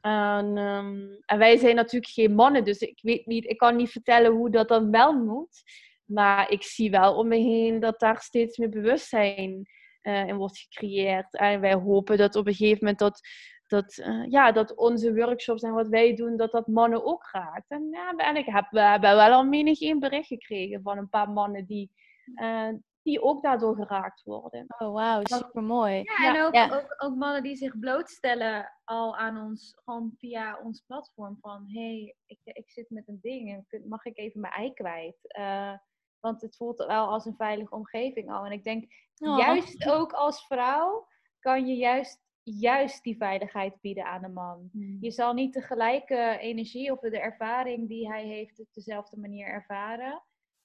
En, 0.00 0.56
ehm, 0.56 1.06
en 1.26 1.38
wij 1.38 1.56
zijn 1.56 1.74
natuurlijk 1.74 2.12
geen 2.12 2.34
mannen, 2.34 2.64
dus 2.64 2.78
ik 2.78 2.98
weet 3.02 3.26
niet, 3.26 3.44
ik 3.44 3.58
kan 3.58 3.76
niet 3.76 3.90
vertellen 3.90 4.32
hoe 4.32 4.50
dat 4.50 4.68
dan 4.68 4.90
wel 4.90 5.12
moet. 5.12 5.62
Maar 6.04 6.50
ik 6.50 6.62
zie 6.62 6.90
wel 6.90 7.16
om 7.16 7.28
me 7.28 7.36
heen 7.36 7.80
dat 7.80 8.00
daar 8.00 8.20
steeds 8.20 8.58
meer 8.58 8.68
bewustzijn 8.68 9.68
uh, 10.02 10.26
in 10.26 10.36
wordt 10.36 10.58
gecreëerd. 10.58 11.34
En 11.36 11.60
wij 11.60 11.74
hopen 11.74 12.18
dat 12.18 12.36
op 12.36 12.46
een 12.46 12.54
gegeven 12.54 12.78
moment 12.80 12.98
dat, 12.98 13.20
dat, 13.66 13.96
uh, 13.96 14.24
ja, 14.28 14.52
dat 14.52 14.74
onze 14.76 15.14
workshops 15.14 15.62
en 15.62 15.72
wat 15.72 15.88
wij 15.88 16.14
doen, 16.14 16.36
dat 16.36 16.52
dat 16.52 16.66
mannen 16.66 17.04
ook 17.04 17.28
raakt. 17.32 17.70
En, 17.70 17.88
ja, 17.90 18.34
ik 18.34 18.46
heb, 18.46 18.66
we 18.70 18.80
hebben 18.80 19.14
wel 19.14 19.32
al 19.32 19.44
menig 19.44 19.80
één 19.80 19.98
bericht 19.98 20.26
gekregen 20.26 20.82
van 20.82 20.98
een 20.98 21.08
paar 21.08 21.30
mannen 21.30 21.66
die, 21.66 21.90
uh, 22.34 22.68
die 23.04 23.22
ook 23.22 23.42
daardoor 23.42 23.74
geraakt 23.74 24.22
worden. 24.22 24.64
Oh, 24.78 24.92
wauw, 24.92 25.20
super 25.24 25.62
mooi. 25.62 26.02
Ja, 26.02 26.34
en 26.34 26.42
ook, 26.42 26.54
ja. 26.54 26.76
Ook, 26.76 26.94
ook, 26.98 27.16
mannen 27.16 27.42
die 27.42 27.56
zich 27.56 27.78
blootstellen 27.78 28.72
al 28.84 29.16
aan 29.16 29.38
ons, 29.38 29.76
gewoon 29.84 30.12
via 30.18 30.60
ons 30.62 30.84
platform. 30.86 31.38
Van 31.40 31.64
hé, 31.66 31.80
hey, 31.80 32.16
ik, 32.26 32.38
ik 32.42 32.70
zit 32.70 32.90
met 32.90 33.08
een 33.08 33.18
ding 33.20 33.50
en 33.50 33.88
mag 33.88 34.04
ik 34.04 34.18
even 34.18 34.40
mijn 34.40 34.52
ei 34.52 34.72
kwijt? 34.72 35.16
Uh, 35.38 35.72
want 36.20 36.40
het 36.40 36.56
voelt 36.56 36.84
wel 36.84 37.08
als 37.08 37.24
een 37.24 37.36
veilige 37.36 37.74
omgeving 37.74 38.32
al. 38.32 38.44
En 38.44 38.52
ik 38.52 38.64
denk, 38.64 38.92
oh. 39.18 39.38
juist 39.38 39.86
ook 39.86 40.12
als 40.12 40.46
vrouw 40.46 41.06
kan 41.38 41.66
je 41.66 41.74
juist, 41.74 42.22
juist 42.42 43.02
die 43.02 43.16
veiligheid 43.16 43.80
bieden 43.80 44.04
aan 44.04 44.24
een 44.24 44.32
man. 44.32 44.68
Hmm. 44.72 44.96
Je 45.00 45.10
zal 45.10 45.32
niet 45.32 45.54
de 45.54 45.62
gelijke 45.62 46.38
energie 46.40 46.92
of 46.92 47.00
de 47.00 47.20
ervaring 47.20 47.88
die 47.88 48.08
hij 48.08 48.26
heeft 48.26 48.60
op 48.60 48.68
dezelfde 48.72 49.16
manier 49.18 49.46
ervaren. 49.46 50.22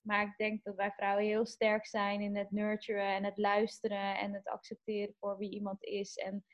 Maar 0.10 0.24
ik 0.24 0.38
denk 0.38 0.64
dat 0.64 0.76
wij 0.76 0.92
vrouwen 0.92 1.26
heel 1.26 1.46
sterk 1.46 1.86
zijn 1.86 2.22
in 2.22 2.36
het 2.38 2.52
nurturen 2.52 3.16
en 3.16 3.24
het 3.24 3.38
luisteren 3.38 4.18
en 4.18 4.34
het 4.34 4.48
accepteren 4.48 5.16
voor 5.20 5.38
wie 5.38 5.50
iemand 5.50 5.84
is. 5.84 6.16
En 6.16 6.46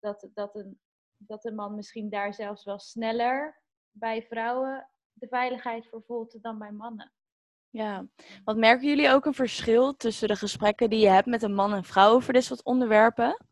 dat, 0.00 0.28
dat, 0.34 0.54
een, 0.54 0.80
dat 1.16 1.44
een 1.44 1.54
man 1.54 1.74
misschien 1.74 2.10
daar 2.10 2.34
zelfs 2.34 2.64
wel 2.64 2.78
sneller 2.78 3.62
bij 3.90 4.22
vrouwen 4.22 4.88
de 5.12 5.26
veiligheid 5.28 5.88
voor 5.88 6.02
voelt 6.02 6.42
dan 6.42 6.58
bij 6.58 6.72
mannen. 6.72 7.12
Ja, 7.70 8.06
wat 8.44 8.56
merken 8.56 8.88
jullie 8.88 9.10
ook 9.10 9.24
een 9.24 9.34
verschil 9.34 9.96
tussen 9.96 10.28
de 10.28 10.36
gesprekken 10.36 10.90
die 10.90 11.00
je 11.00 11.08
hebt 11.08 11.26
met 11.26 11.42
een 11.42 11.54
man 11.54 11.72
en 11.72 11.84
vrouw 11.84 12.12
over 12.14 12.32
dit 12.32 12.44
soort 12.44 12.64
onderwerpen? 12.64 13.46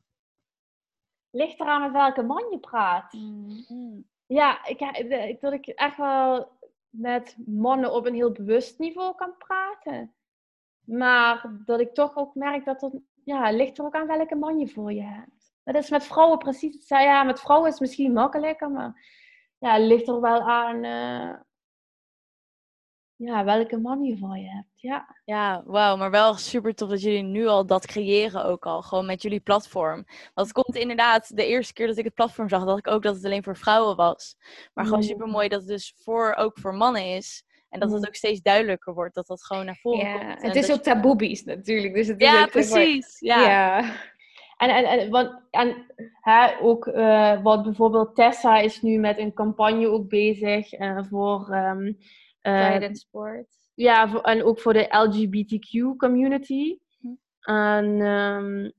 Ligt 1.30 1.60
eraan 1.60 1.82
met 1.82 1.92
welke 1.92 2.22
man 2.22 2.50
je 2.50 2.58
praat. 2.58 3.12
Mm. 3.12 4.10
Ja, 4.26 4.66
ik, 4.66 5.40
dat 5.40 5.52
ik 5.52 5.66
echt 5.66 5.96
wel 5.96 6.60
met 6.93 7.36
mannen 7.47 7.93
op 7.93 8.07
een 8.07 8.14
heel 8.14 8.32
bewust 8.32 8.78
niveau 8.78 9.14
kan 9.14 9.36
praten. 9.36 10.14
Maar 10.84 11.61
dat 11.64 11.80
ik 11.80 11.95
toch 11.95 12.16
ook 12.16 12.34
merk 12.34 12.64
dat 12.64 12.80
het, 12.80 13.01
ja, 13.24 13.51
ligt 13.51 13.78
er 13.78 13.84
ook 13.84 13.95
aan 13.95 14.07
welke 14.07 14.34
man 14.34 14.59
je 14.59 14.68
voor 14.68 14.93
je 14.93 15.03
hebt. 15.03 15.53
Dat 15.64 15.74
is 15.74 15.90
met 15.90 16.05
vrouwen 16.05 16.38
precies 16.38 16.88
Ja, 16.88 17.22
met 17.22 17.40
vrouwen 17.40 17.68
is 17.68 17.72
het 17.72 17.82
misschien 17.82 18.12
makkelijker, 18.12 18.70
maar 18.70 19.07
ja, 19.59 19.78
ligt 19.78 20.09
er 20.09 20.20
wel 20.20 20.40
aan 20.40 20.84
uh, 20.84 21.34
ja, 23.16 23.45
welke 23.45 23.78
man 23.78 24.05
je 24.05 24.18
voor 24.18 24.38
je 24.38 24.49
hebt. 24.49 24.72
Ja, 24.83 25.16
ja 25.24 25.62
wauw. 25.66 25.97
Maar 25.97 26.11
wel 26.11 26.35
super 26.35 26.74
tof 26.74 26.89
dat 26.89 27.03
jullie 27.03 27.22
nu 27.22 27.47
al 27.47 27.66
dat 27.66 27.87
creëren 27.87 28.45
ook 28.45 28.66
al. 28.66 28.83
Gewoon 28.83 29.07
met 29.07 29.22
jullie 29.22 29.41
platform. 29.41 30.05
Want 30.35 30.49
het 30.49 30.53
komt 30.53 30.76
inderdaad, 30.76 31.37
de 31.37 31.47
eerste 31.47 31.72
keer 31.72 31.87
dat 31.87 31.97
ik 31.97 32.05
het 32.05 32.14
platform 32.14 32.49
zag, 32.49 32.64
dacht 32.64 32.78
ik 32.78 32.89
ook 32.89 33.03
dat 33.03 33.14
het 33.14 33.24
alleen 33.24 33.43
voor 33.43 33.57
vrouwen 33.57 33.97
was. 33.97 34.37
Maar 34.74 34.85
gewoon 34.85 35.01
mm. 35.01 35.07
super 35.07 35.26
mooi 35.26 35.49
dat 35.49 35.61
het 35.61 35.68
dus 35.68 35.95
voor, 35.97 36.35
ook 36.35 36.59
voor 36.59 36.74
mannen 36.74 37.05
is. 37.05 37.45
En 37.68 37.80
dat 37.80 37.91
het 37.91 38.01
mm. 38.01 38.07
ook 38.07 38.14
steeds 38.14 38.41
duidelijker 38.41 38.95
wordt 38.95 39.14
dat 39.14 39.26
dat 39.26 39.45
gewoon 39.45 39.64
naar 39.64 39.78
voren 39.80 40.09
ja, 40.09 40.18
komt. 40.18 40.43
Het 40.43 40.57
is 40.57 40.72
ook 40.72 40.83
taboebies 40.83 41.45
natuurlijk. 41.45 41.95
Dus 41.95 42.07
het 42.07 42.20
is 42.20 42.30
ja, 42.30 42.47
precies. 42.47 43.16
Ja. 43.18 43.41
ja. 43.41 43.95
En, 44.57 44.70
en, 44.70 44.85
en, 44.85 45.11
want, 45.11 45.41
en 45.51 45.87
hè, 46.20 46.61
ook 46.61 46.87
uh, 46.87 47.43
wat 47.43 47.62
bijvoorbeeld 47.62 48.14
Tessa 48.14 48.59
is 48.59 48.83
nu 48.83 48.99
met 48.99 49.18
een 49.18 49.33
campagne 49.33 49.89
ook 49.89 50.09
bezig 50.09 50.78
uh, 50.78 50.99
voor... 51.11 51.49
Um, 51.55 51.99
uh, 52.43 52.89
sport. 52.93 53.61
Ja, 53.75 54.09
voor, 54.09 54.20
en 54.20 54.45
ook 54.45 54.61
voor 54.61 54.73
de 54.73 54.87
LGBTQ 54.91 55.97
community. 55.97 56.79
Hm. 57.01 57.14
En 57.41 58.01
um, 58.01 58.73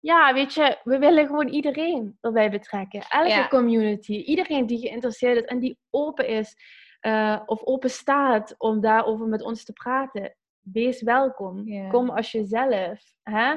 ja, 0.00 0.34
weet 0.34 0.54
je, 0.54 0.78
we 0.84 0.98
willen 0.98 1.26
gewoon 1.26 1.48
iedereen 1.48 2.18
erbij 2.20 2.50
betrekken. 2.50 3.00
Elke 3.08 3.28
ja. 3.28 3.48
community. 3.48 4.12
Iedereen 4.12 4.66
die 4.66 4.78
geïnteresseerd 4.78 5.36
is 5.36 5.44
en 5.44 5.58
die 5.58 5.78
open 5.90 6.26
is 6.26 6.56
uh, 7.00 7.40
of 7.46 7.64
open 7.64 7.90
staat 7.90 8.54
om 8.58 8.80
daarover 8.80 9.26
met 9.26 9.42
ons 9.42 9.64
te 9.64 9.72
praten. 9.72 10.36
Wees 10.60 11.02
welkom. 11.02 11.68
Yeah. 11.68 11.90
Kom 11.90 12.10
als 12.10 12.32
jezelf. 12.32 13.00
Hè? 13.22 13.54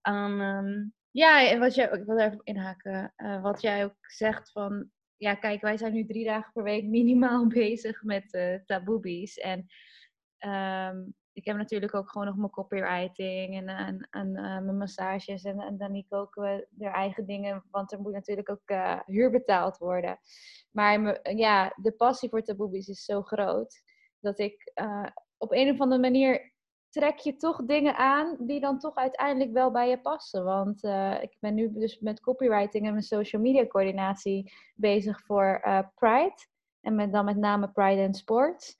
En, 0.00 0.40
um... 0.40 0.94
Ja, 1.10 1.48
en 1.48 1.58
wat 1.58 1.74
jij, 1.74 1.88
ik 1.88 2.04
wil 2.04 2.18
even 2.18 2.40
inhaken. 2.42 3.12
Uh, 3.16 3.42
wat 3.42 3.60
jij 3.60 3.84
ook 3.84 3.96
zegt 4.00 4.52
van 4.52 4.90
ja, 5.16 5.34
kijk, 5.34 5.60
wij 5.60 5.76
zijn 5.76 5.92
nu 5.92 6.06
drie 6.06 6.24
dagen 6.24 6.52
per 6.52 6.62
week 6.62 6.84
minimaal 6.84 7.46
bezig 7.62 8.02
met 8.02 8.34
uh, 8.34 8.54
taboebies. 8.64 9.38
En 9.38 9.66
um, 10.38 11.14
ik 11.32 11.44
heb 11.44 11.56
natuurlijk 11.56 11.94
ook 11.94 12.10
gewoon 12.10 12.26
nog 12.26 12.36
mijn 12.36 12.50
copywriting 12.50 13.68
en, 13.68 14.08
uh, 14.10 14.58
mijn 14.58 14.76
massages. 14.76 15.42
En, 15.42 15.58
en 15.60 16.06
ook 16.08 16.36
uh, 16.36 16.44
haar 16.78 16.94
eigen 16.94 17.26
dingen, 17.26 17.64
want 17.70 17.92
er 17.92 18.00
moet 18.00 18.12
natuurlijk 18.12 18.50
ook 18.50 18.70
uh, 18.70 19.00
huur 19.06 19.30
betaald 19.30 19.78
worden. 19.78 20.18
Maar 20.70 21.20
ja, 21.36 21.72
de 21.76 21.92
passie 21.92 22.28
voor 22.28 22.42
taboebies 22.42 22.88
is 22.88 23.04
zo 23.04 23.22
groot 23.22 23.82
dat 24.20 24.38
ik 24.38 24.72
op 25.36 25.52
een 25.52 25.70
of 25.70 25.80
andere 25.80 26.00
manier 26.00 26.52
trek 26.96 27.18
je 27.18 27.36
toch 27.36 27.64
dingen 27.64 27.96
aan 27.96 28.36
die 28.38 28.60
dan 28.60 28.78
toch 28.78 28.94
uiteindelijk 28.94 29.52
wel 29.52 29.70
bij 29.70 29.88
je 29.88 29.98
passen. 29.98 30.44
Want 30.44 30.84
uh, 30.84 31.22
ik 31.22 31.36
ben 31.40 31.54
nu 31.54 31.72
dus 31.72 31.98
met 31.98 32.20
copywriting 32.20 32.84
en 32.84 32.90
mijn 32.90 33.02
social 33.02 33.42
media 33.42 33.66
coördinatie 33.66 34.52
bezig 34.74 35.20
voor 35.20 35.62
uh, 35.66 35.78
Pride. 35.94 36.34
En 36.80 36.94
met, 36.94 37.12
dan 37.12 37.24
met 37.24 37.36
name 37.36 37.68
Pride 37.68 38.02
and 38.02 38.16
Sports. 38.16 38.76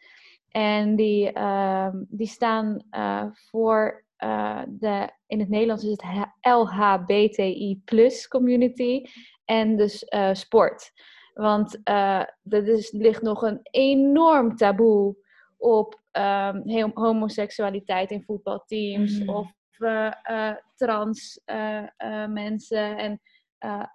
En 0.49 0.97
die, 0.97 1.33
uh, 1.33 1.89
die 1.93 2.27
staan 2.27 2.83
uh, 2.91 3.25
voor 3.33 4.05
de, 4.67 5.11
in 5.27 5.39
het 5.39 5.49
Nederlands 5.49 5.85
is 5.85 5.91
het 5.91 6.05
LHBTI 6.41 7.83
plus 7.85 8.29
community. 8.29 9.03
En 9.45 9.77
dus 9.77 10.07
sport. 10.33 10.93
Want 11.35 11.81
er 11.85 12.69
is, 12.69 12.91
ligt 12.91 13.23
nog 13.23 13.43
een 13.43 13.59
enorm 13.63 14.57
taboe 14.57 15.17
op 15.57 16.05
um, 16.19 16.91
homoseksualiteit 16.95 18.11
in 18.11 18.23
voetbalteams 18.23 19.19
mm. 19.19 19.29
of 19.29 19.53
uh, 19.79 20.13
uh, 20.31 20.57
trans 20.75 21.41
uh, 21.47 21.87
mensen. 22.27 22.99
En 22.99 23.21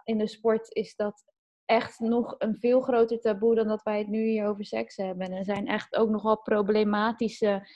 in 0.03 0.17
de 0.17 0.27
sport 0.27 0.73
is 0.75 0.95
dat 0.95 1.23
echt 1.65 1.99
nog 1.99 2.35
een 2.37 2.55
veel 2.55 2.81
groter 2.81 3.19
taboe 3.19 3.55
dan 3.55 3.67
dat 3.67 3.83
wij 3.83 3.97
het 3.97 4.07
nu 4.07 4.23
hier 4.23 4.45
over 4.45 4.65
seks 4.65 4.95
hebben. 4.95 5.27
En 5.27 5.33
er 5.33 5.43
zijn 5.43 5.67
echt 5.67 5.95
ook 5.95 6.09
nogal 6.09 6.41
problematische 6.41 7.67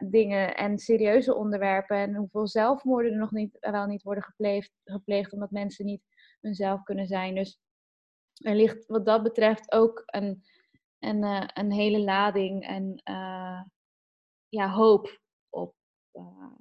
dingen 0.00 0.56
en 0.56 0.78
serieuze 0.78 1.34
onderwerpen. 1.34 1.96
En 1.96 2.14
hoeveel 2.14 2.46
zelfmoorden 2.48 3.12
er 3.12 3.18
nog 3.18 3.32
niet, 3.32 3.56
wel 3.60 3.86
niet 3.86 4.02
worden 4.02 4.24
gepleegd, 4.24 4.72
gepleegd 4.84 5.32
omdat 5.32 5.50
mensen 5.50 5.84
niet 5.84 6.02
hunzelf 6.40 6.82
kunnen 6.82 7.06
zijn. 7.06 7.34
Dus 7.34 7.60
er 8.38 8.54
ligt 8.54 8.86
wat 8.86 9.06
dat 9.06 9.22
betreft 9.22 9.72
ook 9.72 10.02
een 10.06 10.42
en 10.98 11.22
uh, 11.22 11.48
een 11.54 11.72
hele 11.72 12.00
lading 12.00 12.66
en 12.66 13.00
uh, 13.10 13.62
ja, 14.48 14.70
hoop 14.70 15.20
op 15.48 15.74
uh, 16.12 16.52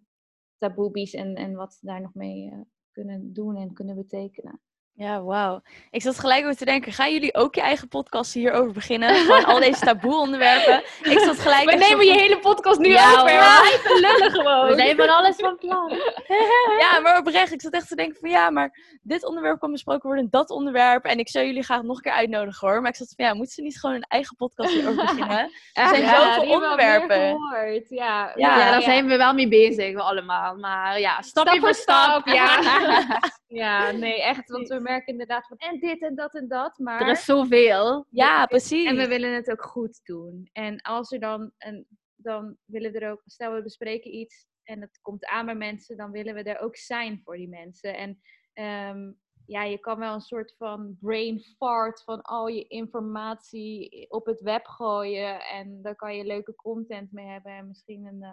taboebies 0.57 1.13
en, 1.13 1.35
en 1.35 1.55
wat 1.55 1.73
ze 1.73 1.85
daar 1.85 2.01
nog 2.01 2.13
mee 2.13 2.65
kunnen 2.91 3.33
doen 3.33 3.55
en 3.55 3.73
kunnen 3.73 3.95
betekenen. 3.95 4.61
Ja, 4.97 5.21
wauw. 5.23 5.61
Ik 5.91 6.01
zat 6.01 6.19
gelijk 6.19 6.43
over 6.43 6.57
te 6.57 6.65
denken, 6.65 6.91
gaan 6.91 7.13
jullie 7.13 7.35
ook 7.35 7.55
je 7.55 7.61
eigen 7.61 7.87
podcast 7.87 8.33
hierover 8.33 8.71
beginnen? 8.71 9.15
Gewoon 9.15 9.45
al 9.45 9.59
deze 9.59 9.85
taboe 9.85 10.15
onderwerpen. 10.15 10.83
Ik 11.03 11.19
zat 11.19 11.39
gelijk... 11.39 11.69
We 11.69 11.75
nemen 11.75 12.05
je 12.05 12.11
hele 12.13 12.39
podcast 12.39 12.79
nu 12.79 12.89
ja, 12.89 13.11
over. 13.11 13.31
Ja, 13.31 13.61
lullen 13.83 14.31
gewoon. 14.31 14.75
We 14.75 14.93
van 14.97 15.09
alles 15.09 15.35
van 15.35 15.57
plan. 15.57 15.89
ja, 16.83 16.99
maar 16.99 17.17
oprecht, 17.17 17.51
ik 17.51 17.61
zat 17.61 17.73
echt 17.73 17.87
te 17.87 17.95
denken 17.95 18.19
van 18.19 18.29
ja, 18.29 18.49
maar 18.49 18.97
dit 19.01 19.25
onderwerp 19.25 19.59
kan 19.59 19.71
besproken 19.71 20.05
worden 20.05 20.23
en 20.23 20.29
dat 20.29 20.49
onderwerp. 20.49 21.05
En 21.05 21.19
ik 21.19 21.29
zou 21.29 21.45
jullie 21.45 21.63
graag 21.63 21.81
nog 21.81 21.95
een 21.95 22.03
keer 22.03 22.11
uitnodigen 22.11 22.67
hoor. 22.67 22.81
Maar 22.81 22.89
ik 22.89 22.95
zat 22.95 23.13
van 23.15 23.25
ja, 23.25 23.33
moeten 23.33 23.53
ze 23.53 23.61
niet 23.61 23.79
gewoon 23.79 23.95
een 23.95 24.05
eigen 24.07 24.35
podcast 24.35 24.73
hierover 24.73 25.05
beginnen? 25.15 25.51
Er 25.73 25.87
zijn 25.87 26.01
ja, 26.01 26.33
zoveel 26.33 26.53
onderwerpen. 26.53 27.19
Ja, 27.19 27.75
ja, 27.87 28.31
ja, 28.35 28.71
daar 28.71 28.81
zijn 28.81 29.07
we 29.07 29.17
wel 29.17 29.33
mee 29.33 29.47
bezig, 29.47 29.93
we 29.93 30.01
allemaal. 30.01 30.55
Maar 30.55 30.99
ja, 30.99 31.21
stapje 31.21 31.59
voor 31.59 31.73
stap. 31.73 32.27
Ja. 32.27 32.59
ja, 33.47 33.91
nee, 33.91 34.23
echt. 34.23 34.49
Want 34.49 34.67
we 34.67 34.85
merken 34.87 35.11
inderdaad 35.11 35.47
van 35.47 35.57
en 35.57 35.79
dit 35.79 36.01
en 36.01 36.15
dat 36.15 36.35
en 36.35 36.47
dat. 36.47 36.77
Maar 36.77 37.01
Er 37.01 37.09
is 37.09 37.25
zoveel. 37.25 38.05
Ja, 38.09 38.45
precies. 38.45 38.87
En 38.87 38.95
we 38.95 39.07
willen 39.07 39.33
het 39.33 39.51
ook 39.51 39.63
goed 39.63 39.99
doen. 40.03 40.49
En 40.51 40.81
als 40.81 41.11
er 41.11 41.19
dan, 41.19 41.51
een, 41.57 41.87
dan 42.15 42.57
willen 42.65 42.91
we 42.91 42.99
er 42.99 43.11
ook, 43.11 43.21
stel 43.25 43.53
we 43.53 43.61
bespreken 43.61 44.15
iets 44.15 44.47
en 44.63 44.81
het 44.81 44.99
komt 45.01 45.25
aan 45.25 45.45
bij 45.45 45.55
mensen, 45.55 45.97
dan 45.97 46.11
willen 46.11 46.33
we 46.33 46.43
er 46.43 46.59
ook 46.59 46.75
zijn 46.75 47.21
voor 47.23 47.37
die 47.37 47.49
mensen. 47.49 47.97
En 47.97 48.19
ehm, 48.53 49.11
ja, 49.45 49.63
je 49.63 49.77
kan 49.77 49.99
wel 49.99 50.13
een 50.13 50.21
soort 50.21 50.55
van 50.57 50.97
brain 50.99 51.41
fart 51.57 52.03
van 52.03 52.21
al 52.21 52.47
je 52.47 52.67
informatie 52.67 54.05
op 54.09 54.25
het 54.25 54.41
web 54.41 54.65
gooien. 54.65 55.41
En 55.41 55.81
daar 55.81 55.95
kan 55.95 56.15
je 56.15 56.25
leuke 56.25 56.55
content 56.55 57.11
mee 57.11 57.27
hebben 57.27 57.51
en 57.51 57.67
misschien 57.67 58.05
een 58.05 58.23
eh, 58.23 58.31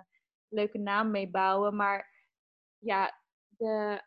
leuke 0.48 0.78
naam 0.78 1.10
mee 1.10 1.30
bouwen. 1.30 1.76
Maar 1.76 2.12
ja, 2.78 3.22
de, 3.48 4.02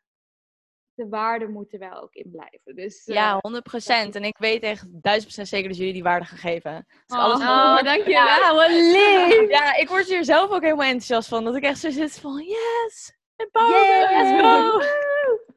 de 0.98 1.08
waarden 1.10 1.52
moeten 1.52 1.80
wel 1.80 2.02
ook 2.02 2.14
in 2.14 2.32
blijven. 2.32 2.76
Dus, 2.76 3.06
eh, 3.06 3.16
Ja, 3.16 3.38
100%. 3.42 4.16
En 4.16 4.24
ik 4.24 4.38
weet 4.38 4.64
echt 4.64 4.86
1000% 5.02 5.48
zeker 5.48 5.68
dat 5.68 5.78
jullie 5.78 5.94
die 5.94 6.04
waarde 6.04 6.26
gaan 6.26 6.38
geven. 6.38 6.86
Dus 7.06 7.18
alles 7.18 7.38
wat- 7.38 7.48
Oh, 7.48 7.84
dankjewel. 7.84 8.26
Ja. 8.26 8.54
Wat 8.56 8.70
lief. 8.70 9.50
Ja, 9.50 9.76
ik 9.76 9.88
word 9.90 10.08
hier 10.08 10.24
zelf 10.24 10.50
ook 10.52 10.62
helemaal 10.62 10.86
enthousiast 10.86 11.28
van. 11.28 11.44
Dat 11.44 11.56
ik 11.56 11.64
echt 11.64 11.80
zo 11.80 11.90
zit 11.90 12.20
van, 12.20 12.44
yes, 12.44 13.18
empowerment, 13.36 14.12
let's 14.12 14.42
go. 14.42 14.82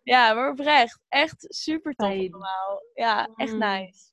Ja, 0.03 0.32
maar 0.32 0.51
oprecht. 0.51 0.99
Echt 1.09 1.45
super 1.49 1.93
tof 1.95 2.09
Fijn. 2.09 2.32
allemaal. 2.32 2.82
Ja, 2.95 3.28
echt 3.36 3.53
Mm. 3.53 3.59
nice. 3.59 4.09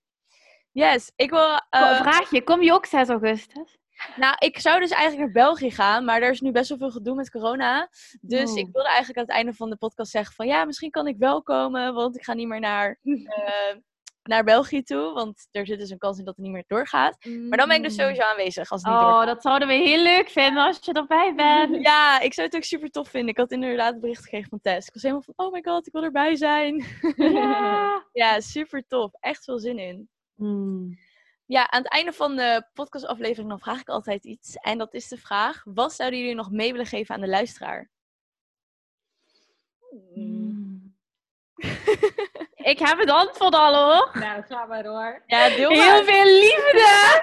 Yes, 0.71 1.11
ik 1.15 1.29
wil... 1.29 1.39
Ko- 1.39 1.57
eh, 1.69 2.01
Vraagje, 2.01 2.43
kom 2.43 2.61
je 2.61 2.73
ook 2.73 2.85
6 2.85 3.09
augustus? 3.09 3.77
Nou, 4.15 4.35
ik 4.37 4.59
zou 4.59 4.79
dus 4.79 4.89
eigenlijk 4.91 5.23
naar 5.33 5.43
België 5.45 5.71
gaan, 5.71 6.05
maar 6.05 6.21
er 6.21 6.31
is 6.31 6.41
nu 6.41 6.51
best 6.51 6.69
wel 6.69 6.77
veel 6.77 6.91
gedoe 6.91 7.15
met 7.15 7.31
corona. 7.31 7.89
Dus 8.21 8.51
Oh. 8.51 8.57
ik 8.57 8.67
wilde 8.71 8.87
eigenlijk 8.89 9.17
aan 9.17 9.25
het 9.25 9.33
einde 9.33 9.53
van 9.53 9.69
de 9.69 9.75
podcast 9.77 10.11
zeggen 10.11 10.33
van, 10.35 10.47
ja, 10.47 10.65
misschien 10.65 10.89
kan 10.91 11.07
ik 11.07 11.15
wel 11.17 11.41
komen, 11.43 11.93
want 11.93 12.15
ik 12.17 12.23
ga 12.23 12.33
niet 12.33 12.47
meer 12.47 12.59
naar, 12.59 12.99
eh, 13.03 13.75
naar 14.23 14.43
België 14.43 14.83
toe. 14.83 15.13
Want 15.13 15.47
er 15.51 15.65
zit 15.65 15.79
dus 15.79 15.89
een 15.89 15.97
kans 15.97 16.17
in 16.19 16.25
dat 16.25 16.35
het 16.35 16.43
niet 16.45 16.53
meer 16.53 16.63
doorgaat. 16.67 17.25
Maar 17.25 17.57
dan 17.57 17.67
ben 17.67 17.77
ik 17.77 17.83
dus 17.83 17.95
sowieso 17.95 18.21
aanwezig 18.21 18.71
als 18.71 18.81
het 18.81 18.91
niet 18.91 19.01
Oh, 19.01 19.07
doorgaat. 19.07 19.27
dat 19.27 19.41
zouden 19.41 19.67
we 19.67 19.73
heel 19.73 20.03
leuk 20.03 20.29
vinden 20.29 20.63
als 20.63 20.79
je 20.81 20.93
erbij 20.93 21.33
bent. 21.45 21.83
Ja, 21.83 22.19
ik 22.19 22.33
zou 22.33 22.47
het 22.47 22.55
ook 22.55 22.63
super 22.63 22.89
tof 22.89 23.09
vinden. 23.09 23.29
Ik 23.29 23.37
had 23.37 23.51
inderdaad 23.51 23.93
een 23.93 23.99
bericht 23.99 24.23
gekregen 24.23 24.49
van 24.49 24.59
Tess. 24.61 24.87
Ik 24.87 24.93
was 24.93 25.01
helemaal 25.03 25.23
van, 25.23 25.45
oh 25.45 25.51
my 25.53 25.61
god, 25.63 25.87
ik 25.87 25.93
wil 25.93 26.03
erbij 26.03 26.35
zijn. 26.35 26.85
Ja. 27.15 28.05
ja, 28.13 28.39
super 28.39 28.83
tof. 28.87 29.11
Echt 29.19 29.43
veel 29.43 29.59
zin 29.59 29.79
in. 29.79 30.09
Hmm. 30.35 30.97
Ja, 31.47 31.69
aan 31.69 31.81
het 31.83 31.91
einde 31.91 32.13
van 32.13 32.35
de 32.35 32.67
podcastaflevering 32.73 33.49
dan 33.49 33.59
vraag 33.59 33.79
ik 33.79 33.89
altijd 33.89 34.25
iets. 34.25 34.55
En 34.55 34.77
dat 34.77 34.93
is 34.93 35.07
de 35.07 35.17
vraag, 35.17 35.61
wat 35.65 35.93
zouden 35.93 36.19
jullie 36.19 36.35
nog 36.35 36.51
mee 36.51 36.71
willen 36.71 36.85
geven 36.87 37.15
aan 37.15 37.21
de 37.21 37.27
luisteraar? 37.27 37.89
Hmm. 40.13 40.95
Ik 42.71 42.79
heb 42.79 42.99
het 42.99 43.09
antwoord 43.09 43.53
al 43.53 43.75
hoor. 43.75 44.09
Nou, 44.19 44.43
ga 44.43 44.65
maar 44.65 44.83
door. 44.83 45.23
Ja, 45.25 45.49
deel 45.49 45.69
Heel 45.69 46.03
veel 46.03 46.25
liefde. 46.25 47.19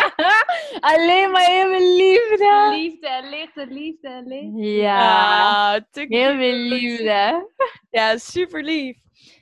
Alleen 0.90 1.30
maar 1.30 1.44
heel 1.44 1.68
veel 1.68 1.96
liefde. 1.96 2.68
Liefde 2.70 3.08
en 3.08 3.28
liefde, 3.28 3.66
liefde 3.66 4.08
en 4.08 4.26
liefde. 4.26 4.60
Ja. 4.62 5.74
Ah, 5.74 5.80
Heel 5.92 6.08
veel 6.36 6.68
cute. 6.68 6.74
liefde. 6.74 7.50
Ja, 7.90 8.16
super 8.18 8.64
lief. 8.64 8.98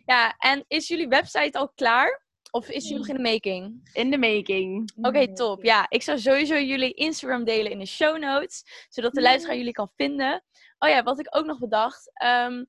Ja, 0.07 0.35
en 0.39 0.65
is 0.69 0.89
jullie 0.89 1.09
website 1.09 1.59
al 1.59 1.69
klaar? 1.75 2.27
Of 2.59 2.69
is 2.69 2.85
die 2.85 2.97
nog 2.97 3.09
in 3.09 3.17
de 3.17 3.31
making? 3.31 3.91
In 3.93 4.11
de 4.11 4.19
making. 4.19 4.91
Oké, 5.03 5.35
top. 5.35 5.63
Ja, 5.63 5.87
ik 5.89 6.03
zou 6.03 6.19
sowieso 6.19 6.59
jullie 6.59 6.93
Instagram 6.93 7.45
delen 7.45 7.71
in 7.73 7.79
de 7.79 7.87
show 7.87 8.19
notes, 8.19 8.87
zodat 8.89 9.13
de 9.13 9.21
luisteraar 9.21 9.57
jullie 9.57 9.73
kan 9.73 9.91
vinden. 9.97 10.45
Oh 10.79 10.89
ja, 10.89 11.03
wat 11.03 11.19
ik 11.19 11.37
ook 11.37 11.47
nog 11.47 11.59
bedacht. 11.59 12.11
ehm, 12.13 12.65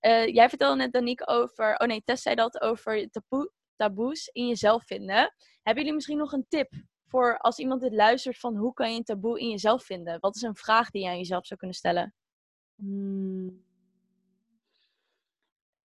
eh, 0.00 0.26
jij 0.26 0.48
vertelde 0.48 0.76
net, 0.76 0.92
Danique, 0.92 1.26
over... 1.26 1.76
Oh 1.76 1.86
nee, 1.86 2.02
Tess 2.04 2.22
zei 2.22 2.34
dat 2.34 2.60
over 2.60 3.10
taboe, 3.10 3.52
taboes 3.76 4.28
in 4.28 4.46
jezelf 4.46 4.84
vinden. 4.86 5.34
Hebben 5.62 5.82
jullie 5.82 5.92
misschien 5.92 6.18
nog 6.18 6.32
een 6.32 6.46
tip 6.48 6.72
voor 7.06 7.38
als 7.38 7.58
iemand 7.58 7.80
dit 7.80 7.92
luistert 7.92 8.38
van 8.38 8.56
hoe 8.56 8.72
kan 8.72 8.90
je 8.90 8.96
een 8.96 9.04
taboe 9.04 9.40
in 9.40 9.48
jezelf 9.50 9.84
vinden? 9.84 10.20
Wat 10.20 10.36
is 10.36 10.42
een 10.42 10.56
vraag 10.56 10.90
die 10.90 11.02
je 11.02 11.08
aan 11.08 11.18
jezelf 11.18 11.46
zou 11.46 11.58
kunnen 11.58 11.76
stellen? 11.76 12.14
Hmm. 12.74 13.64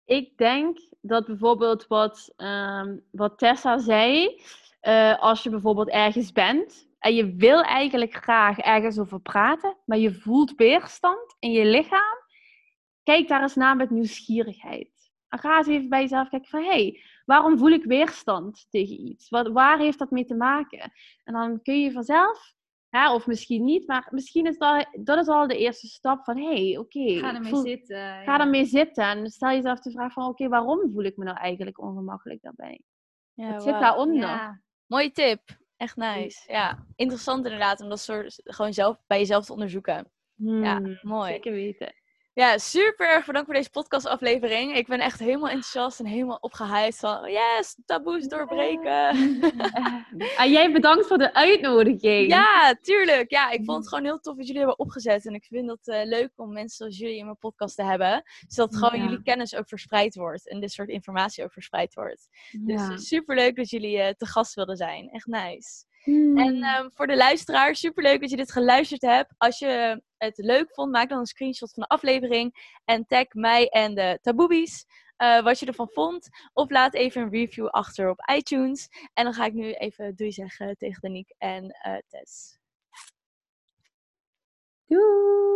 Ik 0.07 0.37
denk 0.37 0.79
dat 1.01 1.27
bijvoorbeeld 1.27 1.87
wat, 1.87 2.33
ehm, 2.37 2.97
wat 3.11 3.39
Tessa 3.39 3.79
zei, 3.79 4.41
eh, 4.81 5.19
als 5.19 5.43
je 5.43 5.51
bijvoorbeeld 5.51 5.89
ergens 5.89 6.33
bent 6.33 6.89
en 6.99 7.15
je 7.15 7.35
wil 7.35 7.63
eigenlijk 7.63 8.15
graag 8.15 8.59
ergens 8.59 8.99
over 8.99 9.21
praten, 9.21 9.77
maar 9.85 9.99
je 9.99 10.15
voelt 10.15 10.55
weerstand 10.55 11.37
in 11.39 11.51
je 11.51 11.65
lichaam, 11.65 12.25
kijk 13.03 13.29
daar 13.29 13.43
eens 13.43 13.55
naar 13.55 13.77
met 13.77 13.91
nieuwsgierigheid. 13.91 15.11
En 15.29 15.39
ga 15.39 15.59
eens 15.59 15.67
even 15.67 15.89
bij 15.89 16.01
jezelf 16.01 16.29
kijken 16.29 16.49
van, 16.49 16.63
hé, 16.63 16.69
hey, 16.69 17.03
waarom 17.25 17.59
voel 17.59 17.71
ik 17.71 17.85
weerstand 17.85 18.67
tegen 18.71 19.09
iets? 19.09 19.29
Wat, 19.29 19.49
waar 19.49 19.79
heeft 19.79 19.99
dat 19.99 20.11
mee 20.11 20.25
te 20.25 20.35
maken? 20.35 20.93
En 21.25 21.33
dan 21.33 21.63
kun 21.63 21.81
je 21.81 21.93
vanzelf, 21.93 22.55
ja, 22.97 23.15
of 23.15 23.27
misschien 23.27 23.65
niet, 23.65 23.87
maar 23.87 24.09
misschien 24.11 24.47
is 24.47 24.59
dat, 24.59 24.87
dat 25.01 25.19
is 25.19 25.29
al 25.29 25.47
de 25.47 25.59
eerste 25.59 25.87
stap 25.87 26.25
van, 26.25 26.37
hé, 26.37 26.67
hey, 26.69 26.79
oké. 26.79 27.19
Ga 27.19 27.35
ermee 27.35 27.51
voel- 27.51 27.63
zitten. 27.63 27.97
Ga 27.97 28.23
ja. 28.23 28.41
ermee 28.41 28.65
zitten 28.65 29.05
en 29.05 29.31
stel 29.31 29.51
jezelf 29.51 29.81
de 29.81 29.91
vraag 29.91 30.13
van, 30.13 30.27
oké, 30.27 30.49
waarom 30.49 30.91
voel 30.93 31.05
ik 31.05 31.17
me 31.17 31.25
nou 31.25 31.37
eigenlijk 31.37 31.81
ongemakkelijk 31.81 32.43
daarbij? 32.43 32.81
Ja, 33.35 33.53
Wat 33.53 33.63
zit 33.63 33.81
daaronder? 33.81 34.21
Ja. 34.29 34.61
Mooie 34.87 35.11
tip. 35.11 35.41
Echt 35.77 35.97
nice. 35.97 36.53
Ja, 36.53 36.87
interessant 36.95 37.45
inderdaad 37.45 37.81
om 37.81 37.89
dat 37.89 38.01
soort 38.01 38.41
gewoon 38.45 38.73
zelf 38.73 38.99
bij 39.07 39.19
jezelf 39.19 39.45
te 39.45 39.53
onderzoeken. 39.53 40.11
Ja, 40.35 40.77
Hmm, 40.77 40.99
mooi. 41.03 41.33
Zeker 41.33 41.53
weten. 41.53 41.95
Ja, 42.37 42.59
super 42.59 43.09
erg 43.09 43.26
bedankt 43.26 43.47
voor 43.47 43.57
deze 43.57 43.70
podcastaflevering. 43.70 44.76
Ik 44.76 44.87
ben 44.87 45.01
echt 45.01 45.18
helemaal 45.18 45.49
enthousiast 45.49 46.01
en 46.01 46.07
helemaal 46.07 46.39
opgehyped 46.41 46.97
van 46.97 47.30
yes, 47.30 47.76
taboes 47.87 48.28
doorbreken. 48.28 49.09
En 50.37 50.51
jij 50.57 50.72
bedankt 50.72 51.07
voor 51.07 51.18
de 51.18 51.34
uitnodiging. 51.34 52.28
Ja, 52.28 52.76
tuurlijk. 52.82 53.30
Ja, 53.30 53.51
ik 53.51 53.64
vond 53.64 53.78
het 53.78 53.89
gewoon 53.89 54.05
heel 54.05 54.20
tof 54.20 54.37
dat 54.37 54.47
jullie 54.47 54.61
hebben 54.61 54.78
opgezet. 54.78 55.26
En 55.26 55.34
ik 55.34 55.45
vind 55.45 55.70
het 55.70 55.89
eh, 55.89 56.05
leuk 56.05 56.30
om 56.37 56.53
mensen 56.53 56.76
zoals 56.76 56.99
jullie 56.99 57.16
in 57.18 57.24
mijn 57.24 57.39
podcast 57.39 57.76
te 57.76 57.82
hebben. 57.84 58.22
Zodat 58.49 58.76
gewoon 58.76 58.99
Ja. 58.99 59.05
jullie 59.05 59.22
kennis 59.22 59.55
ook 59.55 59.68
verspreid 59.68 60.14
wordt. 60.14 60.49
En 60.49 60.61
dit 60.61 60.72
soort 60.72 60.89
informatie 60.89 61.45
ook 61.45 61.53
verspreid 61.53 61.95
wordt. 61.95 62.28
Ja. 62.66 62.89
Dus 62.89 63.09
super 63.09 63.37
leuk 63.37 63.57
dat 63.57 63.70
jullie 63.70 63.99
eh, 63.99 64.14
te 64.14 64.26
gast 64.26 64.55
wilden 64.55 64.76
zijn. 64.76 65.09
Echt 65.11 65.26
nice. 65.26 65.84
Hmm. 66.07 66.39
En 66.39 66.63
ehm, 66.63 66.89
voor 66.91 67.07
de 67.07 67.17
luisteraar, 67.17 67.77
superleuk 67.77 68.21
dat 68.21 68.31
je 68.31 68.37
dit 68.37 68.53
geluisterd 68.53 69.03
hebt. 69.03 69.35
Als 69.39 69.59
je 69.59 70.03
het 70.19 70.39
leuk 70.39 70.75
vond, 70.75 70.91
maak 70.91 71.09
dan 71.09 71.19
een 71.19 71.27
screenshot 71.27 71.73
van 71.73 71.83
de 71.83 71.89
aflevering. 71.89 72.79
En 72.85 73.07
tag 73.07 73.25
mij 73.33 73.69
en 73.69 73.95
de 73.95 74.19
taboebies. 74.23 74.85
eh, 75.17 75.43
wat 75.43 75.59
je 75.59 75.67
ervan 75.67 75.89
vond. 75.93 76.29
Of 76.53 76.71
laat 76.71 76.95
even 76.95 77.23
een 77.23 77.31
review 77.31 77.67
achter 77.67 78.11
op 78.11 78.31
iTunes. 78.35 78.89
En 79.15 79.25
dan 79.25 79.33
ga 79.35 79.45
ik 79.45 79.53
nu 79.53 79.73
even 79.73 80.17
doei 80.17 80.33
zeggen 80.33 80.77
tegen 80.77 81.01
Danique 81.01 81.35
en 81.39 81.71
eh 81.71 81.97
Tess. 82.09 82.59
Doei. 84.89 85.37